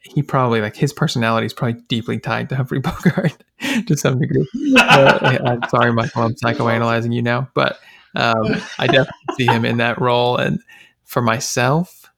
he 0.00 0.22
probably 0.22 0.60
like 0.60 0.76
his 0.76 0.92
personality 0.92 1.46
is 1.46 1.52
probably 1.52 1.80
deeply 1.88 2.18
tied 2.18 2.48
to 2.48 2.56
Humphrey 2.56 2.78
Bogart 2.80 3.36
to 3.86 3.96
some 3.96 4.18
degree. 4.18 4.46
uh, 4.78 5.38
I'm 5.44 5.68
sorry, 5.68 5.92
Michael, 5.92 6.22
I'm 6.22 6.34
psychoanalyzing 6.34 7.14
you 7.14 7.22
now, 7.22 7.48
but 7.54 7.78
um, 8.14 8.44
I 8.78 8.86
definitely 8.86 9.34
see 9.36 9.46
him 9.46 9.64
in 9.64 9.78
that 9.78 10.00
role. 10.00 10.36
And 10.36 10.60
for 11.04 11.22
myself, 11.22 12.10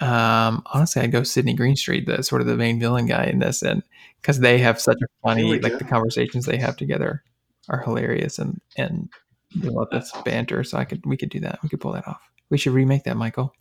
um, 0.00 0.62
honestly, 0.66 1.02
I'd 1.02 1.12
go 1.12 1.22
Sidney 1.22 1.54
Greenstreet, 1.54 2.06
the 2.06 2.22
sort 2.22 2.40
of 2.40 2.46
the 2.46 2.56
main 2.56 2.80
villain 2.80 3.06
guy 3.06 3.24
in 3.24 3.38
this, 3.38 3.62
and 3.62 3.82
because 4.20 4.40
they 4.40 4.58
have 4.58 4.80
such 4.80 4.98
a 5.02 5.06
funny 5.22 5.58
like 5.60 5.78
the 5.78 5.84
conversations 5.84 6.46
they 6.46 6.56
have 6.56 6.76
together 6.76 7.22
are 7.68 7.82
hilarious 7.82 8.38
and 8.38 8.60
and 8.76 9.10
love 9.56 9.88
this 9.92 10.10
banter. 10.24 10.64
So 10.64 10.78
I 10.78 10.84
could 10.84 11.04
we 11.04 11.16
could 11.16 11.28
do 11.28 11.40
that. 11.40 11.58
We 11.62 11.68
could 11.68 11.80
pull 11.80 11.92
that 11.92 12.08
off. 12.08 12.22
We 12.50 12.58
should 12.58 12.72
remake 12.72 13.04
that, 13.04 13.16
Michael 13.16 13.54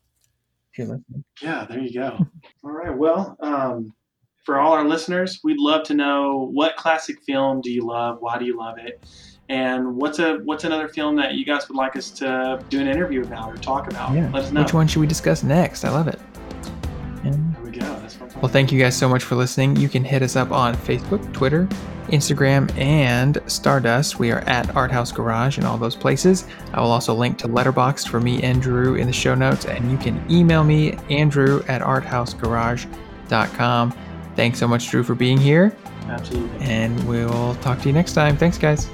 you're 0.77 0.87
listening. 0.87 1.23
Yeah, 1.41 1.65
there 1.69 1.79
you 1.79 1.93
go. 1.93 2.25
all 2.63 2.71
right. 2.71 2.95
Well, 2.95 3.37
um, 3.41 3.93
for 4.45 4.59
all 4.59 4.73
our 4.73 4.87
listeners, 4.87 5.39
we'd 5.43 5.59
love 5.59 5.83
to 5.85 5.93
know 5.93 6.49
what 6.51 6.75
classic 6.75 7.21
film 7.23 7.61
do 7.61 7.71
you 7.71 7.85
love? 7.85 8.17
Why 8.21 8.37
do 8.37 8.45
you 8.45 8.57
love 8.57 8.77
it? 8.77 9.05
And 9.49 9.97
what's 9.97 10.19
a 10.19 10.37
what's 10.45 10.63
another 10.63 10.87
film 10.87 11.15
that 11.17 11.33
you 11.33 11.45
guys 11.45 11.67
would 11.67 11.75
like 11.75 11.95
us 11.95 12.09
to 12.11 12.63
do 12.69 12.79
an 12.79 12.87
interview 12.87 13.21
about 13.21 13.51
or 13.51 13.57
talk 13.57 13.91
about? 13.91 14.13
Yeah. 14.15 14.29
Let 14.31 14.45
us 14.45 14.51
know. 14.51 14.61
Which 14.63 14.73
one 14.73 14.87
should 14.87 15.01
we 15.01 15.07
discuss 15.07 15.43
next? 15.43 15.83
I 15.83 15.89
love 15.89 16.07
it. 16.07 16.19
Well, 18.41 18.51
thank 18.51 18.71
you 18.71 18.79
guys 18.79 18.97
so 18.97 19.09
much 19.09 19.23
for 19.23 19.35
listening. 19.35 19.75
You 19.75 19.89
can 19.89 20.03
hit 20.03 20.21
us 20.21 20.35
up 20.35 20.51
on 20.51 20.75
Facebook, 20.75 21.33
Twitter, 21.33 21.67
Instagram, 22.07 22.75
and 22.77 23.39
Stardust. 23.47 24.19
We 24.19 24.31
are 24.31 24.41
at 24.41 24.75
Art 24.75 24.91
House 24.91 25.11
Garage 25.11 25.57
in 25.57 25.65
all 25.65 25.77
those 25.77 25.95
places. 25.95 26.45
I 26.73 26.81
will 26.81 26.91
also 26.91 27.13
link 27.13 27.37
to 27.39 27.47
Letterboxd 27.47 28.07
for 28.07 28.19
me 28.19 28.41
and 28.43 28.61
Drew 28.61 28.95
in 28.95 29.07
the 29.07 29.13
show 29.13 29.35
notes, 29.35 29.65
and 29.65 29.91
you 29.91 29.97
can 29.97 30.23
email 30.29 30.63
me, 30.63 30.97
Andrew 31.09 31.63
at 31.67 31.81
arthousegarage.com. 31.81 33.93
Thanks 34.35 34.59
so 34.59 34.67
much, 34.67 34.89
Drew, 34.89 35.03
for 35.03 35.15
being 35.15 35.37
here. 35.37 35.75
Absolutely. 36.07 36.59
And 36.59 37.07
we'll 37.07 37.55
talk 37.55 37.79
to 37.81 37.87
you 37.87 37.93
next 37.93 38.13
time. 38.13 38.37
Thanks, 38.37 38.57
guys. 38.57 38.89